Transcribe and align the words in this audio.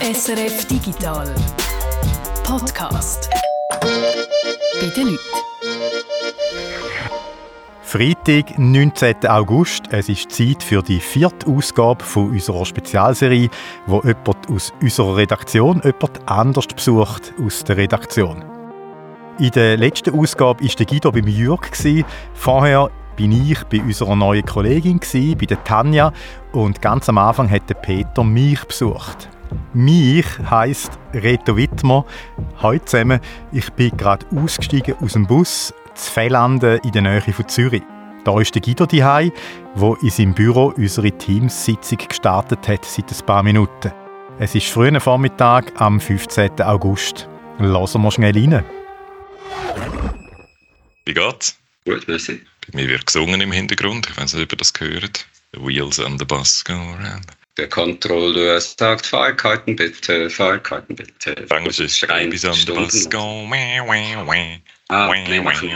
SRF 0.00 0.66
Digital 0.66 1.32
Podcast. 2.42 3.30
Bei 3.80 4.88
den 4.94 5.06
Leuten. 5.06 5.18
Freitag, 7.82 8.58
19. 8.58 9.26
August. 9.28 9.84
Es 9.90 10.08
ist 10.08 10.32
Zeit 10.32 10.62
für 10.62 10.82
die 10.82 10.98
vierte 10.98 11.46
Ausgabe 11.46 12.04
von 12.04 12.30
unserer 12.30 12.66
Spezialserie, 12.66 13.48
wo 13.86 14.02
jemand 14.02 14.50
aus 14.50 14.72
unserer 14.82 15.16
Redaktion 15.16 15.80
jemand 15.84 16.28
anders 16.28 16.66
besucht 16.66 17.32
aus 17.44 17.62
der 17.62 17.76
Redaktion. 17.76 18.44
In 19.38 19.50
der 19.52 19.76
letzten 19.76 20.18
Ausgabe 20.18 20.64
war 20.64 20.86
Guido 20.86 21.12
beim 21.12 21.28
Jürg. 21.28 21.70
Vorher 22.34 22.90
bin 23.16 23.30
ich 23.48 23.62
bei 23.64 23.80
unserer 23.80 24.16
neuen 24.16 24.44
Kollegin, 24.44 24.98
bei 25.00 25.46
der 25.46 25.62
Tanja. 25.62 26.12
Und 26.52 26.82
ganz 26.82 27.08
am 27.08 27.18
Anfang 27.18 27.48
hat 27.48 27.80
Peter 27.80 28.24
mich 28.24 28.62
besucht. 28.64 29.28
Mich 29.72 30.26
heisst 30.50 30.98
Reto 31.12 31.56
Wittmer. 31.56 32.04
Heute 32.62 32.84
zusammen, 32.84 33.20
ich 33.52 33.70
bin 33.72 33.96
gerade 33.96 34.26
ausgestiegen 34.36 34.94
aus 35.00 35.14
dem 35.14 35.26
Bus 35.26 35.74
zu 35.94 36.12
Fellanden 36.12 36.78
in 36.84 36.92
der 36.92 37.02
Nähe 37.02 37.20
von 37.20 37.48
Zürich. 37.48 37.82
Da 38.24 38.40
ist 38.40 38.54
der 38.54 38.62
Guido 38.62 38.86
daheim, 38.86 39.32
wo 39.74 39.94
in 39.96 40.10
seinem 40.10 40.34
Büro 40.34 40.72
unsere 40.76 41.12
Teamsitzung 41.12 41.98
gestartet 42.08 42.66
hat 42.68 42.84
seit 42.84 43.10
ein 43.10 43.26
paar 43.26 43.42
Minuten. 43.42 43.92
Es 44.38 44.54
ist 44.54 44.68
früher 44.68 44.98
Vormittag 45.00 45.72
am 45.80 46.00
15. 46.00 46.62
August. 46.62 47.28
Lassen 47.58 48.02
wir 48.02 48.10
schnell 48.10 48.34
rein. 48.34 48.64
Wie 51.04 51.14
geht's? 51.14 51.58
Gut, 51.84 52.08
merci. 52.08 52.40
Bei 52.66 52.80
mir 52.80 52.88
wird 52.88 53.06
gesungen 53.06 53.40
im 53.40 53.52
Hintergrund. 53.52 54.08
Ich 54.08 54.16
weiß 54.16 54.34
nicht, 54.34 54.44
ob 54.44 54.52
ihr 54.52 54.58
das 54.58 54.72
gehört. 54.72 55.26
The 55.52 55.60
wheels 55.60 56.00
on 56.00 56.18
the 56.18 56.24
bus 56.24 56.64
go 56.64 56.72
around. 56.72 57.43
Der 57.56 57.68
Kontrolleur 57.68 58.60
sagt, 58.60 59.06
Fahrkarten 59.06 59.76
bitte, 59.76 60.28
Fahrkarten 60.28 60.96
bitte. 60.96 61.48
Englisch 61.50 61.78
ist 61.78 61.96
Schreien 61.96 62.32
wah, 63.48 63.86
wah, 63.86 64.26
wah. 64.26 64.58
Ah, 64.88 65.10
wir 65.12 65.42
machen 65.42 65.70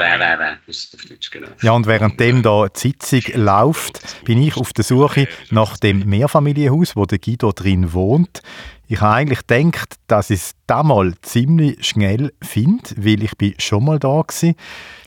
genau. 1.30 1.48
Ja, 1.62 1.72
und 1.72 1.86
währenddem 1.86 2.42
da 2.42 2.66
die 2.68 2.78
Sitzung 2.78 3.22
läuft, 3.34 4.24
bin 4.24 4.42
ich 4.42 4.56
auf 4.56 4.72
der 4.72 4.84
Suche 4.84 5.28
nach 5.50 5.78
dem 5.78 6.00
Mehrfamilienhaus, 6.00 6.94
wo 6.94 7.06
der 7.06 7.18
Guido 7.18 7.52
drin 7.52 7.92
wohnt. 7.92 8.42
Ich 8.90 9.02
habe 9.02 9.16
eigentlich 9.16 9.46
gedacht, 9.46 9.96
dass 10.06 10.30
ich 10.30 10.40
es 10.40 10.52
damals 10.66 11.20
ziemlich 11.20 11.86
schnell 11.86 12.32
finde, 12.40 12.88
weil 12.96 13.22
ich 13.22 13.36
bin 13.36 13.54
schon 13.58 13.84
mal 13.84 13.98
da 13.98 14.08
war. 14.08 14.24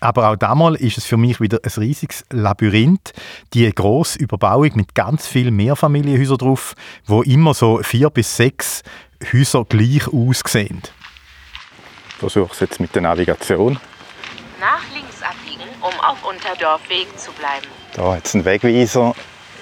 Aber 0.01 0.29
auch 0.29 0.35
damals 0.35 0.79
ist 0.81 0.99
es 0.99 1.05
für 1.05 1.17
mich 1.17 1.41
wieder 1.41 1.59
ein 1.63 1.71
riesiges 1.75 2.23
Labyrinth. 2.29 3.11
Die 3.55 3.67
grosse 3.73 4.19
Überbauung 4.19 4.69
mit 4.75 4.93
ganz 4.93 5.25
vielen 5.25 5.55
Mehrfamilienhäusern 5.55 6.37
drauf, 6.37 6.75
wo 7.07 7.23
immer 7.23 7.55
so 7.55 7.79
vier 7.81 8.11
bis 8.11 8.37
sechs 8.37 8.83
Häuser 9.33 9.65
gleich 9.65 10.07
aussehen. 10.07 10.83
Ich 12.09 12.15
versuche 12.17 12.53
es 12.53 12.59
jetzt 12.59 12.79
mit 12.79 12.93
der 12.93 13.01
Navigation. 13.01 13.79
Nach 14.59 14.83
links 14.93 15.23
abbiegen, 15.23 15.67
um 15.81 15.99
auf 16.05 16.23
Unterdorfweg 16.23 17.07
zu 17.17 17.31
bleiben. 17.31 17.65
Da 17.95 18.13
hat 18.13 18.27
es 18.27 18.35
einen 18.35 18.45
Wegweiser. 18.45 19.15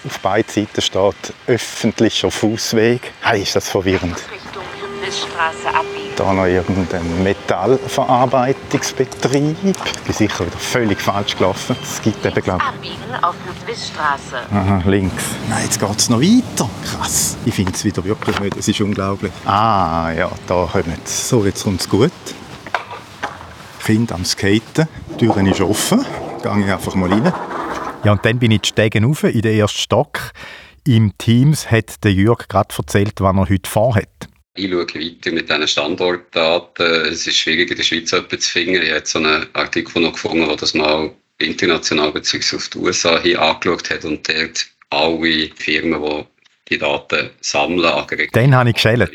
Auf 0.06 0.20
beiden 0.20 0.50
Seiten 0.50 0.82
steht 0.82 1.34
öffentlicher 1.48 2.32
Fußweg. 2.32 3.12
Hey, 3.22 3.42
ist 3.42 3.56
das 3.56 3.68
verwirrend. 3.68 4.16
Da 6.16 6.34
noch 6.34 6.46
irgendein 6.46 7.24
Metallverarbeitungsbetrieb. 7.24 9.58
Ich 9.64 10.00
bin 10.04 10.14
sicher 10.14 10.46
wieder 10.46 10.58
völlig 10.58 11.02
falsch 11.02 11.36
gelaufen. 11.36 11.76
Es 11.82 12.02
gibt 12.02 12.24
eben, 12.26 12.42
glaube 12.42 12.64
Abbiegen 12.64 13.16
auf 13.22 13.36
Wissstraße. 13.66 14.38
Aha, 14.54 14.82
links. 14.86 15.24
Nein, 15.50 15.64
jetzt 15.64 15.80
geht 15.80 15.98
es 15.98 16.10
noch 16.10 16.22
weiter. 16.22 16.70
Krass. 16.86 17.38
Ich 17.46 17.56
finde 17.56 17.72
es 17.74 17.84
wieder 17.84 18.04
wirklich 18.04 18.40
nicht. 18.40 18.58
Es 18.58 18.68
ist 18.68 18.80
unglaublich. 18.82 19.32
Ah, 19.46 20.12
ja, 20.12 20.30
da 20.48 20.70
kommen 20.72 21.02
sie. 21.06 21.28
So, 21.28 21.46
jetzt 21.46 21.64
kommt 21.64 21.82
es 21.82 21.90
gut. 21.90 22.12
Kind 23.84 24.12
am 24.12 24.24
Skaten. 24.24 24.88
Die 25.20 25.26
Tür 25.26 25.36
ist 25.48 25.62
offen. 25.62 26.06
Gehe 26.44 26.60
ich 26.64 26.72
einfach 26.72 26.94
mal 26.96 27.12
rein. 27.12 27.34
Ja, 28.04 28.14
und 28.14 28.24
dann 28.24 28.40
bin 28.40 28.52
ich 28.52 28.62
die 28.62 28.70
Stegen 28.70 29.04
rauf, 29.04 29.24
in 29.24 29.42
den 29.42 29.60
ersten 29.60 29.80
Stock. 29.80 30.32
Im 30.88 31.18
Teams 31.18 31.70
hat 31.70 32.04
der 32.04 32.14
Jürg 32.14 32.48
gerade 32.48 32.74
erzählt, 32.78 33.20
was 33.20 33.36
er 33.36 33.50
heute 33.50 33.70
vorhat. 33.70 34.08
Ich 34.56 34.70
schaue 34.70 34.88
weiter 34.88 35.32
mit 35.32 35.50
diesen 35.50 35.68
Standortdaten. 35.68 36.86
Es 37.06 37.28
ist 37.28 37.38
schwierig, 37.38 37.70
in 37.70 37.78
der 37.78 37.84
Schweiz 37.84 38.12
etwas 38.14 38.40
zu 38.42 38.52
finden. 38.52 38.82
Ich 38.82 38.92
habe 38.92 39.06
so 39.06 39.20
einen 39.20 39.48
Artikel 39.54 40.02
noch 40.02 40.14
gefunden, 40.14 40.48
der 40.48 40.56
das 40.56 40.74
mal 40.74 41.12
international 41.40 42.12
bzw. 42.12 42.56
auf 42.56 42.70
die 42.70 42.78
USA 42.78 43.20
hin 43.20 43.38
angeschaut 43.38 43.90
hat 43.90 44.06
und 44.06 44.28
dort 44.28 44.68
alle 44.90 45.50
Firmen, 45.56 46.02
die 46.02 46.26
die 46.70 46.78
Daten 46.78 47.30
sammeln, 47.42 47.86
angeregt 47.86 48.36
Dann 48.36 48.56
habe 48.56 48.70
ich 48.70 48.76
geschält. 48.76 49.10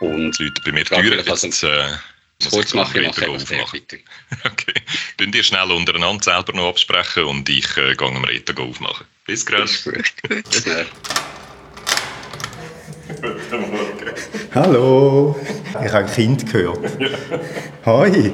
Und 0.00 0.38
Die 0.38 0.42
Leute 0.44 0.62
bei 0.64 0.72
mir 0.72 0.84
also- 1.30 1.46
Jetzt 1.46 1.62
äh, 1.62 1.68
muss 2.44 2.52
kurz 2.52 2.68
ich 2.68 2.74
machen, 2.74 3.00
ich 3.02 3.06
mache 3.08 3.30
einfach 3.32 3.74
weiter. 3.74 3.96
Okay. 4.44 4.74
Könnt 5.18 5.34
ihr 5.34 5.42
schnell 5.42 5.72
untereinander 5.72 6.22
selber 6.22 6.52
noch 6.52 6.68
absprechen 6.68 7.24
und 7.24 7.48
ich 7.48 7.76
äh, 7.76 7.96
gehe 7.96 8.08
am 8.08 8.22
Reto 8.22 8.62
aufmachen. 8.62 9.04
Bis 9.26 9.44
gleich. 9.44 9.82
dann. 9.82 10.86
Hallo. 14.54 15.34
Ich 15.84 15.92
habe 15.92 16.04
ein 16.04 16.06
Kind 16.06 16.50
gehört. 16.52 16.78
Hoi. 17.84 18.32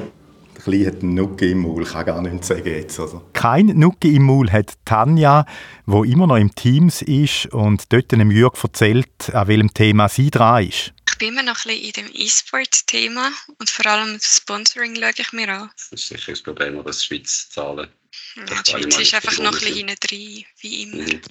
Der 0.55 0.63
Kleine 0.63 0.85
hat 0.85 1.01
einen 1.01 1.15
Nucki 1.15 1.51
im 1.51 1.61
Maul, 1.61 1.85
kann 1.85 2.05
gar 2.05 2.21
nichts 2.21 2.49
sagen 2.49 2.67
jetzt. 2.67 2.99
Also. 2.99 3.23
Kein 3.33 3.65
Nucki 3.65 4.15
im 4.15 4.23
Maul 4.23 4.51
hat 4.51 4.73
Tanja, 4.85 5.47
wo 5.87 6.03
immer 6.03 6.27
noch 6.27 6.37
im 6.37 6.53
Teams 6.53 7.01
ist 7.01 7.47
und 7.47 7.91
dort 7.93 8.11
dem 8.11 8.29
Jürg 8.29 8.63
erzählt, 8.63 9.33
an 9.33 9.47
welchem 9.47 9.73
Thema 9.73 10.07
sie 10.07 10.29
dran 10.29 10.67
ist. 10.67 10.93
Ich 11.15 11.19
bin 11.19 11.29
immer 11.29 11.43
noch 11.43 11.65
ein 11.65 11.71
bisschen 11.71 11.81
in 11.81 11.91
dem 11.93 12.21
E-Sport-Thema 12.21 13.31
und 13.57 13.69
vor 13.69 13.85
allem 13.85 14.15
das 14.15 14.35
Sponsoring 14.35 14.97
schaue 14.97 15.11
ich 15.17 15.31
mir 15.31 15.47
an. 15.47 15.69
Das 15.89 16.01
ist 16.01 16.09
sicher 16.09 16.33
das 16.33 16.41
Problem, 16.41 16.83
dass 16.83 16.99
die 16.99 17.05
Schweiz 17.05 17.49
zahlen. 17.51 17.87
Ja, 18.35 18.43
Das 18.43 18.63
die 18.63 18.71
Schweiz 18.71 18.99
ist 18.99 19.13
einfach 19.13 19.39
noch 19.39 19.53
ein 19.53 19.59
bisschen 19.59 19.75
hinten 19.75 19.95
drin, 20.01 20.43
wie 20.59 20.83
immer. 20.83 21.03
Mhm. 21.03 21.21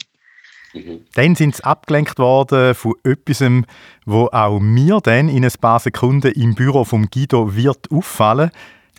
Mhm. 0.72 1.06
Dann 1.12 1.36
sind 1.36 1.56
sie 1.56 1.64
abgelenkt 1.64 2.18
worden 2.18 2.74
von 2.74 2.94
etwas, 3.04 3.44
wo 4.06 4.30
auch 4.32 4.58
mir 4.58 5.00
dann 5.02 5.28
in 5.28 5.44
ein 5.44 5.52
paar 5.60 5.80
Sekunden 5.80 6.32
im 6.32 6.54
Büro 6.54 6.86
vom 6.86 7.10
Guido 7.10 7.54
wird 7.54 7.90
auffallen. 7.90 8.52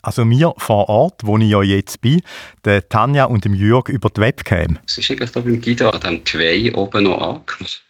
Also 0.04 0.24
mir 0.24 0.54
vor 0.60 0.88
Ort, 0.88 1.22
wo 1.24 1.40
ich 1.40 1.50
ja 1.50 1.64
jetzt 1.64 2.00
bin, 2.02 2.22
der 2.64 2.88
Tanja 2.88 3.26
und 3.26 3.44
dem 3.44 3.56
Jürg 3.56 3.90
über 3.90 4.12
die 4.12 4.22
Webcam. 4.22 4.78
Was 4.84 5.00
ist 5.00 5.10
eigentlich 5.10 5.32
da 5.32 5.40
beim 5.40 5.60
Guido 5.60 5.90
an 5.90 6.00
diesem 6.00 6.24
Geweih 6.24 6.76
oben 6.76 7.06
noch 7.06 7.20
angemacht? 7.20 7.84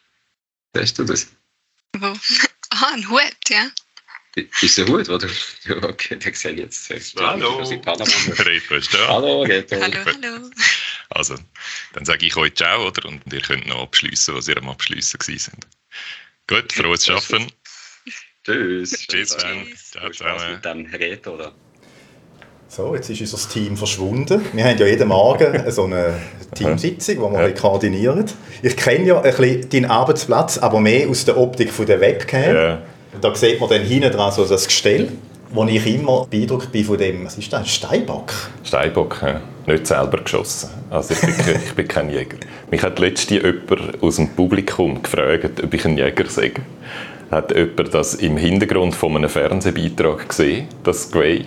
Weißt 0.71 0.97
du 0.97 1.03
das? 1.03 1.27
Wo? 1.97 2.13
Ah, 2.71 2.93
ein 2.93 3.09
Hut, 3.09 3.49
ja. 3.49 3.69
Ist 4.35 4.77
der 4.77 4.87
Hut, 4.87 5.07
oder? 5.09 5.29
Ja, 5.63 5.77
okay, 5.83 6.17
den 6.17 6.33
sehe 6.33 6.51
ich 6.51 6.59
jetzt. 6.59 6.89
Hallo. 7.19 7.63
Da. 7.63 9.07
Hallo, 9.07 9.41
Reto. 9.43 9.81
Hallo, 9.81 9.97
hallo. 10.05 10.49
Also, 11.09 11.37
dann 11.93 12.05
sage 12.05 12.25
ich 12.25 12.35
euch 12.35 12.53
Ciao, 12.55 12.87
oder? 12.87 13.07
Und 13.07 13.21
ihr 13.31 13.41
könnt 13.41 13.65
noch 13.67 13.83
abschließen, 13.83 14.35
was 14.35 14.47
ihr 14.47 14.57
am 14.57 14.69
Abschliessen 14.69 15.17
gewesen 15.17 15.51
sind. 15.51 15.67
Gut, 16.47 16.73
frohes 16.73 17.05
Schaffen. 17.05 17.51
Tschüss. 18.43 19.07
Tschüss. 19.07 19.29
Tag. 19.29 19.77
Ciao 19.77 20.11
zusammen. 20.11 20.51
mit 20.53 20.65
dem 20.65 20.85
Reto, 20.85 21.33
oder? 21.33 21.55
So, 22.67 22.95
jetzt 22.95 23.09
ist 23.09 23.21
unser 23.21 23.49
Team 23.49 23.77
verschwunden. 23.77 24.41
Wir 24.53 24.65
haben 24.65 24.77
ja 24.77 24.85
jeden 24.87 25.07
Morgen 25.07 25.71
so 25.71 25.83
eine 25.85 26.13
Teamsitzung, 26.55 27.15
die 27.15 27.21
wir 27.37 27.47
Ja. 27.49 27.51
koordinieren. 27.51 28.25
Ich 28.61 28.75
kenne 28.75 29.05
ja 29.05 29.17
ein 29.21 29.23
bisschen 29.35 29.69
deinen 29.69 29.85
Arbeitsplatz, 29.85 30.57
aber 30.57 30.79
mehr 30.79 31.07
aus 31.07 31.23
der 31.25 31.37
Optik 31.37 31.71
von 31.71 31.85
der 31.85 32.01
Webcam. 32.01 32.55
Ja. 32.55 32.77
Da 33.21 33.33
sieht 33.33 33.59
man 33.61 33.69
dann 33.69 33.81
hinten 33.81 34.11
dran 34.11 34.31
so 34.31 34.43
das 34.45 34.67
Gestell, 34.67 35.09
wo 35.51 35.63
ich 35.65 35.85
immer 35.85 36.25
beeindruckt 36.29 36.71
bin 36.71 36.83
von 36.83 36.97
dem, 36.97 37.25
was 37.25 37.37
ist 37.37 37.53
das, 37.53 37.61
ein 37.61 37.65
Steinbock? 37.65 38.33
Steinbock, 38.63 39.21
ja. 39.21 39.39
nicht 39.67 39.87
selber 39.87 40.17
geschossen. 40.17 40.69
Also 40.89 41.13
ich 41.13 41.21
bin, 41.21 41.55
ich 41.65 41.73
bin 41.75 41.87
kein 41.87 42.09
Jäger. 42.09 42.37
Mich 42.71 42.81
hat 42.83 42.99
letztens 42.99 43.41
jemand 43.41 44.03
aus 44.03 44.17
dem 44.17 44.29
Publikum 44.29 45.01
gefragt, 45.01 45.63
ob 45.63 45.73
ich 45.73 45.85
ein 45.85 45.97
Jäger 45.97 46.25
sei. 46.27 46.51
Hat 47.31 47.55
jemand 47.55 47.93
das 47.93 48.15
im 48.15 48.35
Hintergrund 48.37 48.95
von 48.95 49.15
einem 49.15 49.29
Fernsehbeitrag 49.29 50.27
gesehen, 50.27 50.67
das 50.83 51.09
Grey, 51.09 51.45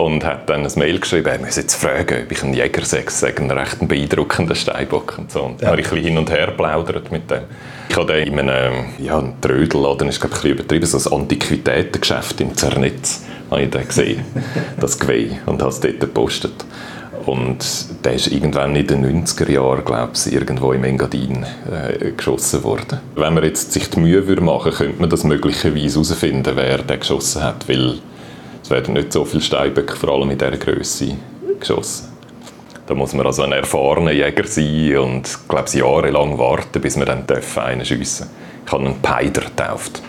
und 0.00 0.24
hat 0.24 0.48
dann 0.48 0.64
ein 0.64 0.72
Mail 0.76 0.98
geschrieben, 0.98 1.28
er 1.28 1.38
muss 1.38 1.56
jetzt 1.56 1.74
fragen, 1.74 2.24
ob 2.24 2.32
ich 2.32 2.42
ein 2.42 2.54
Jäger 2.54 2.84
sei. 2.84 3.02
Das 3.04 3.20
sei 3.20 3.34
ein 3.36 3.50
recht 3.50 3.86
beeindruckender 3.86 4.54
Steinbock. 4.54 5.18
Und, 5.18 5.30
so. 5.30 5.42
und 5.42 5.60
dann 5.60 5.66
Ja. 5.66 5.70
habe 5.72 5.80
ich 5.80 5.86
ein 5.88 5.94
bisschen 5.94 6.08
hin 6.08 6.18
und 6.18 6.30
her 6.30 6.48
plaudert 6.56 7.12
mit 7.12 7.30
dem. 7.30 7.42
Ich 7.88 7.96
habe 7.96 8.12
den 8.12 8.26
in 8.28 8.38
einem 8.38 8.84
ja, 8.98 9.18
einem 9.18 9.40
Trödelladen, 9.40 10.08
ist 10.08 10.20
glaube 10.20 10.36
ich 10.36 10.44
ein 10.44 10.50
übertrieben, 10.52 10.86
so 10.86 11.10
ein 11.10 11.20
Antiquitätengeschäft 11.22 12.40
im 12.40 12.56
Zernetz, 12.56 13.24
habe 13.50 13.62
ich 13.62 13.70
den 13.70 13.86
gesehen, 13.86 14.24
das 14.80 14.98
Geweih, 14.98 15.40
und 15.46 15.60
habe 15.60 15.70
es 15.70 15.80
dort 15.80 16.00
gepostet. 16.00 16.64
Und 17.26 17.58
der 18.04 18.14
ist 18.14 18.28
irgendwann 18.28 18.74
in 18.74 18.86
den 18.86 19.26
90er 19.26 19.50
Jahren, 19.50 19.84
glaube 19.84 20.12
ich, 20.14 20.32
irgendwo 20.32 20.72
im 20.72 20.82
Engadin 20.84 21.44
äh, 21.70 22.12
geschossen 22.12 22.64
worden. 22.64 23.00
Wenn 23.14 23.34
man 23.34 23.44
jetzt 23.44 23.72
sich 23.72 23.90
die 23.90 24.00
Mühe 24.00 24.26
würde 24.26 24.40
machen 24.40 24.72
könnte 24.72 25.00
man 25.00 25.10
das 25.10 25.24
möglicherweise 25.24 26.00
herausfinden, 26.00 26.52
wer 26.54 26.78
den 26.78 26.98
geschossen 26.98 27.42
hat, 27.44 27.68
weil 27.68 27.98
es 28.70 28.76
werden 28.76 28.94
nicht 28.94 29.12
so 29.12 29.24
viele 29.24 29.42
Steinböcke, 29.42 29.96
vor 29.96 30.10
allem 30.10 30.30
in 30.30 30.38
dieser 30.38 30.56
Größe, 30.56 31.16
geschossen. 31.58 32.08
Da 32.86 32.94
muss 32.94 33.12
man 33.14 33.26
also 33.26 33.42
ein 33.42 33.50
erfahrener 33.50 34.12
Jäger 34.12 34.46
sein 34.46 34.96
und 34.96 35.38
glaube 35.48 35.64
ich, 35.66 35.74
jahrelang 35.74 36.38
warten, 36.38 36.80
bis 36.80 36.96
man 36.96 37.06
dann 37.06 37.26
darf 37.26 37.58
einen 37.58 37.84
schiessen 37.84 38.28
Ich 38.64 38.70
habe 38.70 38.84
einen 38.84 39.02
Peider 39.02 39.40
getauft. 39.40 40.00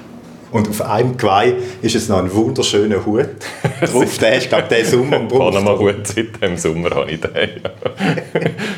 Und 0.51 0.69
auf 0.69 0.79
einem 0.81 1.17
Geweih 1.17 1.55
ist 1.81 1.95
es 1.95 2.07
noch 2.07 2.19
ein 2.19 2.31
wunderschöner 2.31 3.03
Hut 3.03 3.29
drauf. 3.81 4.17
der 4.19 4.37
ist, 4.37 4.49
glaube 4.49 4.75
ich, 4.77 4.87
Sommer 4.87 5.19
gebraucht. 5.21 5.55
Panama-Hut 5.55 6.05
seit 6.05 6.39
dem 6.39 6.55
Sommer 6.55 6.91
habe 6.91 7.09
ich 7.09 7.19
den. 7.19 7.31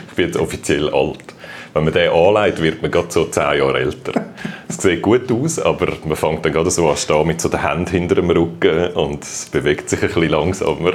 ich 0.08 0.16
bin 0.16 0.28
jetzt 0.28 0.38
offiziell 0.38 0.90
alt. 0.94 1.18
Wenn 1.74 1.86
man 1.86 1.94
den 1.94 2.12
anlegt, 2.12 2.62
wird 2.62 2.82
man 2.84 2.92
gerade 2.92 3.12
so 3.12 3.26
zehn 3.26 3.58
Jahre 3.58 3.80
älter. 3.80 4.26
Es 4.70 4.78
sieht 4.78 5.02
gut 5.02 5.32
aus, 5.32 5.58
aber 5.58 5.94
man 6.06 6.16
fängt 6.16 6.46
dann 6.46 6.54
gerade 6.54 6.70
so 6.70 6.88
an 6.88 6.98
stehen 6.98 7.26
mit 7.26 7.42
so 7.42 7.50
den 7.50 7.68
Händen 7.68 7.90
hinter 7.90 8.16
dem 8.16 8.30
Rücken 8.30 8.92
und 8.94 9.24
es 9.24 9.48
bewegt 9.52 9.90
sich 9.90 10.02
ein 10.04 10.08
bisschen 10.08 10.30
langsamer. 10.30 10.94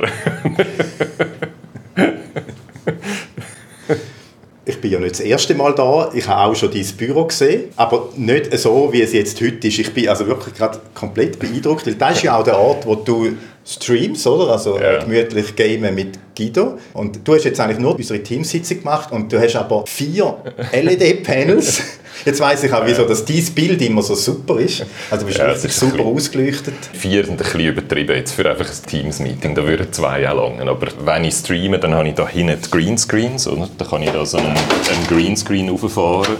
ich 4.64 4.80
bin 4.80 4.92
ja 4.92 5.00
nicht 5.00 5.12
das 5.12 5.20
erste 5.20 5.56
Mal 5.56 5.74
da. 5.74 6.10
Ich 6.14 6.28
habe 6.28 6.48
auch 6.48 6.54
schon 6.54 6.70
dein 6.70 6.86
Büro 6.96 7.24
gesehen, 7.24 7.70
aber 7.74 8.10
nicht 8.16 8.56
so, 8.56 8.92
wie 8.92 9.02
es 9.02 9.12
jetzt 9.12 9.40
heute 9.40 9.66
ist. 9.66 9.78
Ich 9.80 9.92
bin 9.92 10.08
also 10.08 10.28
wirklich 10.28 10.54
gerade 10.54 10.78
komplett 10.94 11.40
beeindruckt, 11.40 11.86
weil 11.86 11.94
das 11.94 12.18
ist 12.18 12.22
ja 12.22 12.38
auch 12.38 12.44
der 12.44 12.56
Ort, 12.58 12.86
wo 12.86 12.94
du 12.94 13.36
streamst, 13.68 14.26
oder? 14.26 14.52
Also 14.52 14.78
ja. 14.78 14.98
gemütlich 14.98 15.54
gamen 15.54 15.94
mit 15.94 16.18
Guido. 16.34 16.78
Und 16.94 17.26
du 17.26 17.34
hast 17.34 17.44
jetzt 17.44 17.60
eigentlich 17.60 17.78
nur 17.78 17.96
unsere 17.96 18.22
Teamsitzung 18.22 18.78
gemacht 18.78 19.12
und 19.12 19.30
du 19.30 19.38
hast 19.38 19.56
aber 19.56 19.84
vier 19.86 20.38
LED-Panels. 20.72 21.82
Jetzt 22.24 22.40
weiß 22.40 22.64
ich 22.64 22.72
auch, 22.72 22.84
wieso 22.84 23.04
dass 23.04 23.24
dieses 23.24 23.50
Bild 23.50 23.80
immer 23.82 24.02
so 24.02 24.14
super 24.14 24.58
ist. 24.58 24.84
Also 25.10 25.24
du 25.24 25.26
bist 25.26 25.38
ja, 25.38 25.46
richtig 25.46 25.72
super 25.72 25.98
bisschen, 25.98 26.14
ausgeleuchtet. 26.14 26.74
Vier 26.94 27.24
sind 27.24 27.34
ein 27.34 27.36
bisschen 27.36 27.60
übertrieben 27.60 28.16
jetzt 28.16 28.32
für 28.32 28.48
einfach 28.48 28.66
ein 28.66 28.86
Teams-Meeting. 28.86 29.54
Da 29.54 29.64
würden 29.64 29.92
zwei 29.92 30.28
auch 30.28 30.50
langen. 30.50 30.68
Aber 30.68 30.88
wenn 31.04 31.24
ich 31.24 31.34
streame, 31.34 31.78
dann 31.78 31.94
habe 31.94 32.08
ich 32.08 32.14
da 32.14 32.26
hinten 32.26 32.58
die 32.60 32.70
Greenscreens. 32.70 33.46
Oder? 33.46 33.68
Da 33.76 33.84
kann 33.84 34.02
ich 34.02 34.10
da 34.10 34.24
so 34.24 34.38
einen, 34.38 34.48
einen 34.48 35.06
Greenscreen 35.08 35.68
rauffahren. 35.68 36.36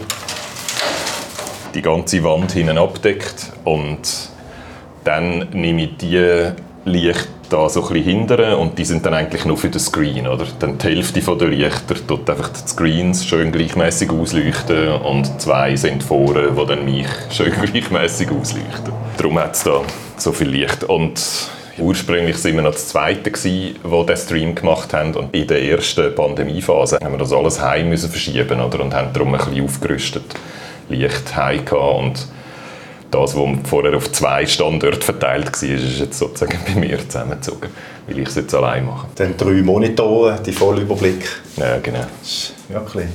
Die 1.75 1.81
ganze 1.81 2.23
Wand 2.23 2.51
hinten 2.51 2.79
abdeckt 2.79 3.51
und 3.63 3.99
dann 5.03 5.47
nehme 5.51 5.83
ich 5.83 5.97
die 5.97 6.51
Licht 6.89 7.27
da 7.49 7.67
so 7.67 7.87
ein 7.87 7.95
hindern 7.95 8.55
und 8.55 8.77
die 8.77 8.85
sind 8.85 9.05
dann 9.05 9.13
eigentlich 9.13 9.45
nur 9.45 9.57
für 9.57 9.69
den 9.69 9.79
Screen, 9.79 10.27
oder? 10.27 10.45
Dann 10.59 10.77
die 10.77 10.87
Hälfte 10.87 11.19
der 11.19 11.47
Lichter 11.47 11.95
tut 12.07 12.29
einfach 12.29 12.49
die 12.49 12.67
Screens 12.67 13.25
schön 13.25 13.51
gleichmäßig 13.51 14.11
ausleuchten 14.11 14.89
und 15.01 15.41
zwei 15.41 15.75
sind 15.75 16.03
vorne, 16.03 16.51
die 16.51 16.65
dann 16.65 16.85
mich 16.85 17.07
schön 17.31 17.51
gleichmäßig 17.51 18.29
ausleuchten. 18.29 18.93
Darum 19.17 19.39
hat 19.39 19.55
es 19.55 19.63
da 19.63 19.81
so 20.17 20.31
viel 20.31 20.49
Licht 20.49 20.83
und 20.83 21.19
Ursprünglich 21.79 22.43
waren 22.43 22.55
wir 22.55 22.61
noch 22.63 22.73
das 22.73 22.89
Zweite, 22.89 23.31
wo 23.83 24.03
den 24.03 24.17
Stream 24.17 24.53
gemacht 24.53 24.93
haben. 24.93 25.13
Und 25.15 25.33
in 25.33 25.47
der 25.47 25.63
ersten 25.63 26.13
Pandemiephase 26.13 26.99
haben 27.01 27.13
wir 27.13 27.19
das 27.19 27.31
alles 27.31 27.61
heim 27.61 27.89
müssen 27.89 28.09
verschieben 28.09 28.59
oder? 28.59 28.81
und 28.81 28.93
haben 28.93 29.13
darum 29.13 29.33
ein 29.33 29.39
bisschen 29.39 29.63
aufgerüstet. 29.63 30.23
Licht 30.89 31.35
heim. 31.37 31.61
Und 31.71 32.27
das, 33.11 33.35
was 33.35 33.49
vorher 33.69 33.95
auf 33.95 34.11
zwei 34.11 34.45
Standorte 34.45 35.01
verteilt 35.01 35.45
war, 35.45 35.69
ist 35.69 35.99
jetzt 35.99 36.17
sozusagen 36.17 36.59
bei 36.67 36.79
mir 36.79 36.97
zusammengezogen, 37.07 37.69
weil 38.07 38.19
ich 38.19 38.27
es 38.27 38.35
jetzt 38.35 38.53
allein 38.53 38.85
mache. 38.85 39.07
Dann 39.15 39.35
drei 39.37 39.61
Monitore, 39.61 40.39
die 40.45 40.51
Vollüberblick. 40.51 41.27
Ja, 41.57 41.77
genau. 41.77 42.05
Das 42.21 42.29
ist 42.29 42.53
wirklich 42.69 43.07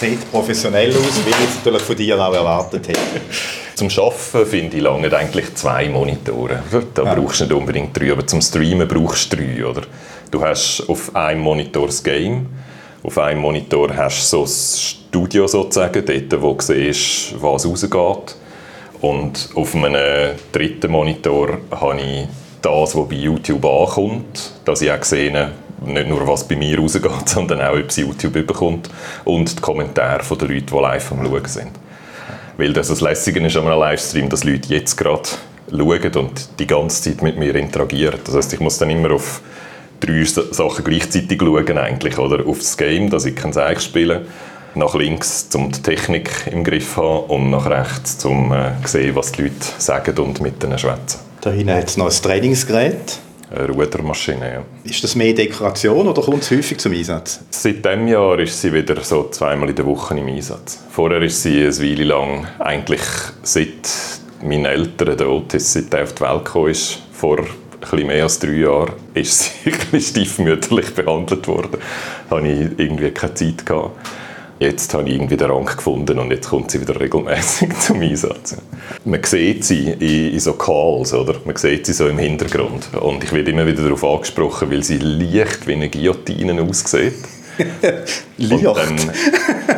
sieht 0.00 0.30
professionell 0.30 0.90
aus, 0.90 1.24
wie 1.26 1.30
ich 1.30 1.48
es 1.48 1.56
natürlich 1.56 1.82
von 1.82 1.96
dir 1.96 2.18
auch 2.18 2.32
erwartet 2.32 2.88
hätte. 2.88 2.98
Zum 3.74 3.88
Arbeiten 3.88 4.46
finde 4.46 4.76
ich 4.76 4.82
lange 4.82 5.14
eigentlich 5.14 5.54
zwei 5.54 5.88
Monitore. 5.88 6.62
Da 6.94 7.02
ja. 7.02 7.14
brauchst 7.14 7.40
du 7.40 7.44
nicht 7.44 7.54
unbedingt 7.54 7.98
drei, 7.98 8.12
aber 8.12 8.26
zum 8.26 8.42
Streamen 8.42 8.86
brauchst 8.86 9.32
du 9.32 9.36
drei. 9.36 9.64
Oder? 9.64 9.82
Du 10.30 10.42
hast 10.42 10.84
auf 10.86 11.14
einem 11.16 11.40
Monitor 11.40 11.86
das 11.86 12.02
Game, 12.02 12.46
auf 13.02 13.16
einem 13.16 13.40
Monitor 13.40 13.96
hast 13.96 14.20
du 14.20 14.36
so 14.36 14.42
das 14.42 14.82
Studio 14.82 15.46
sozusagen, 15.46 16.04
dort 16.04 16.42
wo 16.42 16.52
du 16.52 16.60
siehst, 16.60 17.40
was 17.40 17.66
rausgeht. 17.66 18.36
Und 19.00 19.50
auf 19.54 19.74
einem 19.74 20.36
dritten 20.52 20.90
Monitor 20.90 21.58
habe 21.70 22.00
ich 22.00 22.28
das, 22.60 22.94
was 22.94 23.08
bei 23.08 23.14
YouTube 23.14 23.64
ankommt, 23.64 24.52
dass 24.64 24.82
ich 24.82 24.92
auch 24.92 25.02
sehe, 25.02 25.52
nicht 25.86 26.08
nur 26.08 26.26
was 26.26 26.46
bei 26.46 26.56
mir 26.56 26.78
rausgeht, 26.78 27.10
sondern 27.24 27.62
auch, 27.62 27.72
ob 27.72 27.88
es 27.88 27.96
YouTube 27.96 28.46
bekommt 28.46 28.90
und 29.24 29.56
die 29.56 29.62
Kommentare 29.62 30.22
der 30.36 30.48
Leute, 30.48 30.66
die 30.66 30.74
live 30.74 31.12
am 31.12 31.24
Schauen 31.24 31.44
sind. 31.46 31.70
Weil 32.58 32.74
das 32.74 32.88
das 32.88 33.00
Lässige 33.00 33.40
ist 33.40 33.56
an 33.56 33.66
einem 33.66 33.80
Livestream, 33.80 34.28
dass 34.28 34.44
Leute 34.44 34.74
jetzt 34.74 34.96
gerade 34.96 35.28
schauen 35.70 36.16
und 36.16 36.58
die 36.58 36.66
ganze 36.66 37.02
Zeit 37.02 37.22
mit 37.22 37.38
mir 37.38 37.54
interagieren. 37.54 38.20
Das 38.24 38.34
heißt, 38.34 38.52
ich 38.52 38.60
muss 38.60 38.76
dann 38.76 38.90
immer 38.90 39.12
auf 39.12 39.40
drei 39.98 40.24
Sachen 40.24 40.84
gleichzeitig 40.84 41.40
schauen 41.40 41.78
eigentlich, 41.78 42.18
oder? 42.18 42.46
Auf 42.46 42.58
das 42.58 42.76
Game, 42.76 43.08
dass 43.08 43.24
ich 43.24 43.34
kein 43.34 43.54
Seich 43.54 43.80
spiele 43.80 44.26
nach 44.74 44.94
links, 44.94 45.48
um 45.54 45.70
die 45.70 45.82
Technik 45.82 46.30
im 46.50 46.64
Griff 46.64 46.94
zu 46.94 47.02
haben 47.02 47.30
und 47.30 47.50
nach 47.50 47.66
rechts, 47.66 48.24
um 48.24 48.52
äh, 48.52 48.72
zu 48.84 48.92
sehen, 48.92 49.16
was 49.16 49.32
die 49.32 49.42
Leute 49.42 49.54
sagen 49.78 50.16
und 50.18 50.40
mit 50.40 50.62
ihnen 50.62 50.78
schwätzen. 50.78 51.20
Da 51.40 51.50
hinten 51.50 51.74
hat 51.74 51.88
es 51.88 51.96
noch 51.96 52.06
ein 52.06 52.22
Trainingsgerät. 52.22 53.18
Eine 53.52 53.68
Rudermaschine, 53.68 54.52
ja. 54.52 54.62
Ist 54.84 55.02
das 55.02 55.16
mehr 55.16 55.32
Dekoration 55.32 56.06
oder 56.06 56.22
kommt 56.22 56.42
es 56.42 56.50
häufig 56.52 56.78
zum 56.78 56.92
Einsatz? 56.92 57.40
Seit 57.50 57.84
diesem 57.84 58.06
Jahr 58.06 58.38
ist 58.38 58.60
sie 58.60 58.72
wieder 58.72 59.02
so 59.02 59.28
zweimal 59.30 59.70
in 59.70 59.74
der 59.74 59.86
Woche 59.86 60.16
im 60.16 60.28
Einsatz. 60.28 60.78
Vorher 60.90 61.20
ist 61.22 61.42
sie 61.42 61.62
eine 61.62 61.76
Weile 61.78 62.04
lang, 62.04 62.46
eigentlich 62.60 63.00
seit 63.42 63.90
meinen 64.40 64.66
Eltern, 64.66 65.16
der 65.16 65.28
Otis, 65.28 65.72
seit 65.72 65.92
er 65.92 66.04
auf 66.04 66.14
die 66.14 66.20
Welt 66.20 66.44
gekommen 66.44 66.70
ist, 66.70 66.98
vor 67.12 67.38
ein 67.90 68.06
mehr 68.06 68.22
als 68.22 68.38
drei 68.38 68.52
Jahren, 68.52 68.92
ist 69.14 69.50
sie 69.64 70.00
stiefmütterlich 70.00 70.94
behandelt 70.94 71.48
worden. 71.48 71.78
Da 72.28 72.36
hatte 72.36 72.46
ich 72.46 72.78
irgendwie 72.78 73.10
keine 73.10 73.34
Zeit. 73.34 73.66
Gehabt 73.66 73.96
jetzt 74.60 74.92
habe 74.94 75.08
ich 75.08 75.14
irgendwie 75.16 75.36
den 75.36 75.50
Rang 75.50 75.64
gefunden 75.64 76.18
und 76.18 76.30
jetzt 76.30 76.50
kommt 76.50 76.70
sie 76.70 76.80
wieder 76.80 77.00
regelmäßig 77.00 77.70
zum 77.80 78.00
Einsatz. 78.00 78.56
Man 79.04 79.24
sieht 79.24 79.64
sie 79.64 79.90
in, 79.92 80.34
in 80.34 80.40
so 80.40 80.52
Calls, 80.52 81.12
oder? 81.14 81.34
Man 81.44 81.56
sieht 81.56 81.86
sie 81.86 81.94
so 81.94 82.06
im 82.06 82.18
Hintergrund. 82.18 82.90
Und 83.00 83.24
ich 83.24 83.32
werde 83.32 83.50
immer 83.50 83.66
wieder 83.66 83.82
darauf 83.82 84.04
angesprochen, 84.04 84.70
weil 84.70 84.82
sie 84.82 84.98
leicht 84.98 85.66
wie 85.66 85.72
eine 85.72 85.88
Guillotine 85.88 86.62
aussieht. 86.62 87.14
und 88.38 88.64
dann 88.64 88.96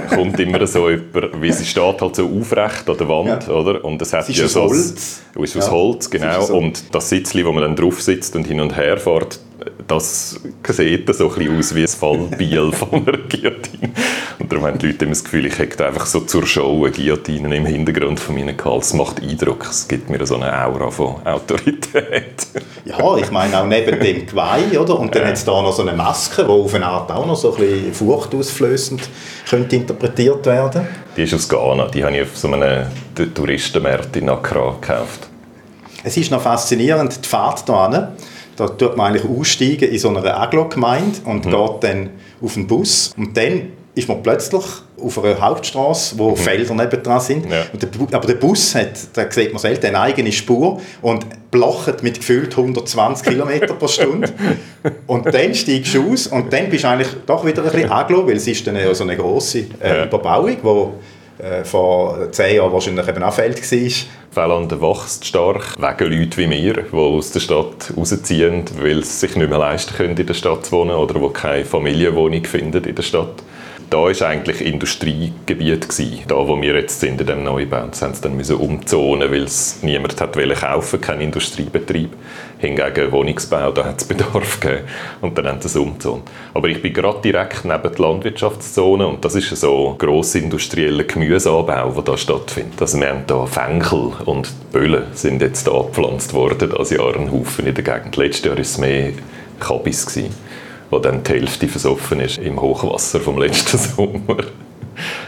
kommt 0.08 0.38
immer 0.38 0.64
so 0.66 0.88
jemand, 0.88 1.42
wie 1.42 1.52
sie 1.52 1.64
steht 1.64 2.00
halt 2.00 2.14
so 2.14 2.28
aufrecht 2.28 2.88
an 2.88 2.96
der 2.96 3.08
Wand, 3.08 3.48
ja. 3.48 3.54
oder? 3.54 3.84
Und 3.84 4.00
das 4.00 4.12
hat 4.12 4.28
ja 4.28 4.46
so 4.46 4.62
Holz. 4.62 5.20
Ist 5.34 5.56
aus 5.56 5.66
ja. 5.66 5.70
Holz, 5.70 6.10
genau. 6.10 6.42
So. 6.42 6.58
Und 6.58 6.94
das 6.94 7.08
Sitzli, 7.08 7.44
wo 7.44 7.52
man 7.52 7.62
dann 7.62 7.76
drauf 7.76 8.00
sitzt 8.00 8.36
und 8.36 8.46
hin 8.46 8.60
und 8.60 8.76
her 8.76 8.98
fährt, 8.98 9.40
das 9.86 10.40
sieht 10.68 11.14
so 11.14 11.32
ein 11.32 11.58
aus 11.58 11.74
wie 11.74 11.82
ein 11.82 11.88
Fallbiel 11.88 12.72
von 12.72 13.06
einer 13.06 13.18
Guillotine. 13.18 13.90
Und 14.38 14.50
darum 14.50 14.66
haben 14.66 14.78
die 14.78 14.86
Leute 14.88 15.04
immer 15.04 15.12
das 15.12 15.24
Gefühl, 15.24 15.46
ich 15.46 15.58
hätte 15.58 15.86
einfach 15.86 16.06
so 16.06 16.20
zur 16.20 16.46
Show 16.46 16.84
eine 16.84 16.92
Guillotine 16.92 17.54
im 17.56 17.66
Hintergrund 17.66 18.18
von 18.18 18.34
meinen 18.34 18.56
Hals. 18.64 18.88
Es 18.88 18.92
macht 18.94 19.22
Eindruck, 19.22 19.66
es 19.68 19.86
gibt 19.86 20.10
mir 20.10 20.24
so 20.26 20.36
eine 20.36 20.64
Aura 20.64 20.90
von 20.90 21.24
Autorität. 21.24 22.46
ja, 22.84 23.16
ich 23.16 23.30
meine 23.30 23.60
auch 23.60 23.66
neben 23.66 24.00
dem 24.00 24.26
Geweih, 24.26 24.78
oder? 24.78 24.98
Und 24.98 25.14
dann 25.14 25.22
ja. 25.22 25.28
hat 25.28 25.34
es 25.34 25.44
da 25.44 25.62
noch 25.62 25.72
so 25.72 25.82
eine 25.82 25.92
Maske, 25.92 26.44
die 26.44 26.50
auf 26.50 26.74
eine 26.74 26.86
Art 26.86 27.10
auch 27.10 27.26
noch 27.26 27.36
so 27.36 27.54
ein 27.54 27.60
bisschen 27.60 27.94
furchtauslösend 27.94 29.08
könnte 29.48 29.76
interpretiert 29.76 30.46
werden. 30.46 30.86
Die 31.16 31.22
ist 31.22 31.34
aus 31.34 31.48
Ghana, 31.48 31.88
die 31.88 32.04
habe 32.04 32.16
ich 32.16 32.22
auf 32.22 32.36
so 32.36 32.48
einem 32.50 32.86
Touristenmarkt 33.34 34.16
in 34.16 34.28
Accra 34.28 34.76
gekauft. 34.80 35.28
Es 36.04 36.16
ist 36.16 36.30
noch 36.30 36.42
faszinierend, 36.42 37.24
die 37.24 37.28
Fahrt 37.28 37.64
hier 37.66 38.12
da 38.56 38.68
tut 38.68 38.96
man 38.96 39.12
eigentlich 39.12 39.28
aussteigen 39.28 39.90
in 39.90 39.98
so 39.98 40.08
einer 40.08 40.40
Aglo-Gemeinde 40.40 41.20
und 41.24 41.46
mhm. 41.46 41.50
geht 41.50 41.82
dann 41.82 42.10
auf 42.42 42.54
den 42.54 42.66
Bus. 42.66 43.12
Und 43.16 43.36
dann 43.36 43.72
ist 43.94 44.08
man 44.08 44.22
plötzlich 44.22 44.64
auf 45.02 45.22
einer 45.22 45.40
Hauptstraße, 45.40 46.18
wo 46.18 46.30
mhm. 46.30 46.36
Felder 46.36 46.74
nebendran 46.74 47.20
sind. 47.20 47.44
Ja. 47.50 47.64
Der, 47.74 47.88
aber 48.16 48.26
der 48.26 48.34
Bus 48.34 48.74
hat, 48.74 48.92
da 49.12 49.30
sieht 49.30 49.52
man 49.52 49.60
selten, 49.60 49.86
eine 49.86 50.00
eigene 50.00 50.32
Spur 50.32 50.80
und 51.02 51.50
blocht 51.50 52.02
mit 52.02 52.18
gefühlt 52.18 52.56
120 52.56 53.26
km 53.26 53.78
pro 53.78 53.88
Stunde. 53.88 54.32
und 55.06 55.26
dann 55.26 55.54
steigst 55.54 55.94
du 55.94 56.10
aus 56.10 56.26
und 56.26 56.52
dann 56.52 56.70
bist 56.70 56.84
du 56.84 56.88
eigentlich 56.88 57.10
doch 57.26 57.44
wieder 57.44 57.62
ein 57.64 57.70
bisschen 57.70 57.90
Aglo, 57.90 58.26
weil 58.26 58.36
es 58.36 58.46
ist 58.46 58.66
dann 58.66 58.76
ja 58.76 58.94
so 58.94 59.04
eine 59.04 59.16
grosse 59.16 59.64
äh. 59.80 60.04
Überbauung, 60.04 60.56
wo 60.62 60.94
äh, 61.42 61.64
vor 61.64 62.30
zehn 62.30 62.56
Jahren 62.56 62.72
wahrscheinlich 62.72 63.08
eben 63.08 63.22
auch 63.22 63.34
Feld 63.34 63.60
war. 63.60 63.90
Fällande 64.30 64.80
wächst 64.80 65.26
stark 65.26 65.74
wegen 65.76 66.12
Leuten 66.12 66.36
wie 66.36 66.46
mir, 66.46 66.74
die 66.74 66.96
aus 66.96 67.32
der 67.32 67.40
Stadt 67.40 67.92
rausziehen, 67.96 68.64
weil 68.80 69.02
sie 69.04 69.26
sich 69.26 69.36
nicht 69.36 69.50
mehr 69.50 69.58
leisten 69.58 69.94
können, 69.94 70.16
in 70.16 70.26
der 70.26 70.34
Stadt 70.34 70.66
zu 70.66 70.72
wohnen 70.72 70.96
oder 70.96 71.14
die 71.14 71.32
keine 71.32 71.64
Familienwohnung 71.64 72.44
finden 72.44 72.84
in 72.84 72.94
der 72.94 73.02
Stadt 73.02 73.42
da 73.92 73.98
war 73.98 74.28
eigentlich 74.28 74.62
Industriegebiet 74.62 75.86
gewesen, 75.86 76.20
da 76.26 76.36
wo 76.36 76.58
wir 76.60 76.74
jetzt 76.74 76.98
sind 76.98 77.20
in 77.20 77.26
dem 77.26 77.44
Neubau. 77.44 77.84
Das 77.90 78.00
haben 78.00 78.14
sie 78.14 78.22
dann 78.22 78.34
müssen 78.34 78.56
umzonen, 78.56 79.30
weil 79.30 79.42
es 79.42 79.82
niemand 79.82 80.18
hat 80.18 80.32
kaufen, 80.32 81.00
kein 81.00 81.20
Industriebetrieb. 81.20 82.10
Hingegen 82.58 83.12
Wohnungsbau, 83.12 83.70
da 83.70 83.84
hat 83.84 84.00
es 84.00 84.04
Bedarf 84.08 84.60
gegeben 84.60 84.84
und 85.20 85.36
dann 85.36 85.46
haben 85.46 85.60
sie 85.60 85.66
es 85.66 85.76
umgezogen. 85.76 86.22
Aber 86.54 86.68
ich 86.68 86.80
bin 86.80 86.94
gerade 86.94 87.20
direkt 87.20 87.66
neben 87.66 87.82
der 87.82 87.98
Landwirtschaftszone 87.98 89.06
und 89.06 89.22
das 89.24 89.34
ist 89.34 89.54
so 89.56 89.94
grosser 89.98 90.38
industrieller 90.38 91.04
Gemüseanbau, 91.04 91.90
der 91.90 92.02
da 92.02 92.16
stattfindet. 92.16 92.80
Also 92.80 92.98
wir 92.98 93.08
haben 93.08 93.24
da 93.26 93.44
Fenchel 93.44 94.12
und 94.24 94.48
Böllen 94.72 95.04
sind 95.12 95.42
jetzt 95.42 95.66
da 95.66 95.82
gepflanzt 95.82 96.32
worden, 96.32 96.72
das 96.74 96.90
Jahr 96.90 97.14
ein 97.14 97.30
Haufen 97.30 97.66
in 97.66 97.74
der 97.74 97.84
Gegend. 97.84 98.16
Letztes 98.16 98.46
Jahr 98.46 98.54
war 98.54 98.62
es 98.62 98.78
mehr 98.78 99.12
Kabis. 99.60 100.06
Gewesen 100.06 100.51
wo 100.92 100.98
dann 100.98 101.24
die 101.24 101.32
Hälfte 101.32 101.66
versoffen 101.68 102.20
ist 102.20 102.36
im 102.36 102.60
Hochwasser 102.60 103.18
vom 103.18 103.38
letzten 103.38 103.78
Sommer. 103.96 104.44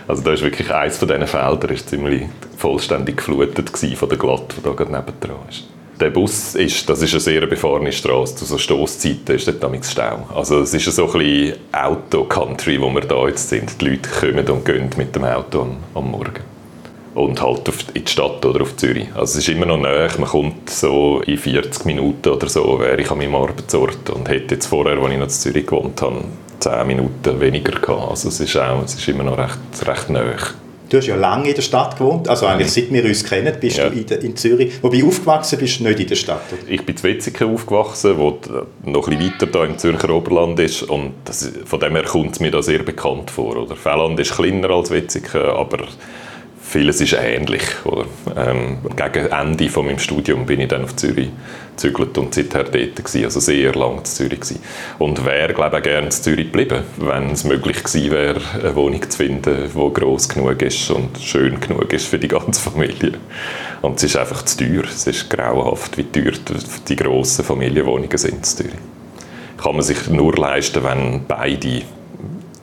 Also 0.07 0.23
da 0.23 0.35
ist 0.35 0.43
wirklich 0.43 0.71
eins 0.71 0.99
von 0.99 1.09
diesen 1.09 1.27
Feldern 1.27 1.71
ist 1.71 1.89
ziemlich 1.89 2.25
vollständig 2.59 3.17
geflutet 3.17 3.71
von 3.71 4.09
der 4.11 4.19
Glatt, 4.19 4.55
die 4.57 4.63
da 4.63 4.73
gerade 4.73 4.93
nebendran 4.93 5.39
ist. 5.49 5.65
Der 5.99 6.11
Bus 6.11 6.55
ist, 6.55 6.87
das 6.89 7.01
ist 7.01 7.13
eine 7.13 7.21
sehr 7.21 7.47
befahrene 7.47 7.93
Straße. 7.93 8.37
Zu 8.37 8.45
so 8.45 8.59
Stoßzeiten 8.59 9.37
ist 9.37 9.49
dort 9.49 9.63
damals 9.63 9.91
Stau. 9.91 10.29
Also 10.35 10.61
es 10.61 10.75
ist 10.75 10.85
so 10.85 11.07
ein 11.07 11.19
bisschen 11.19 11.57
Auto-Country, 11.73 12.79
wo 12.81 12.91
wir 12.91 13.01
da 13.03 13.27
jetzt 13.27 13.49
sind. 13.49 13.81
Die 13.81 13.89
Leute 13.89 14.11
kommen 14.11 14.47
und 14.47 14.65
gehen 14.67 14.91
mit 14.99 15.17
dem 15.17 15.25
Auto 15.25 15.63
am, 15.63 15.77
am 15.95 16.11
Morgen. 16.11 16.54
Und 17.15 17.41
halt 17.41 17.69
auf, 17.69 17.77
in 17.95 18.05
die 18.05 18.11
Stadt 18.11 18.45
oder 18.45 18.63
auf 18.63 18.77
Zürich. 18.77 19.07
Also 19.15 19.39
es 19.39 19.47
ist 19.47 19.49
immer 19.49 19.67
noch 19.67 19.79
näher. 19.79 20.11
Man 20.19 20.29
kommt 20.29 20.69
so 20.69 21.21
in 21.27 21.39
40 21.39 21.85
Minuten 21.85 22.29
oder 22.29 22.49
so, 22.49 22.81
wäre 22.81 23.01
ich 23.01 23.11
an 23.11 23.19
meinem 23.19 23.37
Arbeitsort. 23.37 24.11
Und 24.11 24.29
hätte 24.29 24.57
jetzt 24.57 24.67
vorher, 24.67 24.99
als 24.99 25.13
ich 25.13 25.19
noch 25.19 25.25
in 25.25 25.31
Zürich 25.31 25.67
gewohnt 25.67 26.03
habe, 26.03 26.25
10 26.59 26.87
Minuten 26.87 27.41
weniger 27.41 27.79
gehabt. 27.79 28.11
Also 28.11 28.29
es 28.29 28.41
ist, 28.41 28.57
auch, 28.57 28.83
es 28.83 28.95
ist 28.95 29.07
immer 29.09 29.25
noch 29.25 29.39
recht, 29.39 29.59
recht 29.87 30.11
näher. 30.11 30.37
Du 30.89 30.99
hast 30.99 31.07
ja 31.07 31.17
lange 31.17 31.49
in 31.49 31.55
der 31.55 31.63
Stadt 31.63 31.99
gewohnt, 31.99 32.29
also 32.29 32.47
eigentlich 32.47 32.71
seit 32.71 32.93
wir 32.93 33.05
uns 33.05 33.25
kennen, 33.25 33.55
bist 33.59 33.79
ja. 33.79 33.89
du 33.89 33.99
in, 33.99 34.07
in, 34.07 34.37
Zürich. 34.37 34.75
Wobei 34.83 35.03
aufgewachsen 35.03 35.59
bist 35.59 35.81
du 35.81 35.85
nicht 35.85 35.99
in 35.99 36.07
der 36.07 36.15
Stadt. 36.15 36.43
Oder? 36.53 36.71
Ich 36.71 36.85
bin 36.85 36.95
in 36.95 37.03
Wetzikon 37.03 37.55
aufgewachsen, 37.55 38.17
wo 38.19 38.39
noch 38.85 39.09
ein 39.09 39.19
bisschen 39.19 39.33
weiter 39.33 39.47
da 39.47 39.65
im 39.65 39.79
Zürcher 39.79 40.11
Oberland 40.11 40.61
ist 40.61 40.83
und 40.83 41.15
das, 41.25 41.51
von 41.65 41.81
dem 41.81 41.95
her 41.95 42.05
kommt 42.05 42.35
es 42.35 42.41
mir 42.41 42.51
da 42.51 42.63
sehr 42.63 42.81
bekannt 42.81 43.31
vor. 43.31 43.57
Oder? 43.57 43.77
Felland 43.77 44.21
ist 44.21 44.37
kleiner 44.37 44.71
als 44.71 44.91
Wetzikon, 44.91 45.43
aber 45.43 45.85
vieles 46.75 47.01
ist 47.01 47.13
ähnlich. 47.13 47.63
Oder? 47.85 48.07
Ähm, 48.37 48.79
gegen 48.97 49.27
Ende 49.27 49.69
von 49.69 49.87
meinem 49.87 50.01
Studium 50.01 50.45
bin 50.45 50.61
ich 50.61 50.69
dann 50.69 50.83
auf 50.83 50.97
Zürich 50.97 51.31
gezügelt 51.71 52.19
und 52.19 52.35
seither 52.35 52.65
dort 52.65 52.97
gewesen, 52.97 53.25
also 53.25 53.39
sehr 53.39 53.73
lange 53.75 53.99
in 53.99 54.05
Zürich 54.05 54.41
gewesen. 54.41 54.61
Und 54.99 55.25
wäre, 55.25 55.55
glaube 55.55 55.77
ich, 55.77 55.85
gerne 55.85 56.07
in 56.07 56.11
Zürich 56.11 56.47
geblieben, 56.47 56.83
wenn 56.97 57.31
es 57.31 57.45
möglich 57.45 57.85
gewesen 57.85 58.11
wäre, 58.11 58.41
eine 58.61 58.75
Wohnung 58.75 59.09
zu 59.09 59.17
finden, 59.17 59.71
die 59.73 59.93
gross 59.95 60.29
genug 60.29 60.61
ist 60.63 60.91
und 60.91 61.17
schön 61.21 61.61
genug 61.61 61.93
ist 61.93 62.09
für 62.09 62.19
die 62.19 62.29
ganze 62.29 62.61
Familie. 62.61 63.13
Und 63.81 63.97
es 63.99 64.05
ist 64.05 64.17
einfach 64.17 64.45
zu 64.45 64.59
teuer. 64.59 64.85
Es 64.85 65.07
ist 65.07 65.31
grauenhaft, 65.31 65.97
wie 65.97 66.05
teuer 66.05 66.33
die 66.89 66.97
grossen 66.97 67.45
Familienwohnungen 67.45 68.19
sind 68.19 68.35
in 68.35 68.43
Zürich. 68.43 68.73
Kann 69.63 69.75
man 69.75 69.83
sich 69.83 70.09
nur 70.09 70.37
leisten, 70.37 70.83
wenn 70.83 71.25
beide 71.29 71.83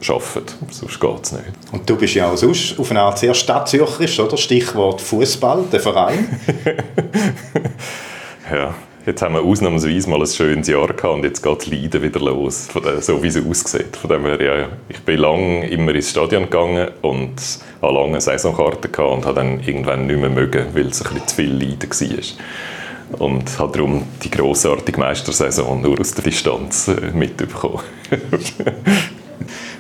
arbeiten. 0.10 0.68
Sonst 0.70 1.00
geht 1.00 1.24
es 1.24 1.32
nicht. 1.32 1.46
Und 1.72 1.90
du 1.90 1.96
bist 1.96 2.16
ja 2.16 2.32
auch 2.32 2.38
sonst 2.38 2.80
auf 2.80 2.90
eine 2.92 3.02
Art 3.02 3.20
sehr 3.20 3.34
stadtzürcherisch, 3.34 4.20
oder? 4.20 4.38
Stichwort 4.38 5.02
Fußball, 5.02 5.66
der 5.72 5.80
Verein. 5.80 6.40
ja, 8.52 8.74
jetzt 9.06 9.22
haben 9.22 9.36
wir 9.36 9.42
ausnahmsweise 9.42 10.10
mal 10.10 10.20
ein 10.20 10.28
schönes 10.28 10.68
Jahr 10.68 10.88
gehabt 10.88 11.04
und 11.04 11.24
jetzt 11.24 11.42
geht 11.42 11.68
Leiden 11.68 12.02
wieder 12.02 12.20
los, 12.20 12.68
von 12.68 12.84
der, 12.84 13.02
so 13.02 13.22
wie 13.22 13.28
es 13.28 13.38
aussieht. 13.38 13.96
Von 13.98 14.10
dem 14.10 14.26
her, 14.26 14.42
ja, 14.42 14.70
ich 14.90 15.00
bin 15.02 15.20
lange 15.20 15.68
immer 15.70 15.94
ins 15.94 16.10
Stadion 16.10 16.44
gegangen 16.44 16.90
und 17.02 17.36
hatte 17.82 17.94
lange 17.94 18.08
eine 18.08 18.22
Saisonkarte 18.22 18.90
gehabt 18.90 19.14
und 19.14 19.26
habe 19.26 19.36
dann 19.36 19.60
irgendwann 19.60 20.08
nicht 20.08 20.20
mehr 20.20 20.30
mögen, 20.30 20.68
weil 20.74 20.88
es 20.88 21.02
ein 21.02 21.14
bisschen 21.14 21.28
zu 21.28 21.36
viel 21.36 21.52
Leiden 21.52 21.90
war. 21.90 23.20
Und 23.20 23.60
habe 23.60 23.74
darum 23.74 24.04
die 24.24 24.32
grossartige 24.32 24.98
Meistersaison 24.98 25.82
nur 25.82 26.00
aus 26.00 26.14
der 26.14 26.24
Distanz 26.24 26.88
äh, 26.88 27.12
mitbekommen. 27.14 27.82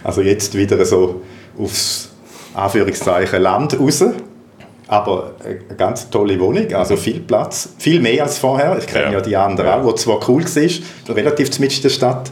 Also 0.03 0.22
jetzt 0.22 0.56
wieder 0.56 0.84
so 0.86 1.22
aufs 1.58 2.10
Anführungszeichen 2.53 3.41
Land 3.41 3.80
raus. 3.80 4.03
Aber 4.88 5.36
eine 5.46 5.77
ganz 5.77 6.10
tolle 6.10 6.38
Wohnung, 6.38 6.74
also 6.74 6.98
viel 6.98 7.22
Platz, 7.22 7.70
viel 7.77 8.01
mehr 8.01 8.24
als 8.24 8.39
vorher. 8.39 8.77
Ich 8.77 8.88
kenne 8.88 9.06
ja. 9.06 9.12
ja 9.13 9.22
die 9.22 9.38
anderen 9.38 9.70
ja. 9.70 9.82
auch, 9.82 9.94
die 9.94 10.01
zwar 10.01 10.20
cool 10.27 10.44
war, 10.44 11.15
relativ 11.15 11.60
mitten 11.60 11.82
der 11.82 11.89
Stadt, 11.89 12.30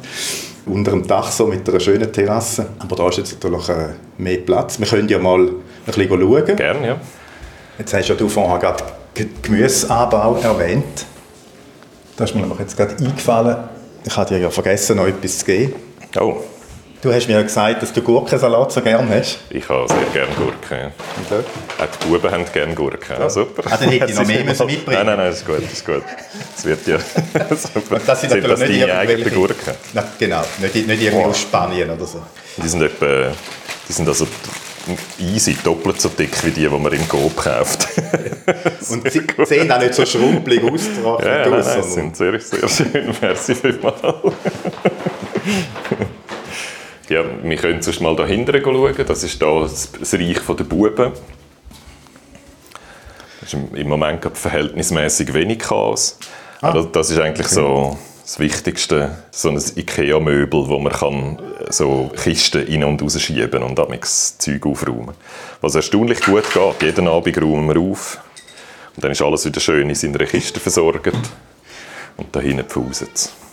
unter 0.65 0.91
dem 0.91 1.07
Dach 1.07 1.31
so 1.31 1.48
mit 1.48 1.67
einer 1.69 1.79
schönen 1.79 2.12
Terrasse. 2.12 2.67
Aber 2.79 2.98
da 2.98 3.07
ist 3.07 3.17
jetzt 3.17 3.41
natürlich 3.41 3.69
äh, 3.69 3.93
mehr 4.17 4.39
Platz. 4.39 4.77
Wir 4.77 4.88
können 4.88 5.07
ja 5.07 5.19
mal 5.19 5.39
ein 5.39 5.55
bisschen 5.86 6.09
schauen. 6.09 6.55
Gerne, 6.57 6.88
ja. 6.88 6.98
Jetzt 7.77 7.93
hast 7.93 8.09
ja 8.09 8.15
du 8.15 8.27
vorher 8.27 8.59
gerade 8.59 8.83
Gemüseanbau 9.41 10.36
erwähnt. 10.36 11.05
Da 12.17 12.25
ist 12.25 12.36
mir 12.36 12.45
jetzt 12.59 12.75
gerade 12.75 12.98
eingefallen. 12.98 13.55
Ich 14.03 14.17
hatte 14.17 14.33
dir 14.33 14.41
ja 14.41 14.50
vergessen, 14.50 14.98
noch 14.98 15.07
etwas 15.07 15.39
zu 15.39 15.45
geben. 15.45 15.74
Oh. 16.19 16.36
Du 17.01 17.13
hast 17.13 17.29
mir 17.29 17.41
gesagt, 17.41 17.82
dass 17.82 17.94
du 17.94 18.01
Gurkensalat 18.01 18.74
so 18.74 18.82
gerne 18.82 19.08
hast. 19.10 19.39
Ich 19.50 19.70
habe 19.70 19.88
sehr 19.88 20.03
gerne 20.12 20.36
Gurken. 20.36 20.91
Ja. 21.29 21.38
Auch 21.86 21.96
die 21.96 22.06
Buben 22.06 22.29
haben 22.29 22.46
gerne 22.51 22.75
Gurken. 22.75 23.15
Ja. 23.18 23.29
super. 23.29 23.63
Ah, 23.72 23.77
dann 23.77 23.88
hätte 23.88 24.12
ich 24.12 24.15
noch 24.15 24.27
mehr 24.27 24.44
müssen 24.44 24.65
mitbringen 24.65 25.06
Nein, 25.06 25.06
nein, 25.06 25.18
nein, 25.18 25.32
ist 25.32 25.46
gut, 25.46 25.62
ist 25.62 25.86
gut. 25.86 26.03
Das 26.56 26.65
wird 26.65 26.86
ja 26.88 26.98
super. 27.56 27.96
Und 27.96 28.06
das 28.06 28.20
sind, 28.20 28.32
sind 28.32 28.46
das 28.46 28.60
deine 28.60 28.94
eigenen 28.94 29.34
Gurken? 29.34 29.75
Na, 29.94 30.03
genau, 30.20 30.41
nicht, 30.58 30.75
nicht 30.75 31.01
irgendwie 31.01 31.25
oh. 31.25 31.29
aus 31.29 31.39
Spanien 31.39 31.89
oder 31.89 32.06
so. 32.06 32.22
Die 32.58 32.68
sind 32.68 32.82
etwa, 32.82 33.32
die 33.88 33.94
sind 33.94 34.08
also 34.10 34.27
easy, 35.20 35.56
doppelt 35.63 36.01
so 36.01 36.10
dick 36.10 36.44
wie 36.44 36.51
die, 36.51 36.68
die 36.68 36.68
man 36.68 36.91
im 36.91 37.08
Coop 37.08 37.38
kauft. 37.38 37.88
Und 38.89 39.10
sie 39.10 39.22
sehen 39.46 39.72
auch 39.72 39.79
nicht 39.79 39.94
so 39.94 40.06
schrumpelig 40.06 40.62
aus. 40.63 40.82
Ja, 41.01 41.44
ja, 41.44 41.50
nein, 41.50 41.63
nein, 41.65 41.84
sind 41.84 42.18
sehr, 42.18 42.38
sehr 42.41 42.68
schön. 42.68 43.15
Merci 43.22 43.56
vielmals. 43.56 44.03
Ja, 47.10 47.24
wir 47.42 47.58
können 47.58 47.82
sonst 47.82 48.01
mal 48.01 48.16
da 48.16 48.25
hinten 48.25 48.62
schauen. 48.63 48.96
Das 49.08 49.24
ist 49.24 49.42
da 49.42 49.62
das 49.62 50.13
Reich 50.13 50.39
der 50.48 50.63
Buben. 50.63 51.12
Das 53.42 53.54
ist 53.54 53.60
im 53.74 53.88
Moment 53.88 54.25
verhältnismäßig 54.38 55.34
wenig 55.34 55.60
Chaos. 55.60 56.20
Ah. 56.62 56.72
Das, 56.72 56.92
das, 56.92 57.10
ist 57.10 57.20
eigentlich 57.20 57.48
okay. 57.48 57.56
so 57.56 57.98
das 58.22 58.38
Wichtigste, 58.38 59.18
so 59.32 59.50
ein 59.50 59.58
Ikea-Möbel, 59.58 60.68
wo 60.68 60.78
man 60.78 60.94
kann 60.94 61.42
so 61.70 62.12
Kisten 62.16 62.68
rein 62.68 62.84
und 62.84 63.01
rausschieben 63.01 63.63
und 63.63 63.80
damit 63.80 64.04
das 64.04 64.38
Zeug 64.38 64.63
aufräumen 64.68 65.16
Was 65.62 65.74
erstaunlich 65.74 66.22
gut 66.22 66.44
geht. 66.54 66.82
Jeden 66.84 67.08
Abend 67.08 67.42
räumen 67.42 67.74
wir 67.74 67.82
auf 67.82 68.20
und 68.96 69.04
dann 69.04 69.12
ist 69.12 69.22
alles 69.24 69.46
wieder 69.46 69.60
schön 69.60 69.89
in 69.89 69.96
seiner 69.96 70.25
Kiste 70.25 70.60
versorgt 70.60 71.13
und 72.18 72.36
da 72.36 72.39
hinten 72.39 72.66
pfuset 72.66 73.10
es. 73.16 73.49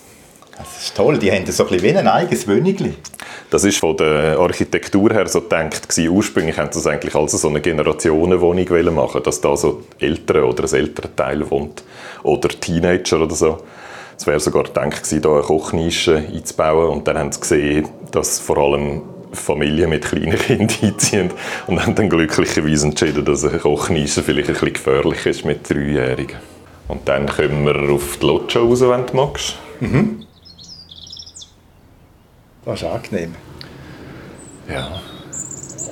Das 0.59 0.83
ist 0.83 0.97
toll, 0.97 1.19
die 1.19 1.31
haben 1.31 1.45
so 1.47 1.65
ein 1.65 1.71
bisschen 1.71 1.83
wie 1.83 1.97
ein 1.97 2.09
eigenes 2.09 2.47
Wönigli. 2.49 2.95
Das 3.51 3.65
ist 3.65 3.79
von 3.79 3.97
der 3.97 4.39
Architektur 4.39 5.13
her 5.13 5.29
so 5.29 5.43
gedacht 5.43 5.89
gewesen. 5.89 6.09
Ursprünglich 6.09 6.57
haben 6.57 6.73
sie 6.73 6.79
das 6.79 6.87
eigentlich 6.87 7.15
als 7.15 7.33
so 7.33 7.49
eine 7.49 7.61
Generationenwohnung 7.61 8.95
machen, 8.95 9.23
dass 9.23 9.41
da 9.41 9.57
so 9.57 9.83
Eltern 9.99 10.45
oder 10.45 10.65
ein 10.65 10.75
älterer 10.75 11.15
Teil 11.15 11.49
wohnt 11.51 11.85
oder 12.23 12.49
Teenager 12.49 13.23
oder 13.23 13.35
so. 13.35 13.59
Es 14.19 14.27
wäre 14.27 14.41
sogar 14.41 14.65
gedacht 14.65 15.03
gewesen, 15.03 15.23
da 15.23 15.33
eine 15.35 15.43
Kochnische 15.43 16.17
einzubauen 16.17 16.89
und 16.89 17.07
dann 17.07 17.19
haben 17.19 17.33
sie 17.33 17.41
gesehen, 17.41 17.89
dass 18.11 18.41
vor 18.41 18.57
allem 18.59 19.03
Familien 19.33 19.91
mit 19.91 20.07
kleinen 20.07 20.39
Kindern 20.39 20.77
einziehen 20.83 21.31
und 21.67 21.85
haben 21.85 21.95
dann 21.95 22.09
glücklicherweise 22.09 22.87
entschieden, 22.87 23.25
dass 23.25 23.45
eine 23.45 23.59
Kochnische 23.59 24.23
vielleicht 24.23 24.49
ein 24.49 24.55
bisschen 24.55 24.73
gefährlich 24.73 25.27
ist 25.27 25.45
mit 25.45 25.69
Dreijährigen. 25.69 26.39
Und 26.89 27.07
dann 27.09 27.27
kommen 27.27 27.67
wir 27.67 27.91
auf 27.93 28.17
die 28.17 28.27
Loggia 28.27 28.61
raus, 28.61 28.81
wenn 28.81 29.07
du 29.07 29.17
magst. 29.17 29.57
Mhm. 29.81 30.25
Das 32.66 32.82
ist 32.82 32.88
angenehm. 32.88 33.32
Ja. 34.68 35.00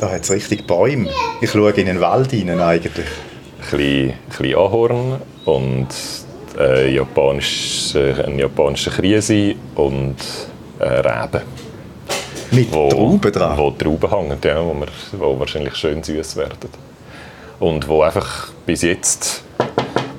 Da 0.01 0.11
hat 0.11 0.23
es 0.23 0.31
richtig 0.33 0.67
Bäume. 0.67 1.09
Ich 1.41 1.53
schaue 1.53 1.71
in 1.71 1.87
den 1.87 2.01
Wald 2.01 2.33
hinein 2.33 2.61
eigentlich. 2.61 3.07
Ein 3.07 3.61
bisschen, 3.61 4.11
ein 4.11 4.19
bisschen 4.27 4.57
Ahorn 4.57 5.23
und 5.45 5.87
äh, 6.59 6.93
japanisch, 6.93 7.95
ein 7.95 8.41
japanischer 8.41 8.91
Krise 8.91 9.55
und 9.77 10.17
äh, 10.81 10.85
Reben. 10.85 11.43
Mit 12.51 12.73
wo, 12.73 12.89
Trauben 12.89 13.33
dran? 13.33 13.57
Wo 13.57 13.71
Trauben 13.71 14.11
hängen, 14.11 14.39
ja, 14.43 14.61
wo, 14.61 14.75
wir, 14.75 14.89
wo 15.13 15.39
wahrscheinlich 15.39 15.77
schön 15.77 16.03
süß 16.03 16.35
werden. 16.35 16.71
Und 17.61 17.87
wo 17.87 18.03
einfach 18.03 18.49
bis 18.67 18.83
jetzt 18.83 19.45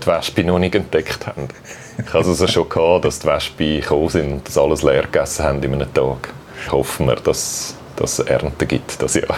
die 0.02 0.08
Wespen 0.08 0.48
noch 0.48 0.60
nicht 0.60 0.76
entdeckt 0.76 1.28
haben. 1.28 1.50
Ich 1.98 2.14
hatte 2.14 2.20
es 2.20 2.42
also 2.42 2.48
schon 2.48 2.70
gehabt, 2.70 3.04
dass 3.04 3.20
die 3.20 3.28
Wespen 3.28 3.82
gekommen 3.82 4.10
sind 4.10 4.32
und 4.32 4.48
das 4.48 4.58
alles 4.58 4.84
leer 4.84 5.04
gegessen 5.04 5.44
haben 5.44 5.62
in 5.62 5.74
einem 5.74 5.94
Tag 5.94 6.30
hoffen 6.72 7.08
wir, 7.08 7.16
dass 7.16 7.76
es 8.02 8.20
Ernte 8.20 8.66
gibt 8.66 9.02
das 9.02 9.16
Jahr. 9.16 9.38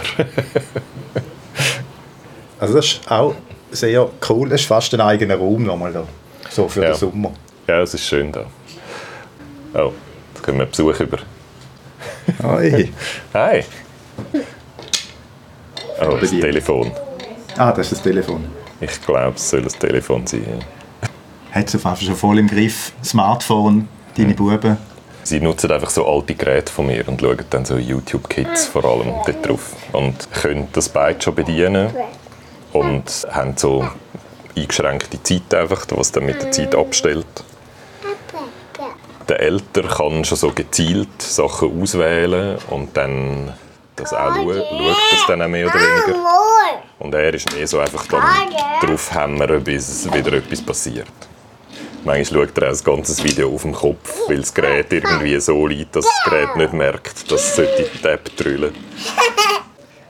also 2.60 2.74
das 2.74 2.86
ist 2.86 3.10
auch 3.10 3.34
sehr 3.70 4.08
cool. 4.28 4.52
Es 4.52 4.62
ist 4.62 4.66
fast 4.66 4.92
ein 4.94 5.00
eigener 5.00 5.36
Raum 5.36 5.62
nochmal 5.64 5.92
da, 5.92 6.04
so 6.50 6.68
für 6.68 6.82
ja. 6.82 6.88
den 6.88 6.96
Sommer. 6.96 7.32
Ja, 7.66 7.80
es 7.80 7.94
ist 7.94 8.06
schön 8.06 8.32
da. 8.32 8.46
Oh, 9.74 9.92
jetzt 10.34 10.42
können 10.42 10.58
wir 10.58 10.66
Besuch 10.66 10.98
über. 11.00 11.18
Hi. 12.42 12.92
Hi. 13.34 13.64
Oh, 16.00 16.16
das 16.20 16.30
Telefon. 16.30 16.90
Ah, 17.56 17.72
das 17.72 17.86
ist 17.86 17.92
das 17.92 18.02
Telefon. 18.02 18.44
Ich 18.80 19.02
glaube, 19.02 19.34
es 19.34 19.50
soll 19.50 19.62
das 19.62 19.76
Telefon 19.76 20.26
sein. 20.26 20.64
Hat 21.50 21.74
es 21.74 21.84
auf 21.84 22.00
schon 22.00 22.14
voll 22.14 22.38
im 22.38 22.46
Griff. 22.46 22.92
Smartphone, 23.02 23.88
deine 24.16 24.28
hm. 24.28 24.36
Buben 24.36 24.78
sie 25.28 25.40
nutzen 25.40 25.70
einfach 25.70 25.90
so 25.90 26.06
alte 26.06 26.34
Geräte 26.34 26.72
von 26.72 26.86
mir 26.86 27.06
und 27.06 27.20
schauen 27.20 27.44
dann 27.50 27.64
so 27.64 27.76
YouTube-Kids 27.76 28.66
vor 28.66 28.84
allem 28.84 29.12
dort 29.26 29.46
drauf 29.46 29.74
und 29.92 30.30
können 30.32 30.68
das 30.72 30.88
beide 30.88 31.20
schon 31.20 31.34
bedienen 31.34 31.90
und 32.72 33.26
haben 33.30 33.56
so 33.56 33.86
eingeschränkte 34.56 35.22
Zeit 35.22 35.54
einfach, 35.54 35.84
was 35.90 36.12
dann 36.12 36.26
mit 36.26 36.42
der 36.42 36.50
Zeit 36.50 36.74
abstellt. 36.74 37.26
Der 39.28 39.40
Älter 39.40 39.82
kann 39.82 40.24
schon 40.24 40.38
so 40.38 40.50
gezielt 40.50 41.20
Sachen 41.20 41.82
auswählen 41.82 42.56
und 42.70 42.96
dann 42.96 43.52
Also 44.00 44.16
auch 44.16 44.34
schaut 44.34 44.96
es 45.12 45.26
dann 45.26 45.42
auch 45.42 45.48
mehr 45.48 45.66
oder 45.66 45.74
weniger. 45.74 46.18
Und 47.00 47.14
er 47.14 47.34
ist 47.34 47.52
mehr 47.54 47.66
so 47.66 47.80
einfach 47.80 48.06
dann 48.06 48.22
drauf 48.80 49.12
hämmern, 49.12 49.62
bis 49.62 50.10
wieder 50.12 50.32
etwas 50.34 50.62
passiert. 50.62 51.08
Manchmal 52.04 52.46
schaut 52.46 52.58
er 52.58 52.68
auch 52.68 52.70
das 52.70 52.84
ganze 52.84 53.24
Video 53.24 53.54
auf 53.54 53.62
dem 53.62 53.72
Kopf, 53.72 54.28
weil 54.28 54.38
das 54.38 54.54
Gerät 54.54 54.92
irgendwie 54.92 55.38
so 55.40 55.66
liegt, 55.66 55.96
dass 55.96 56.04
das 56.04 56.24
Gerät 56.24 56.56
nicht 56.56 56.72
merkt, 56.72 57.30
dass 57.30 57.58
es 57.58 57.68
die 57.76 58.02
Tab 58.02 58.24
drüllen 58.36 58.72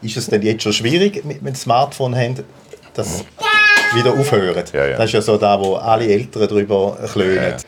Ist 0.03 0.17
es 0.17 0.27
denn 0.27 0.43
jetzt 0.43 0.63
schon 0.63 0.73
schwierig, 0.73 1.25
mit 1.25 1.45
dem 1.45 1.55
Smartphone 1.55 2.15
haben, 2.15 2.45
dass 2.95 3.25
wieder 3.95 4.13
aufhören? 4.13 4.65
Ja, 4.73 4.87
ja. 4.87 4.97
Das 4.97 5.07
ist 5.07 5.13
ja 5.15 5.23
so 5.23 5.37
da, 5.37 5.59
wo 5.59 5.77
alle 5.77 6.07
Eltern 6.07 6.47
drüber 6.47 6.99
klönen. 7.13 7.37
Ja, 7.37 7.59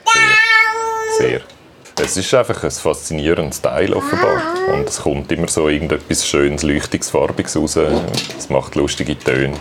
sehr. 1.19 1.29
sehr. 1.29 1.41
Es 2.03 2.17
ist 2.17 2.33
einfach 2.33 2.65
ein 2.65 2.71
faszinierendes 2.71 3.61
Teil 3.61 3.93
offenbar. 3.93 4.43
Und 4.73 4.89
es 4.89 5.03
kommt 5.03 5.31
immer 5.33 5.49
so 5.49 5.69
irgendetwas 5.69 6.27
Schönes, 6.27 6.63
Leuchtiges, 6.63 7.11
Farbiges 7.11 7.57
raus. 7.57 7.77
Es 8.39 8.49
macht 8.49 8.75
lustige 8.75 9.19
Töne. 9.19 9.55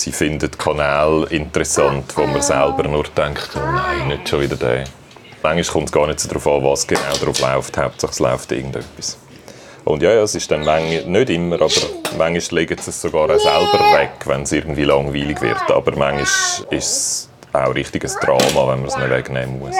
Sie 0.00 0.12
finden 0.12 0.50
Kanäle 0.52 1.26
interessant, 1.26 2.16
wo 2.16 2.26
man 2.26 2.40
selber 2.40 2.84
nur 2.84 3.04
denkt, 3.04 3.50
oh 3.54 3.58
nein, 3.58 4.08
nicht 4.08 4.30
schon 4.30 4.40
wieder 4.40 4.56
der. 4.56 4.84
Manchmal 5.42 5.72
kommt 5.74 5.88
es 5.88 5.92
gar 5.92 6.06
nicht 6.06 6.20
so 6.20 6.26
darauf 6.26 6.46
an, 6.46 6.64
was 6.64 6.86
genau 6.86 7.16
drauf 7.22 7.38
läuft. 7.38 7.76
Hauptsache 7.76 8.10
es 8.10 8.18
läuft 8.18 8.50
irgendetwas. 8.50 9.18
Und 9.84 10.02
ja, 10.02 10.12
ja, 10.12 10.22
es 10.22 10.34
ist 10.34 10.50
dann 10.50 10.64
manchmal, 10.64 11.04
nicht 11.04 11.28
immer, 11.28 11.56
aber 11.56 11.70
manchmal 12.16 12.60
legen 12.60 12.78
sie 12.80 12.88
es 12.88 13.02
sogar 13.02 13.24
auch 13.24 13.38
selber 13.38 13.92
weg, 13.92 14.12
wenn 14.24 14.44
es 14.44 14.52
irgendwie 14.52 14.84
langweilig 14.84 15.38
wird. 15.42 15.70
Aber 15.70 15.90
manchmal 15.94 16.22
ist 16.22 16.66
es 16.70 17.28
auch 17.52 17.74
richtiges 17.74 18.14
Drama, 18.14 18.72
wenn 18.72 18.80
man 18.80 18.86
es 18.86 18.96
nicht 18.96 19.10
wegnehmen 19.10 19.58
muss. 19.58 19.76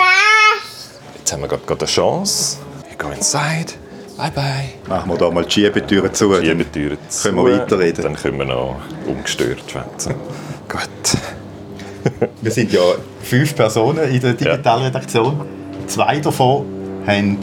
Jetzt 1.17 1.33
haben 1.33 1.41
wir 1.41 1.49
gerade 1.49 1.65
eine 1.67 1.87
Chance. 1.87 2.59
Wir 2.87 2.99
gehen 2.99 3.12
inside. 3.17 3.73
Bye 4.21 4.31
bye. 4.35 4.69
Machen 4.87 5.11
wir 5.12 5.17
da 5.17 5.31
mal 5.31 5.45
die 5.47 5.50
Schiebetüren 5.50 6.12
zu. 6.12 6.35
Die 6.39 6.47
Schiebetüren 6.47 6.99
zu. 7.09 7.29
Können 7.31 7.43
wir 7.47 7.59
weiterreden? 7.59 8.03
Dann 8.05 8.17
können 8.17 8.39
wir 8.39 8.45
noch 8.45 8.77
ungestört 9.07 9.62
schwätzen. 9.67 10.15
Gut. 10.69 12.21
Wir 12.43 12.50
sind 12.50 12.71
ja 12.71 12.81
fünf 13.23 13.57
Personen 13.57 14.11
in 14.11 14.21
der 14.21 14.35
Digitalredaktion. 14.35 15.41
Zwei 15.87 16.19
davon 16.21 16.67
haben 17.07 17.39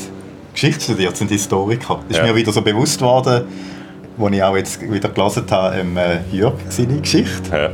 Geschichte 0.53 0.81
studiert, 0.84 1.17
sind 1.17 1.31
Historiker. 1.31 2.00
Das 2.07 2.17
ist 2.17 2.24
Ja. 2.24 2.31
mir 2.31 2.36
wieder 2.36 2.51
so 2.51 2.62
bewusst 2.62 3.01
worden, 3.01 3.46
als 4.19 4.31
ich 4.36 4.43
auch 4.43 4.55
jetzt 4.55 4.79
wieder 4.81 5.10
gelesen 5.10 5.46
habe, 5.50 5.77
ähm, 5.77 5.98
äh, 5.98 6.19
Jörg, 6.31 6.53
seine 6.69 7.00
Geschichte. 7.01 7.57
Ja. 7.57 7.69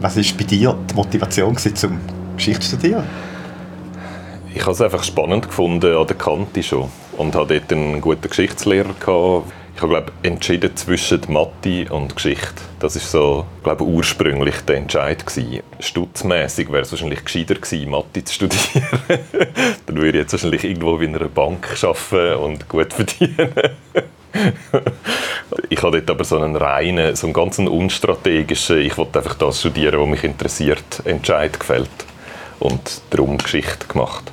Was 0.00 0.16
war 0.16 0.24
bei 0.38 0.44
dir 0.44 0.74
die 0.90 0.94
Motivation 0.94 1.54
gewesen, 1.54 1.76
zum 1.76 2.00
Geschichte 2.36 2.60
zu 2.60 2.76
studieren? 2.76 3.04
Ich 4.54 4.62
habe 4.62 4.72
es 4.72 4.80
einfach 4.80 5.04
spannend 5.04 5.46
gefunden 5.46 5.94
an 5.94 6.06
der 6.06 6.16
Kante 6.16 6.62
schon 6.62 6.88
und 7.16 7.34
hatte 7.34 7.60
dort 7.60 7.72
einen 7.72 8.00
guten 8.00 8.28
Geschichtslehrer. 8.28 8.94
Gehabt. 8.98 9.52
Ich 9.76 9.82
habe 9.82 9.92
glaube 9.92 10.12
entschieden 10.22 10.74
zwischen 10.74 11.20
Mathe 11.28 11.92
und 11.92 12.16
Geschichte. 12.16 12.62
Das 12.80 12.96
ist 12.96 13.10
so, 13.10 13.44
glaube 13.62 13.84
ursprünglich 13.84 14.62
der 14.62 14.76
Entscheid. 14.76 15.22
Stutzmäßig 15.80 16.72
wäre 16.72 16.80
es 16.80 16.92
wahrscheinlich 16.92 17.22
gescheiter 17.22 17.56
gewesen, 17.56 17.90
Mathe 17.90 18.24
zu 18.24 18.32
studieren. 18.32 18.88
Dann 19.86 19.96
würde 19.96 20.16
ich 20.18 20.22
jetzt 20.22 20.32
wahrscheinlich 20.32 20.64
irgendwo 20.64 20.96
in 20.96 21.14
einer 21.14 21.28
Bank 21.28 21.76
arbeiten 21.82 22.42
und 22.42 22.68
gut 22.70 22.90
verdienen. 22.94 23.52
ich 25.68 25.82
habe 25.82 26.00
dort 26.00 26.10
aber 26.10 26.24
so 26.24 26.38
einen 26.38 26.56
reinen, 26.56 27.14
so 27.14 27.26
einen 27.26 27.34
ganz 27.34 27.58
unstrategischen, 27.58 28.78
ich 28.78 28.96
wollte 28.96 29.18
einfach 29.18 29.34
das 29.34 29.60
studieren, 29.60 30.00
was 30.00 30.08
mich 30.08 30.24
interessiert, 30.24 31.02
Entscheid 31.04 31.60
gefällt 31.60 31.90
und 32.60 33.02
darum 33.10 33.36
Geschichte 33.36 33.86
gemacht. 33.86 34.32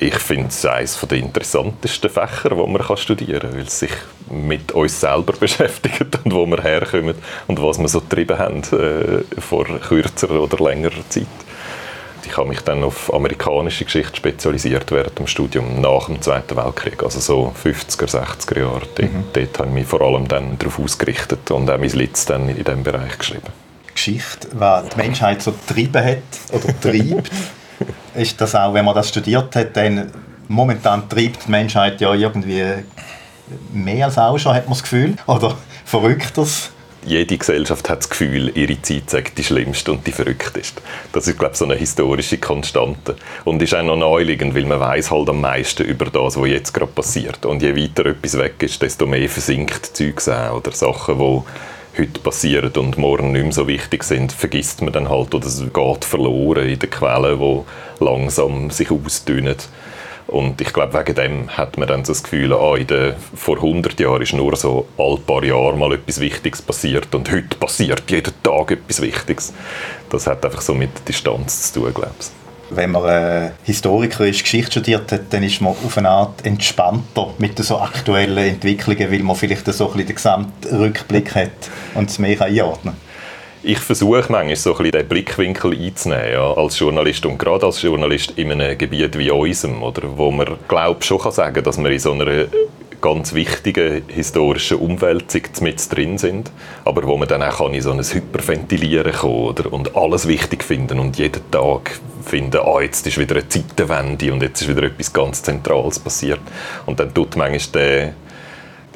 Ich 0.00 0.14
finde 0.14 0.48
es 0.48 0.64
eines 0.64 1.00
der 1.00 1.18
interessantesten 1.18 2.08
Fächer, 2.08 2.50
die 2.50 2.54
man 2.54 2.96
studieren 2.96 3.40
kann, 3.40 3.54
weil 3.54 3.66
es 3.66 3.80
sich 3.80 3.90
mit 4.30 4.70
uns 4.70 5.00
selber 5.00 5.32
beschäftigt 5.40 6.20
und 6.24 6.32
wo 6.32 6.46
wir 6.46 6.62
herkommen 6.62 7.16
und 7.48 7.62
was 7.62 7.78
wir 7.78 7.88
so 7.88 8.00
getrieben 8.00 8.38
haben 8.38 8.62
äh, 8.62 9.40
vor 9.40 9.64
kürzerer 9.64 10.40
oder 10.40 10.62
längerer 10.64 11.08
Zeit. 11.08 11.26
Ich 12.24 12.36
habe 12.36 12.48
mich 12.48 12.60
dann 12.60 12.84
auf 12.84 13.12
amerikanische 13.12 13.84
Geschichte 13.84 14.16
spezialisiert 14.16 14.90
während 14.92 15.18
dem 15.18 15.26
Studium 15.26 15.80
nach 15.80 16.06
dem 16.06 16.20
Zweiten 16.20 16.56
Weltkrieg, 16.56 17.02
also 17.02 17.18
so 17.20 17.54
50er, 17.64 18.06
60er 18.06 18.58
Jahre. 18.58 18.82
Dort, 18.94 19.10
dort 19.32 19.58
habe 19.58 19.68
ich 19.68 19.74
mich 19.74 19.86
vor 19.86 20.02
allem 20.02 20.28
dann 20.28 20.58
darauf 20.58 20.78
ausgerichtet 20.78 21.50
und 21.50 21.70
auch 21.70 21.78
mein 21.78 21.90
Litz 21.90 22.26
dann 22.26 22.48
in 22.48 22.56
diesem 22.56 22.82
Bereich 22.82 23.18
geschrieben. 23.18 23.48
Geschichte, 23.94 24.48
was 24.52 24.90
die 24.90 24.96
Menschheit 24.96 25.42
so 25.42 25.52
getrieben 25.52 26.04
hat 26.04 26.52
oder 26.52 26.80
treibt, 26.80 27.30
ist 28.18 28.40
das 28.40 28.54
auch, 28.54 28.74
wenn 28.74 28.84
man 28.84 28.94
das 28.94 29.08
studiert 29.08 29.54
hat, 29.56 29.76
dann 29.76 30.10
momentan 30.48 31.08
treibt 31.08 31.46
die 31.46 31.50
Menschheit 31.50 32.00
ja 32.00 32.14
irgendwie 32.14 32.64
mehr 33.72 34.06
als 34.06 34.18
auch 34.18 34.38
schon, 34.38 34.54
hat 34.54 34.64
man 34.64 34.74
das 34.74 34.82
Gefühl, 34.82 35.16
oder 35.26 35.56
verrückteres. 35.84 36.70
jede 37.04 37.38
Gesellschaft 37.38 37.88
hat 37.88 38.00
das 38.00 38.10
Gefühl, 38.10 38.52
ihre 38.54 38.80
Zeit 38.82 39.08
sei 39.08 39.24
die 39.36 39.44
schlimmste 39.44 39.92
und 39.92 40.06
die 40.06 40.12
verrückteste. 40.12 40.82
Das 41.12 41.26
ist, 41.26 41.38
glaube 41.38 41.52
ich, 41.52 41.58
so 41.58 41.64
eine 41.64 41.74
historische 41.74 42.38
Konstante. 42.38 43.16
Und 43.44 43.62
ist 43.62 43.74
auch 43.74 43.82
noch 43.82 43.96
naheliegend, 43.96 44.54
weil 44.54 44.64
man 44.64 44.80
weiß 44.80 45.10
halt 45.10 45.28
am 45.28 45.40
meisten 45.40 45.84
über 45.84 46.06
das, 46.06 46.36
was 46.36 46.48
jetzt 46.48 46.74
gerade 46.74 46.92
passiert. 46.92 47.46
Und 47.46 47.62
je 47.62 47.74
weiter 47.74 48.06
etwas 48.06 48.36
weg 48.36 48.62
ist, 48.62 48.82
desto 48.82 49.06
mehr 49.06 49.28
versinkt 49.28 49.96
Zeugs 49.96 50.28
auch. 50.28 50.56
Oder 50.56 50.72
Sachen, 50.72 51.18
die 51.18 51.42
heute 51.98 52.20
passieren 52.20 52.72
und 52.76 52.96
morgen 52.98 53.32
nicht 53.32 53.42
mehr 53.42 53.52
so 53.52 53.66
wichtig 53.66 54.04
sind, 54.04 54.32
vergisst 54.32 54.82
man 54.82 54.92
dann 54.92 55.08
halt 55.08 55.34
oder 55.34 55.46
es 55.46 55.60
geht 55.60 56.04
verloren 56.04 56.68
in 56.68 56.78
den 56.78 56.90
Quellen, 56.90 57.38
die 57.38 58.04
langsam 58.04 58.70
sich 58.70 58.90
ausdünnen. 58.90 59.56
Und 60.28 60.60
ich 60.60 60.74
glaube, 60.74 60.92
wegen 60.92 61.14
dem 61.14 61.56
hat 61.56 61.78
man 61.78 61.88
dann 61.88 62.04
so 62.04 62.12
das 62.12 62.22
Gefühl, 62.22 62.52
ah, 62.52 62.76
in 62.76 62.86
der, 62.86 63.16
vor 63.34 63.56
100 63.56 63.98
Jahren 63.98 64.20
ist 64.20 64.34
nur 64.34 64.54
so 64.56 64.86
all 64.98 65.16
paar 65.16 65.42
Jahre 65.42 65.76
mal 65.76 65.94
etwas 65.94 66.20
Wichtiges 66.20 66.60
passiert 66.60 67.14
und 67.14 67.32
heute 67.32 67.56
passiert 67.56 68.10
jeden 68.10 68.34
Tag 68.42 68.70
etwas 68.70 69.00
Wichtiges. 69.00 69.54
Das 70.10 70.26
hat 70.26 70.44
einfach 70.44 70.60
so 70.60 70.74
mit 70.74 71.08
Distanz 71.08 71.72
zu 71.72 71.80
tun, 71.80 71.94
glaube 71.94 72.12
ich. 72.20 72.37
Wenn 72.70 72.90
man 72.90 73.04
äh, 73.08 73.50
historikerisch 73.64 74.42
Geschichte 74.42 74.72
studiert 74.72 75.10
hat, 75.10 75.22
dann 75.30 75.42
ist 75.42 75.60
man 75.60 75.72
auf 75.72 75.96
eine 75.96 76.10
Art 76.10 76.44
entspannter 76.44 77.32
mit 77.38 77.58
so 77.58 77.78
aktuellen 77.78 78.36
Entwicklungen, 78.36 79.10
weil 79.10 79.22
man 79.22 79.36
vielleicht 79.36 79.66
so 79.72 79.86
ein 79.86 79.92
bisschen 79.92 80.06
den 80.06 80.16
Gesamtrückblick 80.16 81.34
hat 81.34 81.70
und 81.94 82.10
es 82.10 82.18
mehr 82.18 82.36
kann 82.36 82.48
einordnen 82.48 82.94
Ich 83.62 83.78
versuche 83.78 84.26
manchmal 84.28 84.56
so 84.56 84.72
ein 84.72 84.76
bisschen 84.76 84.92
den 84.92 85.08
Blickwinkel 85.08 85.72
einzunehmen 85.72 86.32
ja, 86.32 86.52
als 86.52 86.78
Journalist 86.78 87.24
und 87.24 87.38
gerade 87.38 87.66
als 87.66 87.80
Journalist 87.80 88.32
in 88.36 88.52
einem 88.52 88.76
Gebiet 88.76 89.16
wie 89.16 89.30
unserem, 89.30 89.82
oder, 89.82 90.02
wo 90.16 90.30
man 90.30 90.58
glaube 90.68 91.02
schon 91.02 91.18
kann 91.18 91.32
sagen, 91.32 91.64
dass 91.64 91.78
wir 91.78 91.90
in 91.90 91.98
so 91.98 92.12
einer 92.12 92.46
ganz 93.00 93.32
wichtigen 93.32 94.02
historischen 94.08 94.78
Umwälzung 94.78 95.42
mit 95.60 95.94
drin 95.94 96.18
sind, 96.18 96.50
aber 96.84 97.04
wo 97.04 97.16
man 97.16 97.28
dann 97.28 97.42
auch 97.42 97.70
in 97.70 97.80
so 97.80 97.92
ein 97.92 98.02
Hyperventilieren 98.02 99.12
kommen 99.12 99.48
oder, 99.48 99.72
und 99.72 99.96
alles 99.96 100.26
wichtig 100.26 100.64
finden 100.64 100.98
und 100.98 101.18
jeden 101.18 101.50
Tag 101.50 101.98
finden, 102.24 102.60
ah, 102.64 102.80
jetzt 102.80 103.06
ist 103.06 103.18
wieder 103.18 103.36
eine 103.36 103.48
Zeitenwende 103.48 104.32
und 104.32 104.42
jetzt 104.42 104.62
ist 104.62 104.68
wieder 104.68 104.82
etwas 104.82 105.12
ganz 105.12 105.42
Zentrales 105.42 105.98
passiert. 105.98 106.40
Und 106.86 107.00
dann 107.00 107.12
tut 107.14 107.36
manchmal 107.36 107.72
der, 107.72 108.14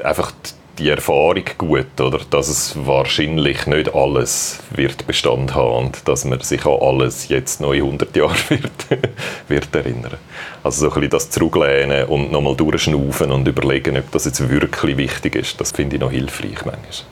einfach 0.05 0.33
die 0.33 0.62
Erfahrung 0.81 1.45
gut, 1.59 2.01
oder? 2.01 2.21
dass 2.31 2.49
es 2.49 2.75
wahrscheinlich 2.87 3.67
nicht 3.67 3.95
alles 3.95 4.61
wird 4.71 5.07
Bestand 5.07 5.55
haben 5.55 5.87
und 5.87 6.09
dass 6.09 6.25
man 6.25 6.41
sich 6.41 6.65
an 6.65 6.79
alles 6.81 7.29
jetzt 7.29 7.61
in 7.61 7.67
100 7.67 8.17
Jahren 8.17 8.37
wird, 8.49 9.03
wird 9.49 9.75
erinnern. 9.75 10.17
Also 10.63 10.81
so 10.81 10.87
ein 10.89 10.95
bisschen 10.95 11.11
das 11.11 11.31
zurücklehnen 11.31 12.07
und 12.07 12.33
nochmal 12.33 12.57
durchschnaufen 12.57 13.31
und 13.31 13.47
überlegen, 13.47 13.99
ob 13.99 14.11
das 14.13 14.25
jetzt 14.25 14.49
wirklich 14.49 14.97
wichtig 14.97 15.37
ist, 15.37 15.61
das 15.61 15.73
finde 15.73 15.97
ich 15.97 16.01
noch 16.01 16.11
hilfreich 16.11 16.65
manchmal. 16.65 17.07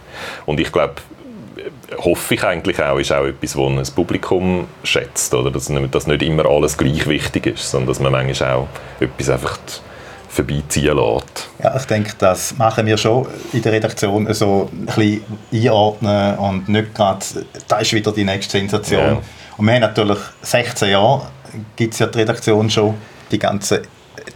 Und 0.46 0.58
ich 0.58 0.72
glaube, 0.72 0.94
hoffe 1.98 2.34
ich 2.34 2.44
eigentlich 2.44 2.82
auch, 2.82 2.98
ist 2.98 3.12
auch 3.12 3.24
etwas, 3.24 3.56
was 3.56 3.90
ein 3.90 3.94
Publikum 3.94 4.66
schätzt, 4.84 5.34
oder? 5.34 5.50
Dass, 5.50 5.70
dass 5.90 6.06
nicht 6.06 6.22
immer 6.22 6.46
alles 6.46 6.76
gleich 6.76 7.06
wichtig 7.06 7.46
ist, 7.46 7.70
sondern 7.70 7.88
dass 7.88 8.00
man 8.00 8.12
manchmal 8.12 8.52
auch 8.52 8.68
etwas 9.00 9.28
einfach 9.28 9.58
vorbeiziehen 10.30 10.96
lässt. 10.96 11.48
Ja, 11.62 11.76
ich 11.76 11.84
denke, 11.84 12.12
das 12.18 12.56
machen 12.56 12.86
wir 12.86 12.96
schon 12.96 13.26
in 13.52 13.62
der 13.62 13.72
Redaktion 13.72 14.32
so 14.32 14.70
ein 14.72 14.86
bisschen 14.86 15.24
einordnen 15.52 16.38
und 16.38 16.68
nicht 16.68 16.94
gerade, 16.94 17.24
da 17.66 17.78
ist 17.78 17.92
wieder 17.92 18.12
die 18.12 18.24
nächste 18.24 18.58
Sensation. 18.58 19.00
Ja. 19.00 19.22
Und 19.56 19.66
wir 19.66 19.74
haben 19.74 19.80
natürlich 19.80 20.18
16 20.42 20.90
Jahre, 20.90 21.26
gibt 21.74 21.94
es 21.94 21.98
ja 21.98 22.06
die 22.06 22.18
Redaktion 22.18 22.70
schon, 22.70 22.94
die 23.30 23.38
ganzen 23.38 23.80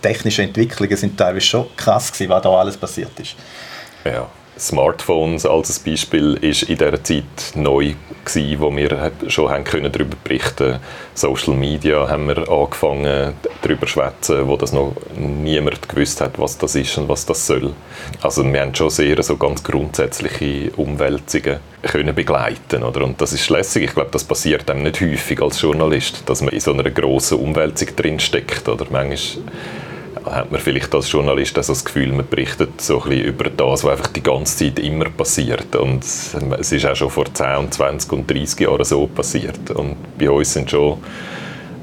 technischen 0.03 0.47
Entwicklungen 0.47 0.97
sind 0.97 1.17
teilweise 1.17 1.47
schon 1.47 1.67
krass 1.77 2.13
gewesen, 2.13 2.31
was 2.31 2.43
da 2.43 2.51
alles 2.51 2.77
passiert 2.77 3.19
ist. 3.21 3.37
Ja. 4.05 4.27
Smartphones 4.59 5.47
als 5.47 5.79
Beispiel 5.81 6.35
ist 6.41 6.63
in 6.65 6.79
dieser 6.79 7.03
Zeit 7.03 7.25
neu 7.55 7.95
gewesen, 8.25 8.61
wo 8.61 8.75
wir 8.75 9.13
schon 9.27 9.51
haben 9.51 9.65
können 9.65 9.91
darüber 9.91 10.17
berichten. 10.23 10.79
Social 11.15 11.55
Media 11.55 12.09
haben 12.09 12.29
wir 12.29 12.49
angefangen 12.49 13.35
darüber 13.63 13.87
zu 13.87 13.93
schwätzen, 13.93 14.47
wo 14.47 14.57
das 14.57 14.73
noch 14.73 14.95
niemand 15.17 15.89
gewusst 15.89 16.21
hat, 16.21 16.39
was 16.39 16.57
das 16.57 16.77
ist 16.77 16.97
und 16.99 17.09
was 17.09 17.27
das 17.27 17.47
soll. 17.47 17.73
Also 18.23 18.45
wir 18.45 18.61
haben 18.61 18.75
schon 18.75 18.91
sehr 18.91 19.23
so 19.23 19.37
ganz 19.37 19.63
grundsätzliche 19.63 20.71
Umwälzungen 20.77 21.59
können 21.83 22.15
begleiten, 22.15 22.83
oder? 22.83 23.05
Und 23.05 23.21
das 23.21 23.33
ist 23.33 23.51
lässig. 23.51 23.85
Ich 23.85 23.95
glaube, 23.95 24.11
das 24.13 24.25
passiert 24.25 24.71
einem 24.71 24.85
nicht 24.85 25.01
häufig 25.01 25.43
als 25.43 25.61
Journalist, 25.61 26.23
dass 26.27 26.41
man 26.41 26.53
in 26.53 26.61
so 26.61 26.73
einer 26.73 26.91
grossen 26.91 27.39
Umwälzung 27.39 27.95
drin 27.97 28.21
steckt, 28.21 28.69
oder? 28.69 28.87
Manchmal 28.91 29.45
hat 30.25 30.51
man 30.51 30.61
vielleicht 30.61 30.95
als 30.95 31.11
Journalist 31.11 31.59
auch 31.59 31.63
so 31.63 31.73
das 31.73 31.85
Gefühl, 31.85 32.13
man 32.13 32.29
berichtet 32.29 32.81
so 32.81 33.03
ein 33.03 33.09
bisschen 33.09 33.25
über 33.27 33.51
das, 33.51 33.85
was 33.85 33.91
einfach 33.91 34.09
die 34.09 34.23
ganze 34.23 34.57
Zeit 34.57 34.79
immer 34.79 35.07
passiert. 35.07 35.75
Und 35.77 36.05
es 36.05 36.73
ist 36.73 36.87
auch 36.87 36.97
schon 36.97 37.11
vor 37.11 37.33
10, 37.33 37.73
20 37.73 38.13
und 38.13 38.31
30 38.31 38.61
Jahren 38.61 38.85
so 38.85 39.07
passiert. 39.07 39.71
Und 39.71 39.97
bei 40.19 40.31
uns 40.31 40.53
sind 40.53 40.71
schon 40.71 40.99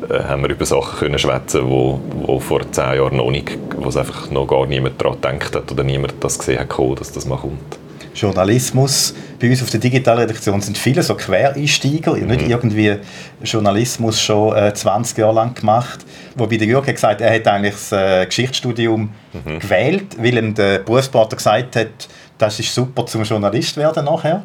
äh, 0.09 0.23
haben 0.23 0.43
wir 0.43 0.49
über 0.49 0.65
Sachen 0.65 0.99
können 0.99 1.19
schwätzen, 1.19 1.69
wo, 1.69 1.99
wo 2.13 2.39
vor 2.39 2.71
zehn 2.71 2.95
Jahren 2.95 3.17
noch 3.17 3.31
nicht, 3.31 3.57
wo 3.77 3.89
es 3.89 3.97
einfach 3.97 4.29
noch 4.31 4.47
gar 4.47 4.65
niemand 4.65 4.99
daran 5.01 5.19
gedacht 5.19 5.55
hat 5.55 5.71
oder 5.71 5.83
niemand 5.83 6.15
das 6.21 6.39
gesehen 6.39 6.59
hat, 6.59 6.99
dass 6.99 7.11
das 7.11 7.25
mal 7.25 7.37
kommt. 7.37 7.80
Journalismus. 8.13 9.13
Bei 9.39 9.49
uns 9.49 9.61
auf 9.61 9.69
der 9.69 9.79
Digitalredaktion 9.79 10.61
sind 10.61 10.77
viele 10.77 11.01
so 11.03 11.15
Quereinsteiger, 11.15 12.15
mhm. 12.15 12.27
nicht 12.27 12.47
irgendwie 12.47 12.97
Journalismus 13.43 14.21
schon 14.21 14.55
äh, 14.55 14.73
20 14.73 15.17
Jahre 15.17 15.33
lang 15.33 15.55
gemacht. 15.55 16.05
Wobei 16.35 16.57
der 16.57 16.67
Jürg 16.67 16.87
hat 16.87 16.95
gesagt, 16.95 17.21
er 17.21 17.33
hat 17.33 17.47
eigentlich 17.47 17.73
das 17.73 17.91
äh, 17.91 18.25
Geschichtsstudium 18.25 19.09
mhm. 19.33 19.59
gewählt, 19.59 20.17
weil 20.17 20.37
ihm 20.37 20.53
der 20.53 20.79
Berufsberater 20.79 21.37
gesagt 21.37 21.75
hat, 21.75 22.09
das 22.37 22.59
ist 22.59 22.73
super 22.73 23.05
zum 23.05 23.23
Journalist 23.23 23.77
werden 23.77 24.05
nachher 24.05 24.43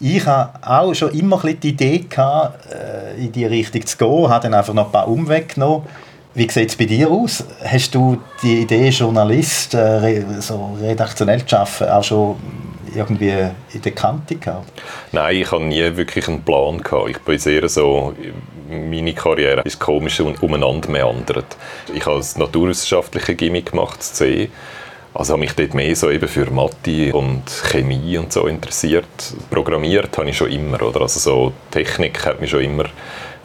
ich 0.00 0.24
hatte 0.24 0.66
auch 0.66 0.94
schon 0.94 1.10
immer 1.10 1.44
ein 1.44 1.60
die 1.60 1.68
Idee, 1.68 2.06
gehabt, 2.08 2.72
äh, 2.72 3.22
in 3.22 3.32
die 3.32 3.44
Richtung 3.44 3.84
zu 3.84 3.98
gehen, 3.98 4.28
habe 4.28 4.44
dann 4.44 4.54
einfach 4.54 4.72
noch 4.72 4.86
ein 4.86 4.92
paar 4.92 5.08
Umwege 5.08 5.54
genommen. 5.54 5.86
Wie 6.32 6.48
sieht 6.48 6.70
es 6.70 6.76
bei 6.76 6.86
dir 6.86 7.10
aus? 7.10 7.44
Hast 7.64 7.94
du 7.94 8.16
die 8.42 8.62
Idee, 8.62 8.88
Journalist, 8.88 9.74
äh, 9.74 10.24
so 10.40 10.78
redaktionell 10.80 11.44
zu 11.44 11.58
arbeiten, 11.58 11.90
auch 11.90 12.04
schon 12.04 12.36
irgendwie 12.94 13.50
in 13.72 13.82
der 13.82 13.92
Kante 13.92 14.36
gehabt? 14.36 14.70
Nein, 15.12 15.36
ich 15.36 15.50
habe 15.50 15.64
nie 15.64 15.96
wirklich 15.96 16.28
einen 16.28 16.42
Plan 16.42 16.82
gehabt. 16.82 17.10
Ich 17.10 17.18
bin 17.18 17.38
sehr 17.38 17.68
so, 17.68 18.14
meine 18.68 19.14
Karriere 19.14 19.62
ist 19.62 19.78
komisch 19.78 20.20
umeinander 20.20 20.90
meandert. 20.90 21.56
Ich 21.94 22.04
habe 22.06 22.18
das 22.18 22.36
naturwissenschaftliche 22.36 23.34
Gimmick 23.34 23.70
gemacht, 23.70 23.98
das 23.98 24.14
C 24.14 24.50
also 25.12 25.32
habe 25.32 25.40
mich 25.40 25.54
dort 25.54 25.74
mehr 25.74 25.94
so 25.96 26.10
eben 26.10 26.28
für 26.28 26.50
Mathe 26.50 27.12
und 27.12 27.42
Chemie 27.48 28.16
und 28.16 28.32
so 28.32 28.46
interessiert. 28.46 29.06
Programmiert 29.50 30.16
habe 30.16 30.30
ich 30.30 30.36
schon 30.36 30.50
immer, 30.50 30.80
oder? 30.82 31.02
Also 31.02 31.18
so 31.18 31.52
Technik 31.70 32.24
hat 32.24 32.40
mich 32.40 32.50
schon 32.50 32.62
immer 32.62 32.84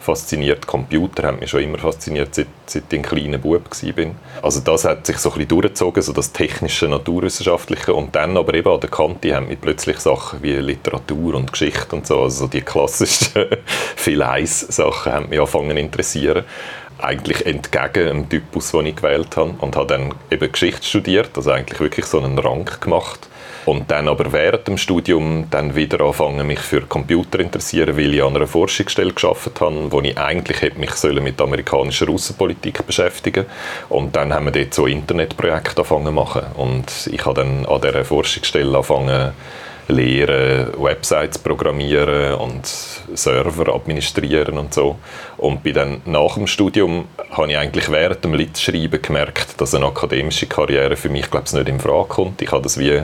fasziniert, 0.06 0.66
Computer 0.66 1.26
hat 1.26 1.40
mich 1.40 1.50
schon 1.50 1.62
immer 1.62 1.78
fasziniert, 1.78 2.34
seit, 2.34 2.46
seit 2.66 2.84
ich 2.90 2.98
ein 2.98 3.02
kleiner 3.02 3.38
Bub 3.38 3.62
war. 3.70 4.06
Also 4.42 4.60
das 4.60 4.84
hat 4.84 5.06
sich 5.06 5.18
so 5.18 5.30
ein 5.30 5.34
bisschen 5.34 5.48
durchgezogen, 5.48 6.02
so 6.02 6.12
das 6.12 6.32
technische, 6.32 6.88
naturwissenschaftliche. 6.88 7.92
Und 7.92 8.14
dann 8.14 8.36
aber 8.36 8.54
eben 8.54 8.70
an 8.70 8.80
der 8.80 8.90
Kante 8.90 9.34
haben 9.34 9.48
mich 9.48 9.60
plötzlich 9.60 9.98
Sachen 9.98 10.42
wie 10.42 10.52
Literatur 10.52 11.34
und 11.34 11.52
Geschichte 11.52 11.96
und 11.96 12.06
so, 12.06 12.22
also 12.22 12.46
die 12.46 12.62
klassischen 12.62 13.46
Viel-Eis-Sachen 13.96 15.12
haben 15.12 15.28
mich 15.28 15.38
angefangen 15.38 15.76
zu 15.76 15.78
interessieren. 15.78 16.44
Eigentlich 16.98 17.44
entgegen 17.44 18.06
dem 18.06 18.28
Typus, 18.28 18.70
den 18.70 18.86
ich 18.86 18.96
gewählt 18.96 19.36
habe. 19.36 19.54
Und 19.58 19.76
habe 19.76 19.86
dann 19.86 20.14
eben 20.30 20.50
Geschichte 20.50 20.86
studiert, 20.86 21.30
also 21.36 21.50
eigentlich 21.50 21.80
wirklich 21.80 22.06
so 22.06 22.20
einen 22.20 22.38
Rang 22.38 22.70
gemacht 22.80 23.28
und 23.66 23.90
dann 23.90 24.08
aber 24.08 24.32
während 24.32 24.66
dem 24.68 24.78
Studium 24.78 25.48
dann 25.50 25.74
wieder 25.74 26.00
anfangen 26.00 26.46
mich 26.46 26.60
für 26.60 26.82
Computer 26.82 27.40
interessieren, 27.40 27.96
weil 27.96 28.14
ich 28.14 28.22
an 28.22 28.36
einer 28.36 28.46
Forschungsstelle 28.46 29.12
geschafft 29.12 29.60
habe, 29.60 29.92
wo 29.92 30.00
ich 30.00 30.16
eigentlich 30.16 30.62
hätte 30.62 30.78
mich 30.78 30.92
mit 31.20 31.40
amerikanischer 31.40 32.08
Außenpolitik 32.08 32.86
beschäftigen 32.86 33.46
und 33.88 34.14
dann 34.16 34.32
haben 34.32 34.46
wir 34.46 34.52
dort 34.52 34.72
so 34.72 34.86
Internetprojekte 34.86 35.82
angefangen 35.82 36.14
machen 36.14 36.42
und 36.56 37.08
ich 37.12 37.24
habe 37.26 37.42
dann 37.42 37.66
an 37.66 37.80
dieser 37.80 38.04
Forschungsstelle 38.04 38.68
angefangen 38.74 39.32
lehren, 39.88 40.72
Websites 40.82 41.38
programmieren 41.38 42.34
und 42.34 42.66
Server 42.66 43.74
administrieren 43.74 44.58
und 44.58 44.74
so. 44.74 44.98
Und 45.36 45.62
bin 45.62 45.74
dann 45.74 46.02
nach 46.06 46.34
dem 46.34 46.46
Studium 46.46 47.06
habe 47.30 47.50
ich 47.50 47.58
eigentlich 47.58 47.90
während 47.90 48.24
dem 48.24 48.34
Litschreiben 48.34 49.00
gemerkt, 49.00 49.60
dass 49.60 49.74
eine 49.74 49.86
akademische 49.86 50.46
Karriere 50.46 50.96
für 50.96 51.08
mich 51.08 51.30
glaube 51.30 51.46
ich 51.46 51.52
nicht 51.52 51.68
in 51.68 51.80
Frage 51.80 52.08
kommt. 52.08 52.42
Ich 52.42 52.50
habe 52.50 52.62
das 52.62 52.78
wie 52.78 53.02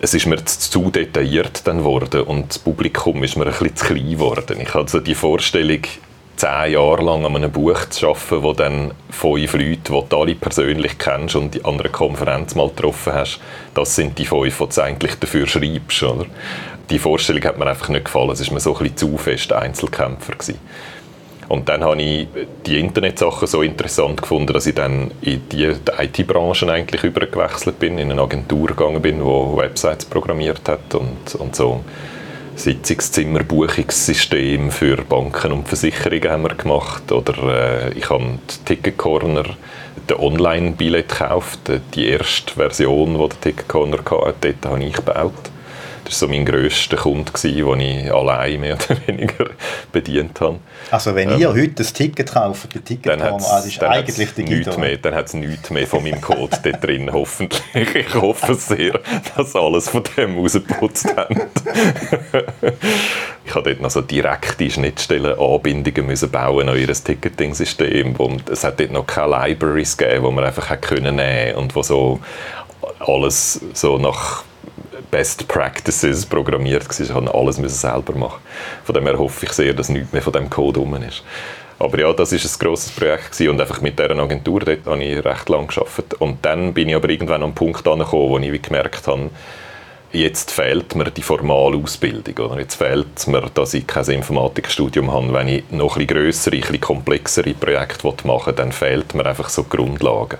es 0.00 0.14
ist 0.14 0.26
mir 0.26 0.44
zu 0.44 0.90
detailliert 0.90 1.66
dann 1.66 1.84
worden 1.84 2.22
und 2.22 2.50
das 2.50 2.58
Publikum 2.58 3.24
ist 3.24 3.36
mir 3.36 3.46
ein 3.46 3.50
bisschen 3.50 3.76
zu 3.76 3.86
klein 3.86 4.10
geworden. 4.10 4.60
Ich 4.60 4.72
hatte 4.72 4.90
so 4.90 5.00
die 5.00 5.14
Vorstellung, 5.14 5.82
zehn 6.36 6.72
Jahre 6.72 7.02
lang 7.02 7.24
an 7.26 7.34
einem 7.34 7.50
Buch 7.50 7.84
zu 7.90 8.08
arbeiten, 8.08 8.42
wo 8.44 8.52
dann 8.52 8.92
fünf 9.10 9.52
Leute, 9.54 9.76
die 9.76 10.02
du 10.08 10.16
alle 10.16 10.34
persönlich 10.36 10.96
kennst 10.98 11.34
und 11.34 11.64
an 11.64 11.80
einer 11.80 11.88
Konferenz 11.88 12.54
mal 12.54 12.68
getroffen 12.68 13.12
hast, 13.12 13.40
das 13.74 13.96
sind 13.96 14.16
die 14.18 14.24
fünf, 14.24 14.58
die 14.58 14.74
du 14.74 14.82
eigentlich 14.82 15.16
dafür 15.16 15.48
schreibst. 15.48 16.02
Oder? 16.04 16.26
Die 16.90 16.98
Vorstellung 17.00 17.42
hat 17.42 17.58
mir 17.58 17.66
einfach 17.66 17.88
nicht 17.88 18.04
gefallen. 18.04 18.30
Es 18.30 18.46
war 18.46 18.54
mir 18.54 18.60
so 18.60 18.76
ein 18.76 18.78
bisschen 18.78 18.96
zu 18.96 19.18
fest 19.18 19.52
Einzelkämpfer. 19.52 20.34
Gewesen. 20.34 20.60
Und 21.48 21.68
dann 21.68 21.82
habe 21.82 22.00
ich 22.02 22.28
die 22.66 22.78
Internetsachen 22.78 23.48
so 23.48 23.62
interessant 23.62 24.20
gefunden, 24.20 24.52
dass 24.52 24.66
ich 24.66 24.74
dann 24.74 25.10
in 25.22 25.48
die, 25.48 25.72
die 25.72 26.20
IT-Branche 26.20 26.70
eigentlich 26.70 27.02
übergewechselt 27.04 27.78
bin, 27.78 27.96
in 27.96 28.12
eine 28.12 28.20
Agentur 28.20 28.68
gegangen 28.68 29.00
bin, 29.00 29.18
die 29.18 29.24
Websites 29.24 30.04
programmiert 30.04 30.68
hat 30.68 30.94
und, 30.94 31.34
und 31.36 31.56
so 31.56 31.82
Sitzungszimmer, 32.54 33.44
Buchungssystem 33.44 34.70
für 34.70 34.96
Banken 34.96 35.52
und 35.52 35.68
Versicherungen 35.68 36.28
haben 36.28 36.42
wir 36.42 36.54
gemacht. 36.54 37.10
Oder 37.12 37.34
äh, 37.44 37.92
ich 37.92 38.10
habe 38.10 38.38
Ticket 38.64 38.98
Corner, 38.98 39.44
den 40.10 40.16
Online-Billett 40.16 41.08
gekauft, 41.08 41.60
die 41.94 42.08
erste 42.08 42.54
Version, 42.54 43.14
die 43.14 43.28
der 43.28 43.40
Ticket 43.40 43.68
Corner 43.68 43.98
hatte, 43.98 44.54
dort 44.60 44.72
habe 44.72 44.84
ich 44.84 44.92
gebaut. 44.92 45.50
Das 46.04 46.20
war 46.20 46.28
so 46.28 46.34
mein 46.34 46.44
grösster 46.44 46.96
Kunde, 46.96 47.30
den 47.32 47.80
ich 47.80 48.12
allein 48.12 48.60
mehr 48.60 48.74
oder 48.74 48.96
weniger 49.06 49.46
bedient 49.92 50.40
habe. 50.40 50.58
Also 50.90 51.14
wenn 51.14 51.30
ähm, 51.30 51.40
ihr 51.40 51.48
heute 51.48 51.82
ein 51.82 51.94
Ticket 51.94 52.32
kauft 52.32 52.72
bei 52.72 52.80
Ticketcom, 52.80 53.34
also 53.34 53.68
ist 53.68 53.82
eigentlich 53.82 54.32
digital. 54.34 54.78
Mehr, 54.78 54.96
dann 54.96 55.14
hat 55.14 55.26
es 55.26 55.34
nichts 55.34 55.70
mehr 55.70 55.86
von 55.86 56.02
meinem 56.02 56.20
Code 56.20 56.58
dort 56.62 56.84
drin, 56.84 57.10
hoffentlich. 57.12 57.94
Ich 57.94 58.14
hoffe 58.14 58.54
sehr, 58.54 59.00
dass 59.36 59.54
alles 59.54 59.88
von 59.88 60.02
dem 60.16 60.38
rausgeputzt 60.38 61.16
haben. 61.16 61.40
ich 63.44 63.54
habe 63.54 63.70
dort 63.70 63.80
noch 63.80 63.90
so 63.90 64.00
direkte 64.00 64.70
Schnittstellen-Anbindungen 64.70 66.06
müssen 66.06 66.30
bauen 66.30 66.68
an 66.68 66.76
ihr 66.76 66.92
Ticketing-System. 66.92 68.14
Es 68.50 68.64
hat 68.64 68.80
dort 68.80 68.92
noch 68.92 69.06
keine 69.06 69.46
Libraries 69.46 69.96
gegeben, 69.96 70.26
die 70.26 70.32
man 70.32 70.44
einfach 70.44 70.70
nehmen 70.70 70.80
können 70.80 71.54
und 71.56 71.74
wo 71.74 71.82
so 71.82 72.20
alles 73.00 73.60
so 73.74 73.98
nach 73.98 74.44
Best 75.10 75.48
Practices 75.48 76.26
programmiert 76.26 76.88
war. 76.88 77.00
Ich 77.00 77.12
musste 77.12 77.34
alles 77.34 77.80
selber 77.80 78.14
machen. 78.14 78.40
Von 78.84 78.94
dem 78.94 79.04
her 79.04 79.18
hoffe 79.18 79.46
ich 79.46 79.52
sehr, 79.52 79.72
dass 79.72 79.88
nichts 79.88 80.12
mehr 80.12 80.22
von 80.22 80.32
dem 80.32 80.50
Code 80.50 80.80
rum 80.80 80.94
ist. 80.96 81.22
Aber 81.78 81.98
ja, 81.98 82.12
das 82.12 82.32
war 82.32 82.38
ein 82.38 82.58
grosses 82.58 82.90
Projekt 82.90 83.32
gewesen. 83.32 83.50
und 83.50 83.60
einfach 83.60 83.80
mit 83.80 83.98
dieser 83.98 84.18
Agentur 84.18 84.60
dort 84.60 84.84
habe 84.86 85.02
ich 85.02 85.24
recht 85.24 85.48
lange 85.48 85.68
gearbeitet. 85.68 86.14
Und 86.14 86.44
dann 86.44 86.74
bin 86.74 86.88
ich 86.88 86.96
aber 86.96 87.08
irgendwann 87.08 87.42
an 87.42 87.44
einen 87.44 87.54
Punkt 87.54 87.86
angekommen, 87.86 88.30
wo 88.30 88.38
ich 88.38 88.62
gemerkt 88.62 89.06
habe, 89.06 89.30
jetzt 90.12 90.50
fehlt 90.50 90.94
mir 90.96 91.10
die 91.10 91.22
formale 91.22 91.76
Ausbildung. 91.76 92.46
Oder? 92.46 92.60
Jetzt 92.60 92.74
fehlt 92.74 93.26
mir, 93.28 93.42
dass 93.54 93.74
ich 93.74 93.86
kein 93.86 94.06
Informatikstudium 94.06 95.12
habe. 95.12 95.32
Wenn 95.32 95.48
ich 95.48 95.64
noch 95.70 95.96
ein 95.96 96.06
grössere, 96.06 96.56
ein 96.56 96.80
komplexere 96.80 97.54
Projekte 97.54 98.12
machen 98.24 98.46
will, 98.46 98.54
dann 98.54 98.72
fehlt 98.72 99.14
mir 99.14 99.26
einfach 99.26 99.48
so 99.48 99.62
die 99.62 99.76
Grundlagen 99.76 100.38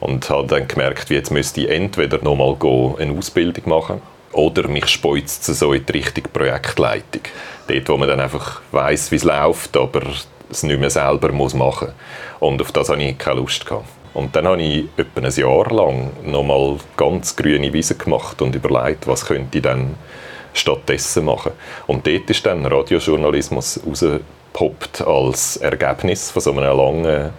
und 0.00 0.28
habe 0.30 0.48
dann 0.48 0.66
gemerkt, 0.66 1.10
jetzt 1.10 1.30
müsste 1.30 1.62
ich 1.62 1.70
entweder 1.70 2.18
nochmal 2.22 2.56
eine 2.98 3.16
Ausbildung 3.16 3.68
machen 3.68 4.02
oder 4.32 4.68
mich 4.68 4.88
speuzt 4.88 5.44
so 5.44 5.72
in 5.72 5.84
die 5.84 5.92
Richtung 5.92 6.24
Projektleitung. 6.32 7.22
Dort, 7.68 7.88
wo 7.88 7.96
man 7.96 8.08
dann 8.08 8.20
einfach 8.20 8.62
weiß, 8.72 9.12
wie 9.12 9.16
es 9.16 9.24
läuft, 9.24 9.76
aber 9.76 10.02
es 10.50 10.62
nicht 10.62 10.80
mehr 10.80 10.90
selber 10.90 11.30
muss 11.32 11.54
machen 11.54 11.92
Und 12.40 12.60
auf 12.60 12.72
das 12.72 12.88
hatte 12.88 13.02
ich 13.02 13.18
keine 13.18 13.40
Lust. 13.40 13.66
Gehabt. 13.66 13.86
Und 14.12 14.34
dann 14.34 14.48
habe 14.48 14.60
ich 14.60 14.86
etwa 14.96 15.20
ein 15.20 15.32
Jahr 15.32 15.72
lang 15.72 16.10
nochmal 16.24 16.76
ganz 16.96 17.36
grüne 17.36 17.72
Wiese 17.72 17.94
gemacht 17.94 18.42
und 18.42 18.54
überlegt, 18.54 19.06
was 19.06 19.24
könnte 19.24 19.58
ich 19.58 19.62
dann 19.62 19.94
stattdessen 20.52 21.26
machen. 21.26 21.52
Und 21.86 22.06
dort 22.06 22.28
ist 22.28 22.44
dann 22.44 22.66
Radiojournalismus 22.66 23.80
rausgepoppt 23.86 25.02
als 25.02 25.58
Ergebnis 25.58 26.30
von 26.30 26.42
so 26.42 26.50
einem 26.50 26.76
langen 26.76 27.30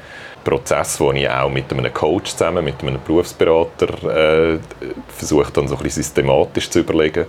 Prozess, 0.43 0.99
wo 0.99 1.11
ich 1.11 1.29
auch 1.29 1.49
mit 1.49 1.71
einem 1.71 1.93
Coach 1.93 2.31
zusammen, 2.31 2.65
mit 2.65 2.81
einem 2.81 2.99
Berufsberater 3.05 4.53
äh, 4.53 4.59
versucht 5.07 5.57
dann 5.57 5.67
so 5.67 5.75
ein 5.75 5.83
bisschen 5.83 6.03
systematisch 6.03 6.69
zu 6.69 6.79
überlegen, 6.79 7.25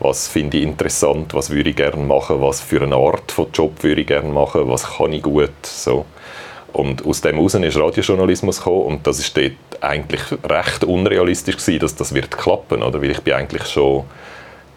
was 0.00 0.28
finde 0.28 0.58
ich 0.58 0.64
interessant, 0.64 1.34
was 1.34 1.50
würde 1.50 1.70
ich 1.70 1.76
gerne 1.76 2.02
machen, 2.02 2.40
was 2.40 2.60
für 2.60 2.82
eine 2.82 2.96
Art 2.96 3.30
von 3.32 3.46
Job 3.52 3.82
würde 3.82 4.00
ich 4.00 4.06
gerne 4.06 4.28
machen, 4.28 4.68
was 4.68 4.96
kann 4.96 5.12
ich 5.12 5.22
gut, 5.22 5.50
so. 5.62 6.04
Und 6.72 7.06
aus 7.06 7.20
dem 7.20 7.36
heraus 7.36 7.54
ist 7.54 7.78
Radiojournalismus 7.78 8.58
gekommen 8.58 8.82
und 8.86 9.06
das 9.06 9.20
ist 9.20 9.36
dort 9.36 9.52
eigentlich 9.80 10.22
recht 10.42 10.82
unrealistisch 10.82 11.56
gewesen, 11.56 11.78
dass 11.78 11.94
das 11.94 12.12
wird 12.12 12.36
klappen, 12.36 12.82
oder? 12.82 13.00
Weil 13.00 13.12
ich 13.12 13.20
bin 13.20 13.34
eigentlich 13.34 13.66
schon 13.66 14.04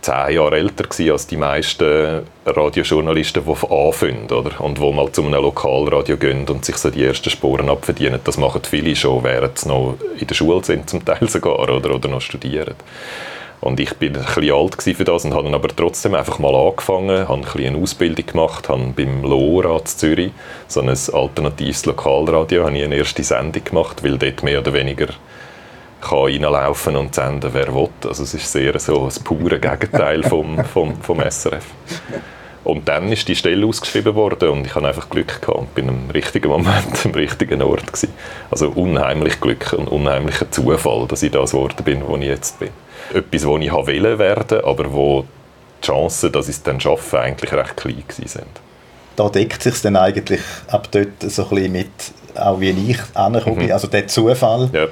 zehn 0.01 0.35
Jahre 0.35 0.57
älter 0.57 0.85
als 1.11 1.27
die 1.27 1.37
meisten 1.37 2.21
Radiojournalisten, 2.45 3.43
die 3.45 3.51
anfangen 3.51 4.27
oder? 4.31 4.61
und 4.61 4.77
die 4.77 4.91
mal 4.91 5.11
zu 5.11 5.23
einem 5.23 5.41
Lokalradio 5.41 6.17
gehen 6.17 6.47
und 6.47 6.65
sich 6.65 6.77
so 6.77 6.89
die 6.89 7.03
ersten 7.03 7.29
Sporen 7.29 7.69
abverdienen. 7.69 8.19
Das 8.23 8.37
machen 8.37 8.61
viele 8.63 8.95
schon, 8.95 9.23
während 9.23 9.59
sie 9.59 9.69
noch 9.69 9.95
in 10.19 10.27
der 10.27 10.35
Schule 10.35 10.63
sind, 10.63 10.89
zum 10.89 11.03
Teil 11.03 11.27
sogar, 11.27 11.59
oder, 11.59 11.93
oder 11.93 12.09
noch 12.09 12.21
studieren. 12.21 12.75
Und 13.59 13.79
ich 13.79 13.93
bin 13.95 14.15
ein 14.15 14.23
bisschen 14.23 14.53
alt 14.53 14.81
für 14.81 15.03
das 15.03 15.25
und 15.25 15.33
habe 15.33 15.45
dann 15.45 15.55
aber 15.55 15.69
trotzdem 15.69 16.13
einfach 16.13 16.37
mal 16.37 16.53
angefangen, 16.53 17.27
habe 17.27 17.33
ein 17.33 17.41
bisschen 17.41 17.65
eine 17.65 17.77
Ausbildung 17.79 18.25
gemacht, 18.25 18.69
habe 18.69 18.93
beim 18.95 19.23
LoRa 19.23 19.79
in 19.79 19.85
Zürich, 19.85 20.31
so 20.67 20.81
ein 20.81 20.89
alternatives 20.89 21.85
Lokalradio, 21.85 22.65
habe 22.65 22.77
ich 22.77 22.83
eine 22.83 22.95
erste 22.95 23.23
Sendung 23.23 23.63
gemacht, 23.63 24.03
weil 24.03 24.17
dort 24.17 24.43
mehr 24.43 24.59
oder 24.59 24.73
weniger 24.73 25.07
kann 26.01 26.19
reinlaufen 26.19 26.95
und 26.95 27.15
senden, 27.15 27.49
wer 27.53 27.73
will. 27.73 27.89
Also 28.07 28.23
es 28.23 28.33
ist 28.33 28.51
sehr 28.51 28.77
so 28.79 29.05
das 29.05 29.19
pure 29.19 29.59
Gegenteil 29.59 30.23
vom, 30.23 30.63
vom, 30.65 30.95
vom 31.01 31.21
SRF. 31.29 31.65
Und 32.63 32.87
dann 32.89 33.09
ist 33.11 33.25
die 33.29 33.35
Stelle 33.35 33.65
ausgeschrieben 33.65 34.13
worden 34.15 34.49
und 34.49 34.67
ich 34.67 34.75
hatte 34.75 34.87
einfach 34.87 35.09
Glück 35.09 35.41
gehabt 35.41 35.57
und 35.57 35.73
bin 35.73 35.87
im 35.87 36.09
richtigen 36.09 36.49
Moment 36.49 36.87
am 37.05 37.11
richtigen 37.11 37.61
Ort 37.61 37.87
gewesen. 37.87 38.09
Also 38.51 38.69
unheimlich 38.71 39.39
Glück 39.39 39.71
und 39.71 39.87
unheimlicher 39.87 40.51
Zufall, 40.51 41.07
dass 41.07 41.23
ich 41.23 41.31
das 41.31 41.51
geworden 41.51 41.81
bin, 41.85 42.05
wo 42.05 42.17
ich 42.17 42.25
jetzt 42.25 42.59
bin. 42.59 42.69
Etwas, 43.13 43.45
wo 43.45 43.57
ich 43.57 43.71
wollte 43.71 44.19
werden, 44.19 44.65
aber 44.65 44.91
wo 44.91 45.23
die 45.81 45.87
Chancen, 45.87 46.31
dass 46.33 46.49
ich 46.49 46.57
es 46.57 46.63
dann 46.63 46.81
schaffe, 46.81 47.21
eigentlich 47.21 47.53
recht 47.53 47.77
klein 47.77 48.03
sind. 48.09 48.43
Da 49.15 49.29
deckt 49.29 49.63
sich 49.63 49.81
dann 49.81 49.95
eigentlich 49.95 50.41
ab 50.67 50.89
dort 50.91 51.21
so 51.21 51.43
ein 51.43 51.49
bisschen 51.49 51.71
mit, 51.71 51.89
auch 52.35 52.59
wie 52.59 52.71
ich 52.71 52.99
angekommen 53.13 53.55
bin, 53.55 53.65
mhm. 53.67 53.71
also 53.71 53.87
der 53.87 54.07
Zufall. 54.07 54.69
Ja, 54.73 54.87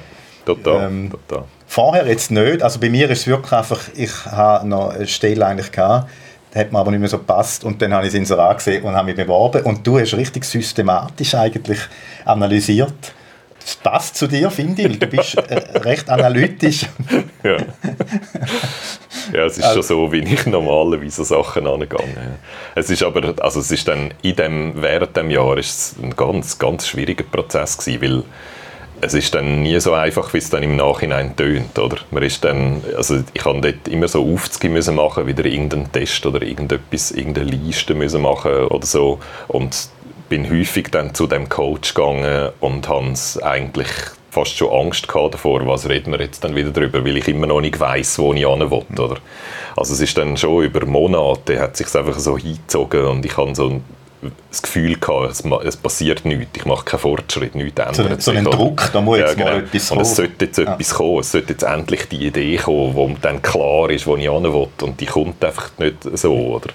total, 0.46 0.86
ähm, 0.86 1.10
total. 1.10 1.44
Vorher 1.66 2.06
jetzt 2.06 2.30
nicht, 2.30 2.62
also 2.62 2.80
bei 2.80 2.88
mir 2.88 3.10
ist 3.10 3.20
es 3.20 3.26
wirklich 3.26 3.52
einfach, 3.52 3.80
ich 3.94 4.24
habe 4.24 4.66
noch 4.66 4.90
eine 4.90 5.06
Stelle 5.06 5.44
eigentlich 5.44 5.72
gehabt, 5.72 6.08
hat 6.54 6.72
mir 6.72 6.78
aber 6.78 6.90
nicht 6.90 7.00
mehr 7.00 7.08
so 7.08 7.18
gepasst 7.18 7.64
und 7.64 7.82
dann 7.82 7.92
habe 7.92 8.06
ich 8.06 8.08
es 8.08 8.14
Inserat 8.14 8.58
gesehen 8.58 8.84
und 8.84 8.94
habe 8.94 9.06
mich 9.06 9.16
beworben 9.16 9.62
und 9.64 9.86
du 9.86 9.98
hast 9.98 10.14
richtig 10.14 10.44
systematisch 10.44 11.34
eigentlich 11.34 11.80
analysiert. 12.24 13.12
Das 13.60 13.74
passt 13.74 14.16
zu 14.16 14.28
dir, 14.28 14.48
finde 14.48 14.82
ich, 14.82 14.88
weil 14.88 14.96
du 14.96 15.06
bist 15.08 15.36
äh, 15.36 15.54
recht 15.80 16.08
analytisch. 16.08 16.86
ja. 17.42 17.56
ja, 19.32 19.44
es 19.44 19.58
ist 19.58 19.64
also, 19.64 19.82
schon 19.82 19.82
so, 19.82 20.12
wie 20.12 20.20
ich 20.20 20.46
normalerweise 20.46 21.24
Sachen 21.24 21.66
angehe. 21.66 22.38
Es 22.76 22.88
ist 22.90 23.02
aber, 23.02 23.34
also 23.40 23.58
es 23.58 23.72
ist 23.72 23.88
dann 23.88 24.14
in 24.22 24.36
dem, 24.36 24.72
während 24.80 25.16
dem 25.16 25.30
Jahr 25.30 25.58
ist 25.58 25.68
es 25.70 25.94
ein 26.00 26.14
ganz, 26.14 26.60
ganz 26.60 26.86
schwieriger 26.86 27.24
Prozess 27.24 27.76
gewesen, 27.76 28.02
weil 28.02 28.22
es 29.00 29.14
ist 29.14 29.34
dann 29.34 29.62
nie 29.62 29.78
so 29.80 29.92
einfach, 29.92 30.32
wie 30.32 30.38
es 30.38 30.50
dann 30.50 30.62
im 30.62 30.76
Nachhinein 30.76 31.36
tönt, 31.36 31.78
oder? 31.78 31.98
Man 32.10 32.22
ist 32.22 32.44
dann, 32.44 32.82
also 32.96 33.18
ich 33.32 33.44
habe 33.44 33.60
dort 33.60 33.88
immer 33.88 34.08
so 34.08 34.22
Aufzüge 34.32 34.92
machen, 34.92 35.26
wieder 35.26 35.44
irgendeinen 35.44 35.90
Test 35.92 36.24
oder 36.26 36.42
irgendetwas, 36.42 37.10
irgendeine 37.10 37.50
Liste 37.50 37.94
müssen 37.94 38.22
machen 38.22 38.66
oder 38.66 38.86
so 38.86 39.18
und 39.48 39.88
bin 40.28 40.50
häufig 40.50 40.88
dann 40.90 41.14
zu 41.14 41.26
dem 41.26 41.48
Coach 41.48 41.94
gegangen 41.94 42.50
und 42.60 42.88
habe 42.88 43.14
eigentlich 43.42 43.88
fast 44.30 44.56
schon 44.56 44.70
Angst 44.70 45.08
gehabt 45.08 45.34
davor, 45.34 45.66
was 45.66 45.88
reden 45.88 46.12
wir 46.12 46.20
jetzt 46.20 46.44
dann 46.44 46.54
wieder 46.54 46.70
darüber, 46.70 47.04
weil 47.04 47.16
ich 47.16 47.28
immer 47.28 47.46
noch 47.46 47.60
nicht 47.60 47.78
weiß, 47.78 48.18
wo 48.18 48.34
ich 48.34 48.46
hin 48.46 48.70
will, 48.70 48.84
oder? 48.98 49.16
Also 49.76 49.94
es 49.94 50.00
ist 50.00 50.18
dann 50.18 50.36
schon 50.36 50.64
über 50.64 50.84
Monate 50.84 51.60
hat 51.60 51.76
sich 51.76 51.94
einfach 51.94 52.18
so 52.18 52.36
hingezogen 52.36 53.04
und 53.06 53.24
ich 53.24 53.36
habe 53.36 53.54
so 53.54 53.80
das 54.50 54.62
Gefühl 54.62 54.96
gehabt, 54.96 55.44
es, 55.64 55.76
passiert 55.76 56.24
nichts, 56.24 56.56
ich 56.56 56.64
mache 56.64 56.84
keinen 56.84 57.00
Fortschritt, 57.00 57.54
nichts 57.54 57.78
ändert 57.78 58.22
so, 58.22 58.32
so 58.32 58.36
ein 58.36 58.44
Druck, 58.44 58.90
da 58.92 59.00
muss 59.00 59.18
jetzt 59.18 59.30
ja, 59.30 59.34
genau. 59.34 59.50
mal 59.50 59.64
etwas 59.64 59.88
kommen. 59.88 59.98
Und 60.00 60.06
es 60.06 60.16
sollte 60.16 60.44
jetzt 60.44 60.58
ja. 60.58 60.72
etwas 60.72 60.94
kommen, 60.94 61.18
es 61.20 61.32
sollte 61.32 61.52
jetzt 61.52 61.62
endlich 61.62 62.08
die 62.08 62.26
Idee 62.26 62.56
kommen, 62.56 62.94
wo 62.94 63.10
dann 63.20 63.42
klar 63.42 63.90
ist, 63.90 64.06
wo 64.06 64.16
ich 64.16 64.28
hin 64.28 64.42
will 64.42 64.68
und 64.82 65.00
die 65.00 65.06
kommt 65.06 65.44
einfach 65.44 65.70
nicht 65.78 65.96
so, 66.14 66.34
oder? 66.34 66.70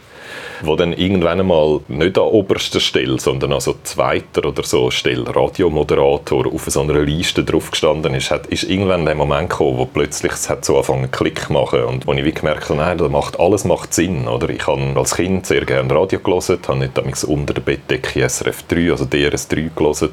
Wo 0.65 0.76
dann 0.76 0.93
irgendwann 0.93 1.39
einmal 1.39 1.82
nicht 1.88 2.17
an 2.17 2.26
oberster 2.26 2.80
Stelle, 2.80 3.19
sondern 3.19 3.54
an 3.54 3.60
so 3.60 3.76
zweiter 3.84 4.45
oder 4.45 4.63
so 4.63 4.91
Stelle 4.91 5.36
Radiomoderator 5.36 6.47
auf 6.47 6.65
so 6.65 6.82
einer 6.82 7.00
Liste 7.02 7.43
drauf 7.43 7.71
gestanden 7.71 8.13
ist, 8.13 8.32
hat, 8.32 8.47
ist 8.47 8.63
irgendwann 8.63 9.06
der 9.06 9.15
Moment 9.15 9.50
gekommen, 9.50 9.78
wo 9.78 9.86
plötzlich 9.86 10.32
es 10.32 10.50
hat 10.50 10.65
so 10.65 10.76
angefangen 10.76 11.12
Klick 11.12 11.50
machen 11.50 11.84
und 11.84 12.08
wo 12.08 12.13
ich 12.13 12.26
wie 12.26 12.32
gemerkt 12.32 12.69
habe, 12.69 12.80
nein, 12.80 12.97
das 12.97 13.10
macht, 13.10 13.39
alles 13.39 13.65
macht 13.65 13.93
Sinn, 13.93 14.28
oder? 14.28 14.50
Ich 14.50 14.65
habe 14.67 14.93
als 14.95 15.15
Kind 15.15 15.45
sehr 15.45 15.65
gerne 15.65 15.93
Radio 15.93 16.19
gelesen, 16.19 16.60
habe 16.67 16.80
nicht 16.80 16.97
damals 16.97 17.24
unter 17.24 17.54
der 17.54 17.62
Bettdecke 17.62 18.28
SRF 18.28 18.63
3, 18.67 18.91
also 18.91 19.06
DRS 19.06 19.47
3 19.47 19.71
gelesen 19.76 20.10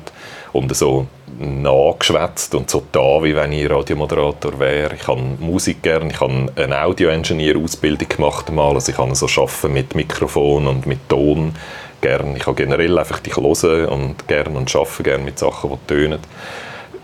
und 0.59 0.77
so 0.77 1.07
nachgeschwätzt 1.39 2.55
und 2.55 2.69
so 2.69 2.83
da, 2.91 3.23
wie 3.23 3.35
wenn 3.35 3.53
ich 3.53 3.71
Radiomoderator 3.71 4.59
wäre. 4.59 4.95
Ich 4.95 5.07
habe 5.07 5.23
Musik 5.39 5.83
gerne, 5.83 6.11
ich 6.11 6.21
habe 6.21 6.53
eine 6.57 6.83
Audio-Engineer-Ausbildung 6.83 8.09
gemacht 8.09 8.51
mal, 8.51 8.75
also 8.75 8.91
ich 8.91 8.97
kann 8.97 9.15
so 9.15 9.27
arbeiten 9.27 9.73
mit 9.73 9.95
Mikrofon 9.95 10.67
und 10.67 10.87
mit 10.87 11.09
Ton 11.09 11.55
gerne. 12.01 12.37
Ich 12.37 12.47
habe 12.47 12.57
generell 12.57 12.99
einfach 12.99 13.21
dich 13.21 13.37
hören 13.37 13.87
und 13.87 14.27
gerne 14.27 14.57
und 14.57 14.75
arbeite 14.75 15.03
gerne 15.03 15.25
mit 15.25 15.39
Sachen, 15.39 15.71
die 15.71 15.87
tönen. 15.87 16.21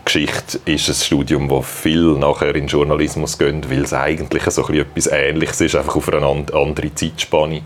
Geschichte 0.03 0.59
ist 0.65 0.87
ein 0.87 0.95
Studium, 0.95 1.49
das 1.49 1.65
viel 1.65 2.13
nachher 2.13 2.55
in 2.55 2.67
Journalismus 2.67 3.37
geht, 3.37 3.69
weil 3.71 3.83
es 3.83 3.93
eigentlich 3.93 4.43
so 4.43 4.67
etwas 4.69 5.07
Ähnliches 5.07 5.61
ist, 5.61 5.75
einfach 5.75 5.95
auf 5.95 6.13
eine 6.13 6.27
andere 6.27 6.93
Zeitspanne. 6.93 7.61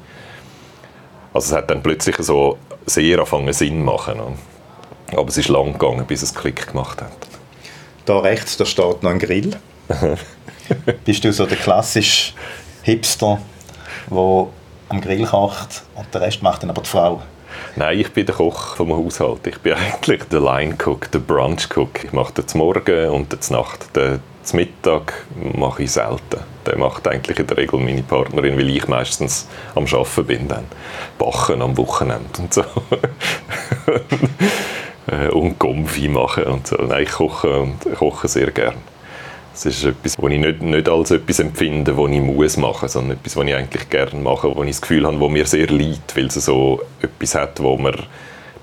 Also 1.34 1.52
es 1.52 1.58
hat 1.58 1.69
dann 1.69 1.84
plötzlich 1.84 2.15
so 2.17 2.58
sehr 2.86 3.17
angefangen 3.17 3.52
Sinn 3.54 3.84
machen. 3.84 4.19
Aber 5.13 5.28
es 5.28 5.38
ist 5.38 5.50
lang 5.50 5.74
gegangen, 5.74 6.06
bis 6.06 6.22
es 6.22 6.34
Klick 6.34 6.67
gemacht 6.67 7.02
hat. 7.02 7.12
Da 8.06 8.19
rechts, 8.19 8.58
da 8.58 8.65
steht 8.65 9.04
noch 9.04 9.12
ein 9.12 9.19
Grill. 9.19 9.56
Bist 11.06 11.24
du 11.24 11.34
so 11.34 11.45
der 11.45 11.58
klassische 11.58 12.34
Hipster, 12.84 13.39
der 14.10 14.48
am 14.89 15.02
Grill 15.02 15.26
kocht 15.26 15.84
und 15.95 16.13
den 16.13 16.22
Rest 16.22 16.41
macht 16.41 16.63
dann 16.63 16.69
aber 16.69 16.82
die 16.82 16.89
Frau? 16.89 17.22
Nein, 17.76 18.00
ich 18.00 18.12
bin 18.12 18.26
der 18.26 18.36
Koch 18.36 18.76
vom 18.76 18.93
Haushalt. 18.93 19.45
Ich 19.48 19.58
bin 19.60 19.74
eigentlich 19.93 20.24
der 20.26 20.41
Line 20.41 20.76
Cook, 20.84 21.12
der 21.12 21.19
Brunch 21.19 21.67
Cook. 21.76 22.04
Ich 22.04 22.13
mache 22.13 22.34
den 22.34 22.45
Morgen 22.58 23.10
und 23.10 23.32
den 23.32 23.39
Nacht. 23.56 23.95
Den 23.95 24.19
Mittag 24.54 25.26
mache 25.36 25.84
ich 25.84 25.91
selten. 25.91 26.39
Den 26.65 26.80
macht 26.80 27.08
eigentlich 27.08 27.39
in 27.39 27.48
der 27.48 27.58
Regel 27.58 27.80
meine 27.80 28.04
Partnerin, 28.04 28.58
weil 28.58 28.69
ich 28.69 28.88
meistens 28.88 29.48
am 29.76 29.86
Arbeiten 29.86 30.26
bin. 30.26 30.48
Dann. 30.48 30.65
Bachen 31.17 31.62
am 31.62 31.78
Wochenende 31.78 32.41
und 32.41 32.54
so. 32.54 32.63
äh, 35.07 35.29
und 35.29 35.59
Gomfi 35.59 36.07
machen 36.07 36.45
und 36.45 36.67
so. 36.67 36.75
Nein, 36.77 37.03
ich 37.03 37.12
koche, 37.12 37.59
und 37.59 37.79
koche 37.95 38.27
sehr 38.27 38.51
gerne. 38.51 38.77
Das 39.53 39.65
ist 39.65 39.83
etwas, 39.83 40.15
was 40.17 40.31
ich 40.31 40.39
nicht, 40.39 40.62
nicht 40.62 40.88
als 40.88 41.12
etwas 41.12 41.39
empfinde, 41.39 41.97
was 41.97 42.12
ich 42.12 42.21
muss 42.21 42.57
machen 42.57 42.83
muss, 42.83 42.93
sondern 42.93 43.17
etwas, 43.17 43.35
was 43.35 43.45
ich 43.45 43.55
eigentlich 43.55 43.89
gerne 43.89 44.15
mache, 44.21 44.55
wo 44.55 44.63
ich 44.63 44.69
das 44.69 44.81
Gefühl 44.81 45.05
habe, 45.05 45.19
wo 45.19 45.27
mir 45.27 45.45
sehr 45.45 45.67
liegt, 45.67 46.15
weil 46.15 46.27
es 46.27 46.35
so 46.35 46.81
etwas 47.01 47.35
hat, 47.35 47.62
wo 47.62 47.77
man 47.77 47.95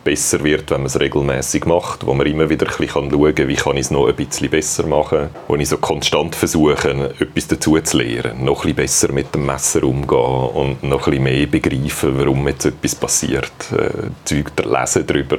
besser 0.07 0.45
wird, 0.45 0.71
wenn 0.71 0.83
man 0.83 0.87
es 0.87 1.01
regelmäßig 1.01 1.65
macht, 1.65 2.07
wo 2.07 2.15
man 2.15 2.29
immer 2.29 2.49
wieder 2.49 2.67
ein 2.67 2.77
bisschen 2.77 3.11
schauen 3.11 3.35
kann, 3.35 3.49
wie 3.49 3.57
kann 3.57 3.77
ich 3.77 3.87
es 3.87 3.91
noch 3.91 4.07
ein 4.07 4.15
bisschen 4.15 4.49
besser 4.49 4.87
machen, 4.87 5.31
wo 5.49 5.57
ich 5.57 5.69
so 5.69 5.79
konstant 5.79 6.37
versuche, 6.37 7.13
etwas 7.19 7.49
dazu 7.49 7.77
zu 7.81 7.99
lernen, 7.99 8.45
noch 8.45 8.65
ein 8.65 8.75
bisschen 8.75 8.77
besser 8.77 9.13
mit 9.13 9.35
dem 9.35 9.47
Messer 9.47 9.83
umgehen 9.83 10.51
und 10.55 10.85
noch 10.85 11.09
ein 11.09 11.11
bisschen 11.11 11.25
mehr 11.25 11.47
begreifen, 11.49 12.19
warum 12.19 12.47
jetzt 12.47 12.67
etwas 12.67 12.95
passiert, 12.95 13.53
äh, 13.73 14.11
Zeug 14.25 14.53
lesen 14.65 15.07
darüber. 15.09 15.39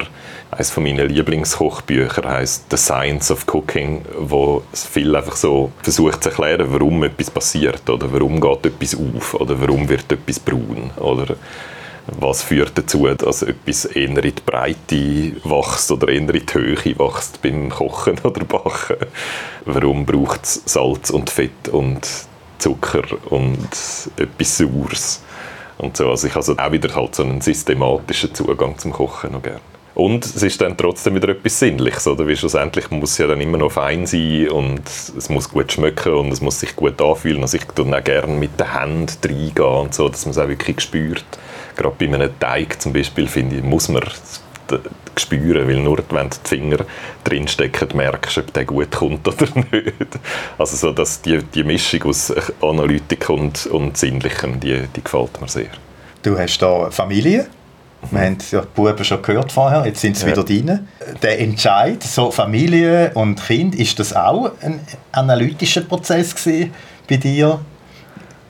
Eines 0.51 0.69
von 0.69 0.83
meinen 0.83 1.07
Lieblingskochbüchern 1.07 2.29
heißt 2.29 2.65
The 2.69 2.77
Science 2.77 3.31
of 3.31 3.45
Cooking, 3.47 4.03
wo 4.19 4.63
viel 4.73 5.15
einfach 5.15 5.37
so 5.37 5.71
versucht 5.81 6.23
zu 6.23 6.29
erklären, 6.29 6.67
warum 6.69 7.05
etwas 7.05 7.31
passiert 7.31 7.89
oder 7.89 8.11
warum 8.11 8.41
geht 8.41 8.65
etwas 8.65 8.95
auf 8.95 9.33
oder 9.35 9.59
warum 9.61 9.87
wird 9.87 10.11
etwas 10.11 10.39
braun 10.41 10.91
oder 10.97 11.37
was 12.19 12.43
führt 12.43 12.77
dazu, 12.77 13.07
dass 13.07 13.41
etwas 13.41 13.85
eher 13.85 14.07
in 14.07 14.15
die 14.15 14.31
Breite 14.45 15.35
wächst 15.43 15.91
oder 15.91 16.07
eher 16.07 16.17
in 16.17 16.27
die 16.27 16.41
Höhe 16.51 16.77
wächst 16.77 17.41
beim 17.41 17.69
Kochen 17.69 18.19
oder 18.23 18.45
Backen? 18.45 18.97
Warum 19.65 20.05
braucht 20.05 20.45
es 20.45 20.61
Salz 20.65 21.09
und 21.09 21.29
Fett 21.29 21.69
und 21.71 22.07
Zucker 22.59 23.03
und 23.29 23.67
etwas 24.17 24.57
Saures? 24.57 25.23
Und 25.77 25.97
so. 25.97 26.09
Also 26.09 26.27
ich 26.27 26.33
habe 26.33 26.39
also 26.39 26.57
auch 26.57 26.71
wieder 26.71 26.95
halt 26.95 27.15
so 27.15 27.23
einen 27.23 27.41
systematischen 27.41 28.33
Zugang 28.33 28.77
zum 28.77 28.93
Kochen 28.93 29.33
noch 29.33 29.43
gerne. 29.43 29.61
Und 29.93 30.25
es 30.25 30.43
ist 30.43 30.61
dann 30.61 30.77
trotzdem 30.77 31.15
wieder 31.15 31.29
etwas 31.29 31.59
Sinnliches, 31.59 32.07
oder? 32.07 32.27
Weil 32.27 32.35
schlussendlich 32.35 32.91
muss 32.91 33.13
es 33.13 33.17
ja 33.17 33.25
dann 33.27 33.41
immer 33.41 33.57
noch 33.57 33.71
fein 33.71 34.05
sein 34.05 34.47
und 34.49 34.87
es 34.87 35.27
muss 35.29 35.49
gut 35.49 35.71
schmecken 35.71 36.13
und 36.13 36.31
es 36.31 36.39
muss 36.39 36.59
sich 36.59 36.75
gut 36.75 37.01
anfühlen. 37.01 37.41
Also 37.41 37.57
ich 37.57 37.65
tue 37.65 37.97
auch 37.97 38.03
gerne 38.03 38.33
mit 38.33 38.59
den 38.59 38.79
Händen 38.79 39.17
reingehen 39.23 39.65
und 39.65 39.95
so, 39.95 40.07
dass 40.07 40.25
man 40.25 40.31
es 40.31 40.37
auch 40.37 40.47
wirklich 40.47 40.81
spürt 40.81 41.25
gerade 41.77 41.95
bei 41.97 42.05
einem 42.05 42.39
Teig 42.39 42.81
zum 42.81 42.93
Beispiel, 42.93 43.27
finde 43.27 43.57
ich, 43.57 43.63
muss 43.63 43.87
man 43.89 44.03
spüren, 45.19 45.67
weil 45.67 45.79
nur 45.79 45.99
wenn 46.09 46.29
die 46.29 46.37
Finger 46.43 46.77
drinstecken, 47.23 47.95
merkst 47.95 48.37
du, 48.37 48.41
ob 48.41 48.53
der 48.53 48.65
gut 48.65 48.91
kommt 48.91 49.27
oder 49.27 49.47
nicht. 49.71 50.19
Also 50.57 50.77
so, 50.77 50.91
dass 50.91 51.21
die, 51.21 51.41
die 51.43 51.63
Mischung 51.63 52.03
aus 52.03 52.33
Analytik 52.61 53.29
und, 53.29 53.65
und 53.67 53.97
Sinnlichem, 53.97 54.59
die, 54.59 54.87
die 54.95 55.03
gefällt 55.03 55.39
mir 55.41 55.47
sehr. 55.47 55.69
Du 56.21 56.37
hast 56.37 56.59
da 56.59 56.89
Familie. 56.91 57.47
Wir 58.11 58.21
haben 58.21 58.37
ja 58.51 58.61
die 58.61 58.67
Buben 58.75 59.03
schon 59.03 59.21
gehört 59.23 59.51
vorher, 59.51 59.85
jetzt 59.85 60.01
sind 60.01 60.15
sie 60.15 60.27
ja. 60.27 60.31
wieder 60.31 60.43
drin. 60.43 60.87
Der 61.23 61.39
Entscheid, 61.39 62.03
so 62.03 62.29
Familie 62.29 63.11
und 63.15 63.43
Kind, 63.43 63.73
ist 63.73 63.97
das 63.99 64.15
auch 64.15 64.51
ein 64.61 64.79
analytischer 65.11 65.81
Prozess 65.81 66.35
bei 67.09 67.17
dir? 67.17 67.59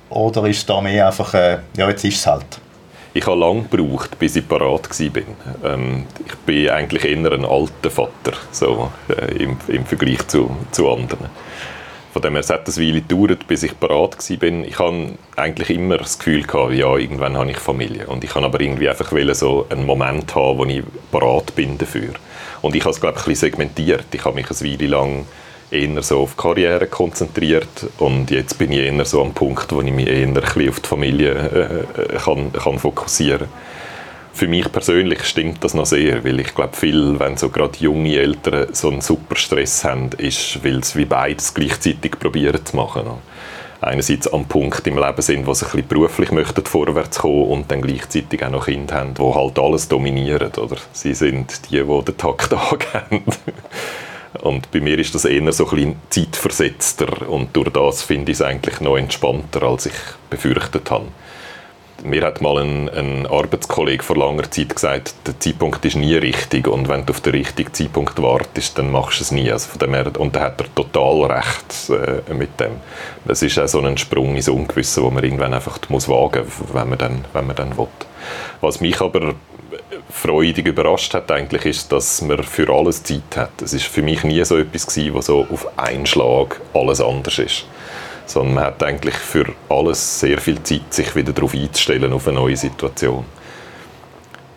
Oder 0.09 0.45
ist 0.47 0.57
es 0.57 0.65
da 0.65 0.81
mehr 0.81 1.07
einfach, 1.07 1.33
äh, 1.33 1.59
ja, 1.77 1.89
jetzt 1.89 2.03
ist 2.03 2.17
es 2.17 2.27
halt? 2.27 2.59
Ich 3.17 3.25
habe 3.25 3.39
lange 3.39 3.63
gebraucht, 3.63 4.19
bis 4.19 4.35
ich 4.35 4.47
parat 4.47 4.89
war. 4.89 5.73
Ähm, 5.73 6.05
ich 6.25 6.35
bin 6.45 6.69
eigentlich 6.69 7.03
eher 7.03 7.31
ein 7.31 7.45
alter 7.45 7.89
Vater, 7.89 8.33
so, 8.51 8.91
äh, 9.09 9.43
im, 9.43 9.57
im 9.67 9.85
Vergleich 9.85 10.27
zu, 10.27 10.55
zu 10.71 10.89
anderen. 10.89 11.25
Von 12.13 12.21
dem 12.21 12.33
her, 12.33 12.41
es 12.41 12.49
hat 12.49 12.67
eine 12.67 12.77
Weile 12.77 13.01
gedauert, 13.01 13.47
bis 13.47 13.63
ich 13.63 13.73
bereit 13.73 14.17
war. 14.17 14.65
Ich 14.65 14.79
hatte 14.79 15.13
eigentlich 15.35 15.69
immer 15.71 15.97
das 15.97 16.17
Gefühl, 16.19 16.43
gehabt, 16.43 16.73
ja, 16.73 16.95
irgendwann 16.95 17.37
habe 17.37 17.51
ich 17.51 17.57
Familie. 17.57 18.07
Und 18.07 18.23
ich 18.23 18.29
kann 18.31 18.43
aber 18.43 18.61
irgendwie 18.61 18.89
einfach 18.89 19.11
so 19.33 19.65
einen 19.69 19.85
Moment 19.85 20.33
haben, 20.35 20.57
wo 20.57 20.65
ich 20.65 20.83
bereit 21.11 21.55
bin 21.55 21.77
dafür. 21.77 22.13
Und 22.61 22.75
ich 22.75 22.81
habe 22.81 22.91
es, 22.91 23.01
glaube 23.01 23.17
ich, 23.17 23.23
ein 23.23 23.29
bisschen 23.29 23.51
segmentiert. 23.51 24.05
Ich 24.11 24.25
habe 24.25 24.35
mich 24.35 24.47
eine 24.49 24.71
Weile 24.71 24.87
lang 24.87 25.25
eher 25.71 26.01
so 26.01 26.21
auf 26.21 26.37
Karriere 26.37 26.87
konzentriert 26.87 27.87
und 27.97 28.31
jetzt 28.31 28.57
bin 28.57 28.71
ich 28.71 28.79
eher 28.79 29.05
so 29.05 29.21
am 29.21 29.33
Punkt, 29.33 29.71
wo 29.71 29.81
ich 29.81 29.91
mich 29.91 30.07
eher 30.07 30.29
auf 30.37 30.79
die 30.79 30.87
Familie 30.87 31.85
äh, 31.97 32.15
äh 32.15 32.17
kann, 32.17 32.53
kann 32.53 32.79
fokussieren 32.79 33.47
für 34.37 34.47
mich 34.47 34.71
persönlich 34.71 35.23
stimmt 35.23 35.63
das 35.63 35.73
noch 35.73 35.87
sehr, 35.87 36.23
weil 36.23 36.39
ich 36.39 36.53
glaube, 36.53 36.75
viel, 36.75 37.19
wenn 37.19 37.37
so 37.37 37.49
gerade 37.49 37.75
junge 37.79 38.17
Eltern 38.17 38.67
so 38.71 38.89
einen 38.89 39.01
super 39.01 39.35
Stress 39.35 39.83
haben, 39.83 40.11
ist, 40.19 40.63
weil 40.63 40.83
sie 40.83 40.99
wie 40.99 41.05
beides 41.05 41.55
gleichzeitig 41.55 42.11
probieren 42.11 42.63
zu 42.63 42.75
machen. 42.75 43.03
Einerseits 43.81 44.31
am 44.31 44.45
Punkt 44.45 44.85
im 44.85 44.97
Leben 44.97 45.21
sind, 45.21 45.47
wo 45.47 45.53
sie 45.55 45.65
ein 45.65 45.71
bisschen 45.71 45.87
beruflich 45.87 46.31
möchten 46.31 46.65
vorwärts 46.65 47.19
kommen 47.19 47.47
und 47.47 47.71
dann 47.71 47.81
gleichzeitig 47.81 48.43
auch 48.45 48.51
noch 48.51 48.65
Kinder 48.65 48.95
haben, 48.95 49.15
die 49.15 49.23
halt 49.23 49.57
alles 49.57 49.87
dominieren, 49.87 50.51
oder? 50.55 50.77
Sie 50.93 51.15
sind 51.15 51.71
die, 51.71 51.83
die 51.83 52.03
den 52.05 52.17
Takt 52.17 52.53
angeben. 52.53 53.23
Und 54.41 54.71
bei 54.71 54.79
mir 54.79 54.97
ist 54.99 55.15
das 55.15 55.25
eher 55.25 55.51
so 55.51 55.69
ein 55.71 55.95
zeitversetzter 56.09 57.27
und 57.29 57.55
durch 57.55 57.69
das 57.69 58.03
finde 58.03 58.31
ich 58.31 58.37
es 58.37 58.41
eigentlich 58.41 58.81
noch 58.81 58.97
entspannter, 58.97 59.63
als 59.63 59.87
ich 59.87 59.93
befürchtet 60.29 60.89
habe 60.91 61.07
mir 62.03 62.23
hat 62.23 62.41
mal 62.41 62.57
ein, 62.59 62.89
ein 62.89 63.25
Arbeitskollege 63.25 64.03
vor 64.03 64.17
langer 64.17 64.49
Zeit 64.51 64.75
gesagt, 64.75 65.15
der 65.25 65.39
Zeitpunkt 65.39 65.83
ist 65.85 65.95
nie 65.95 66.15
richtig 66.15 66.67
und 66.67 66.87
wenn 66.89 67.05
du 67.05 67.13
auf 67.13 67.21
den 67.21 67.33
richtigen 67.33 67.73
Zeitpunkt 67.73 68.21
wartest, 68.21 68.77
dann 68.77 68.91
machst 68.91 69.19
du 69.19 69.23
es 69.23 69.31
nie. 69.31 69.51
Also 69.51 69.69
von 69.69 69.79
dem 69.79 69.93
her, 69.93 70.11
und 70.17 70.35
da 70.35 70.41
hat 70.41 70.61
er 70.61 70.73
total 70.73 71.31
recht 71.31 71.89
äh, 71.89 72.33
mit 72.33 72.59
dem. 72.59 72.73
Das 73.25 73.41
ist 73.41 73.57
auch 73.59 73.67
so 73.67 73.81
ein 73.81 73.97
Sprung 73.97 74.35
ins 74.35 74.49
Ungewisse, 74.49 75.03
wo 75.03 75.09
man 75.09 75.23
irgendwann 75.23 75.53
einfach 75.53 75.79
muss 75.89 76.07
wagen 76.07 76.43
muss, 76.43 76.73
wenn 76.73 76.89
man 76.89 76.97
dann, 76.97 77.25
wenn 77.33 77.47
man 77.47 77.55
dann 77.55 77.77
will. 77.77 77.87
Was 78.61 78.81
mich 78.81 78.99
aber 79.01 79.35
freudig 80.09 80.67
überrascht 80.67 81.13
hat, 81.13 81.31
eigentlich, 81.31 81.65
ist, 81.65 81.91
dass 81.91 82.21
man 82.21 82.43
für 82.43 82.69
alles 82.69 83.03
Zeit 83.03 83.35
hat. 83.35 83.61
Es 83.61 83.73
ist 83.73 83.85
für 83.85 84.01
mich 84.01 84.23
nie 84.23 84.43
so 84.45 84.57
etwas 84.57 84.87
gewesen, 84.87 85.13
wo 85.13 85.21
so 85.21 85.47
auf 85.51 85.67
einen 85.77 86.05
Schlag 86.05 86.61
alles 86.73 87.01
anders 87.01 87.39
ist 87.39 87.65
sondern 88.27 88.55
man 88.55 88.63
hat 88.65 88.83
eigentlich 88.83 89.15
für 89.15 89.45
alles 89.69 90.19
sehr 90.19 90.39
viel 90.39 90.61
Zeit, 90.63 90.93
sich 90.93 91.15
wieder 91.15 91.33
darauf 91.33 91.53
einzustellen, 91.53 92.13
auf 92.13 92.27
eine 92.27 92.39
neue 92.39 92.57
Situation. 92.57 93.25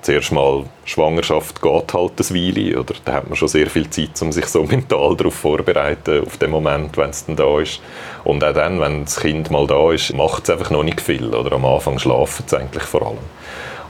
Zuerst 0.03 0.33
mal, 0.33 0.65
Schwangerschaft 0.87 1.61
geht 1.61 1.95
halt 1.95 2.13
eine 2.19 2.31
Weile, 2.31 2.81
oder 2.81 2.95
da 3.05 3.13
hat 3.15 3.29
man 3.29 3.37
schon 3.37 3.49
sehr 3.49 3.69
viel 3.69 3.89
Zeit, 3.91 4.21
um 4.23 4.33
sich 4.33 4.47
so 4.47 4.63
mental 4.65 5.15
darauf 5.15 5.35
vorzubereiten, 5.35 6.25
auf 6.25 6.39
den 6.39 6.51
Moment, 6.51 6.97
wenn 6.97 7.11
es 7.11 7.27
dann 7.27 7.37
da 7.37 7.61
ist. 7.61 7.81
Und 8.25 8.43
auch 8.43 8.55
dann, 8.55 8.81
wenn 8.81 9.05
das 9.05 9.21
Kind 9.21 9.51
mal 9.51 9.67
da 9.67 9.93
ist, 9.93 10.15
macht 10.15 10.45
es 10.45 10.51
einfach 10.51 10.71
noch 10.71 10.83
nicht 10.83 11.01
viel, 11.01 11.35
oder 11.35 11.53
am 11.53 11.67
Anfang 11.67 11.99
schlafen 11.99 12.45
es 12.47 12.55
eigentlich 12.55 12.85
vor 12.85 13.03
allem. 13.07 13.19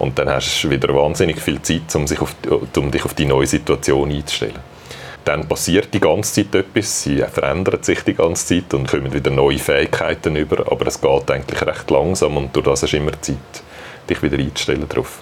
Und 0.00 0.18
dann 0.18 0.28
hast 0.28 0.64
du 0.64 0.70
wieder 0.70 0.92
wahnsinnig 0.94 1.40
viel 1.40 1.62
Zeit, 1.62 1.94
um, 1.94 2.06
sich 2.08 2.20
auf, 2.20 2.34
um 2.76 2.90
dich 2.90 3.04
auf 3.04 3.14
die 3.14 3.26
neue 3.26 3.46
Situation 3.46 4.10
einzustellen 4.10 4.58
dann 5.24 5.46
passiert 5.46 5.92
die 5.92 6.00
ganze 6.00 6.44
Zeit 6.44 6.54
etwas, 6.54 7.02
sie 7.02 7.18
verändern 7.18 7.82
sich 7.82 8.02
die 8.02 8.14
ganze 8.14 8.46
Zeit 8.46 8.74
und 8.74 8.88
kommen 8.88 9.12
wieder 9.12 9.30
neue 9.30 9.58
Fähigkeiten 9.58 10.34
über, 10.36 10.70
aber 10.70 10.86
es 10.86 11.00
geht 11.00 11.30
eigentlich 11.30 11.62
recht 11.62 11.90
langsam 11.90 12.36
und 12.36 12.56
durch 12.56 12.64
das 12.64 12.82
hast 12.82 12.92
du 12.92 12.96
immer 12.96 13.20
Zeit, 13.20 13.36
dich 14.08 14.22
wieder 14.22 14.38
einzustellen 14.38 14.88
darauf. 14.88 15.20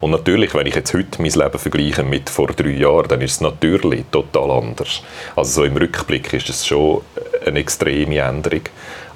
Und 0.00 0.10
natürlich, 0.10 0.54
wenn 0.54 0.66
ich 0.66 0.74
jetzt 0.74 0.92
heute 0.92 1.22
mein 1.22 1.30
Leben 1.30 1.58
vergleiche 1.58 2.02
mit 2.02 2.28
vor 2.28 2.48
drei 2.48 2.70
Jahren, 2.70 3.08
dann 3.08 3.22
ist 3.22 3.32
es 3.32 3.40
natürlich 3.40 4.04
total 4.10 4.50
anders. 4.50 5.02
Also 5.34 5.62
so 5.62 5.64
im 5.64 5.76
Rückblick 5.76 6.32
ist 6.34 6.50
es 6.50 6.66
schon 6.66 7.00
eine 7.46 7.58
extreme 7.58 8.18
Änderung, 8.18 8.62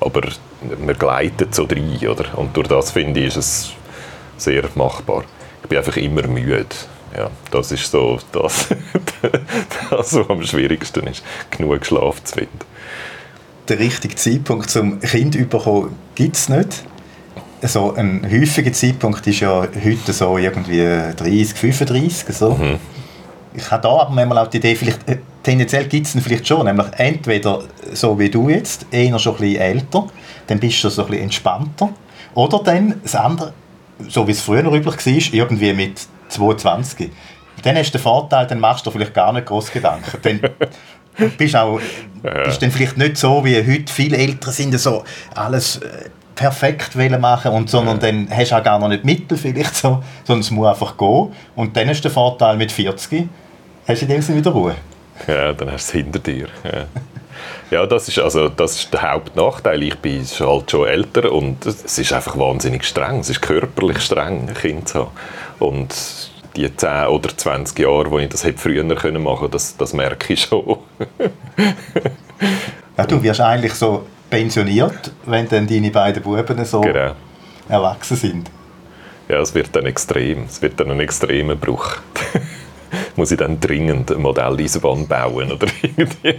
aber 0.01 0.23
man 0.79 0.97
gleitet 0.97 1.55
so 1.55 1.65
rein, 1.65 1.99
oder? 2.09 2.39
Und 2.39 2.57
durch 2.57 2.69
das 2.69 2.93
finde 2.93 3.21
ich, 3.21 3.27
ist 3.27 3.37
es 3.37 3.73
sehr 4.39 4.65
machbar. 4.75 5.25
Ich 5.63 5.69
bin 5.69 5.79
einfach 5.79 5.97
immer 5.97 6.27
müde 6.27 6.67
ja, 7.17 7.31
das 7.51 7.73
ist 7.73 7.91
so 7.91 8.19
das, 8.33 8.69
das, 9.91 10.15
was 10.15 10.29
am 10.29 10.43
schwierigsten 10.43 11.07
ist, 11.07 11.23
genug 11.51 11.85
Schlaf 11.87 12.23
zu 12.25 12.35
finden. 12.35 12.59
Der 13.69 13.79
richtige 13.79 14.15
Zeitpunkt 14.15 14.71
zum 14.71 15.01
Kind 15.01 15.35
zu 15.35 15.45
bekommen 15.45 15.95
gibt 16.15 16.37
es 16.37 16.49
nicht. 16.49 16.85
So 17.63 17.95
ein 17.95 18.27
häufiger 18.31 18.73
Zeitpunkt 18.73 19.27
ist 19.27 19.41
ja 19.41 19.67
heute 19.85 20.13
so 20.13 20.39
irgendwie 20.39 20.85
30, 21.17 21.55
35, 21.59 22.37
so. 22.37 22.53
Mhm. 22.53 22.79
Ich 23.55 23.71
habe 23.71 23.83
da 23.83 23.89
aber 23.89 24.11
manchmal 24.11 24.39
auch 24.39 24.47
die 24.47 24.59
Idee, 24.59 24.77
vielleicht, 24.77 25.09
äh, 25.09 25.19
tendenziell 25.43 25.87
gibt 25.87 26.07
es 26.07 26.13
vielleicht 26.23 26.47
schon, 26.47 26.67
nämlich 26.67 26.87
entweder 26.97 27.65
so 27.93 28.17
wie 28.19 28.31
du 28.31 28.49
jetzt, 28.49 28.87
eher 28.91 29.19
schon 29.19 29.35
ein 29.35 29.41
bisschen 29.41 29.61
älter, 29.61 30.07
dann 30.47 30.61
bist 30.61 30.85
du 30.85 30.89
so 30.89 31.03
ein 31.03 31.09
bisschen 31.09 31.25
entspannter, 31.25 31.91
oder 32.35 32.61
dann 32.63 33.01
das 33.03 33.17
andere, 33.17 33.53
so 34.09 34.27
wie 34.27 34.33
es 34.33 34.41
früher 34.41 34.65
üblich 34.65 34.87
war, 34.87 35.35
irgendwie 35.35 35.73
mit 35.73 36.07
22. 36.29 37.11
Dann 37.63 37.77
hast 37.77 37.91
du 37.91 37.99
den 37.99 38.03
Vorteil, 38.03 38.47
dann 38.47 38.61
machst 38.61 38.87
du 38.87 38.91
vielleicht 38.91 39.15
gar 39.15 39.33
nicht 39.33 39.47
groß 39.47 39.73
Gedanken. 39.73 40.19
Dann 40.23 40.41
bist 41.37 41.57
auch 41.57 41.81
bist 42.45 42.63
dann 42.63 42.71
vielleicht 42.71 42.97
nicht 42.97 43.17
so, 43.17 43.45
wie 43.45 43.57
heute 43.57 43.93
viele 43.93 44.17
Eltern 44.17 44.53
sind, 44.53 44.79
so 44.79 45.05
alles 45.35 45.79
äh, 45.79 46.11
perfekt 46.35 46.95
machen 46.95 47.53
und 47.53 47.69
sondern 47.69 47.99
dann 47.99 48.29
hast 48.31 48.53
du 48.53 48.57
auch 48.57 48.63
gar 48.63 48.79
noch 48.79 48.89
nicht 48.89 49.05
Mittel 49.05 49.37
vielleicht 49.37 49.75
so, 49.75 50.03
sondern 50.25 50.41
es 50.41 50.51
muss 50.51 50.69
einfach 50.69 50.97
gehen. 50.97 51.33
Und 51.57 51.77
dann 51.77 51.89
hast 51.89 52.05
du 52.05 52.09
den 52.09 52.15
Vorteil 52.15 52.57
mit 52.57 52.71
40, 52.71 53.29
hast 53.89 54.01
du 54.01 54.05
in 54.05 54.13
dem 54.13 54.23
Sinne 54.23 54.39
wieder 54.39 54.53
Ruhe. 54.53 54.77
Ja, 55.27 55.53
dann 55.53 55.73
hast 55.73 55.93
du 55.93 55.99
es 55.99 56.05
hinter 56.05 56.21
dir. 56.21 56.47
Ja. 56.65 56.85
Ja, 57.71 57.85
das 57.87 58.09
ist, 58.09 58.19
also, 58.19 58.49
das 58.49 58.77
ist 58.77 58.95
der 58.95 59.13
Hauptnachteil. 59.13 59.83
Ich 59.83 59.99
bin 59.99 60.25
halt 60.25 60.71
schon 60.71 60.87
älter 60.87 61.31
und 61.31 61.67
es 61.67 61.99
ist 61.99 62.13
einfach 62.13 62.39
wahnsinnig 62.39 62.85
streng. 62.85 63.21
Es 63.21 63.29
ist 63.29 63.43
körperlich 63.43 64.01
streng, 64.01 64.49
ein 64.49 64.55
Kind 64.55 64.89
zu 64.89 65.01
haben. 65.01 65.11
Und 65.59 65.95
die 66.57 66.75
10 66.75 67.07
oder 67.09 67.37
20 67.37 67.79
Jahre, 67.79 68.11
wo 68.11 68.19
ich 68.19 68.29
das 68.31 68.45
hätte 68.45 68.59
früher 68.59 68.85
machen 68.85 68.97
können, 68.97 69.51
das, 69.51 69.77
das 69.77 69.93
merke 69.93 70.33
ich 70.33 70.43
schon. 70.43 70.79
ja, 72.97 73.07
du 73.07 73.23
wirst 73.23 73.41
eigentlich 73.41 73.75
so 73.75 74.07
pensioniert, 74.31 75.13
wenn 75.27 75.49
dann 75.49 75.67
deine 75.67 75.91
beiden 75.91 76.23
Buben 76.23 76.65
so 76.65 76.81
genau. 76.81 77.13
erwachsen 77.69 78.17
sind. 78.17 78.51
Ja, 79.29 79.41
es 79.41 79.55
wird 79.55 79.77
dann 79.77 79.85
extrem. 79.85 80.45
Es 80.45 80.63
wird 80.63 80.81
dann 80.81 80.91
ein 80.91 81.01
extremer 81.01 81.55
Bruch 81.55 81.97
muss 83.19 83.33
ich 83.33 83.39
dann 83.39 83.61
dringend 83.61 84.11
eine 84.11 84.21
Modelleisenbahn 84.21 85.07
bauen 85.07 85.53
oder 85.53 85.67
irgendwie 85.83 86.37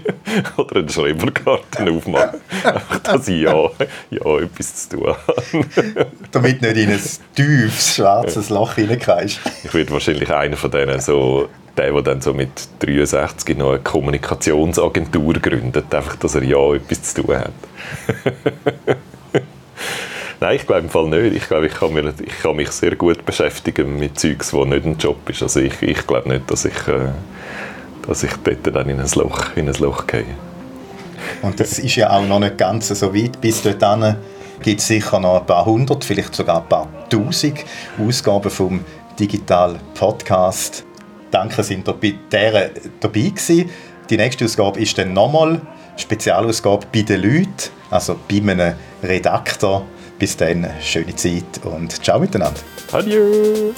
oder 0.57 0.77
einen 0.77 0.89
Schrebergarten 0.89 1.89
aufmachen, 1.89 2.39
einfach, 2.63 2.99
dass 2.99 3.27
ich 3.27 3.41
ja, 3.41 3.69
ja 4.09 4.39
etwas 4.39 4.89
zu 4.89 4.97
tun 4.97 5.07
habe. 5.07 6.07
Damit 6.31 6.61
nicht 6.61 6.77
in 6.77 6.89
ein 6.89 7.01
tiefes, 7.35 7.95
schwarzes 7.95 8.49
Loch 8.49 8.75
hineingehst. 8.75 9.41
Ich 9.63 9.73
werde 9.73 9.91
wahrscheinlich 9.91 10.33
einer 10.33 10.57
von 10.57 10.71
denen 10.71 10.99
so 10.99 11.49
der, 11.77 11.91
der 11.91 12.01
dann 12.01 12.21
so 12.21 12.33
mit 12.33 12.49
63 12.79 13.57
noch 13.57 13.71
eine 13.71 13.79
Kommunikationsagentur 13.79 15.33
gründet, 15.33 15.93
einfach, 15.93 16.15
dass 16.15 16.35
er 16.35 16.43
ja 16.43 16.73
etwas 16.73 17.13
zu 17.13 17.23
tun 17.23 17.37
hat. 17.37 17.53
Nein, 20.41 20.55
ich 20.55 20.65
glaube 20.65 20.81
im 20.81 20.89
Fall 20.89 21.07
nicht. 21.09 21.35
Ich 21.35 21.47
glaube, 21.47 21.67
ich 21.67 21.73
kann, 21.73 21.93
mir, 21.93 22.13
ich 22.25 22.39
kann 22.41 22.55
mich 22.55 22.71
sehr 22.71 22.95
gut 22.95 23.25
beschäftigen 23.25 23.99
mit 23.99 24.17
Zeugs, 24.17 24.53
wo 24.53 24.63
nicht 24.63 24.85
ein 24.85 24.97
Job 24.97 25.29
ist. 25.29 25.43
Also 25.43 25.59
ich, 25.59 25.81
ich 25.81 26.07
glaube 26.07 26.29
nicht, 26.29 26.49
dass 26.49 26.63
ich, 26.63 26.87
äh, 26.87 27.09
dass 28.07 28.23
ich 28.23 28.31
dort 28.43 28.73
dann 28.73 28.87
in 28.87 29.01
ein 29.01 29.09
Loch, 29.15 29.57
in 29.57 29.67
ein 29.67 29.75
Loch 29.75 30.07
gehe. 30.07 30.23
Und 31.41 31.59
das 31.59 31.77
ist 31.79 31.95
ja 31.97 32.09
auch 32.11 32.25
noch 32.25 32.39
nicht 32.39 32.57
ganz 32.57 32.87
so 32.87 33.13
weit. 33.13 33.41
Bis 33.41 33.61
dorthin 33.61 34.15
gibt 34.61 34.79
es 34.79 34.87
sicher 34.87 35.19
noch 35.19 35.41
ein 35.41 35.45
paar 35.45 35.65
hundert, 35.65 36.05
vielleicht 36.05 36.33
sogar 36.33 36.61
ein 36.61 36.69
paar 36.69 36.87
tausend 37.09 37.59
Ausgaben 37.97 38.49
vom 38.49 38.85
Digital 39.19 39.75
Podcast. 39.93 40.85
Danke, 41.31 41.63
sind 41.63 41.87
ihr 41.87 41.93
bei 41.93 42.15
dieser 42.31 42.69
dabei 43.01 43.19
gewesen. 43.19 43.69
Die 44.09 44.17
nächste 44.17 44.45
Ausgabe 44.45 44.79
ist 44.79 44.97
dann 44.97 45.11
nochmal 45.11 45.61
Spezialausgabe 45.97 46.87
bei 46.93 47.01
den 47.01 47.21
Leuten, 47.21 47.69
also 47.91 48.15
bei 48.29 48.37
einem 48.37 48.73
Redakteur 49.03 49.85
bis 50.19 50.37
dann, 50.37 50.67
schöne 50.81 51.15
Zeit 51.15 51.61
und 51.63 52.03
ciao 52.03 52.19
miteinander. 52.19 52.59
Adieu! 52.91 53.73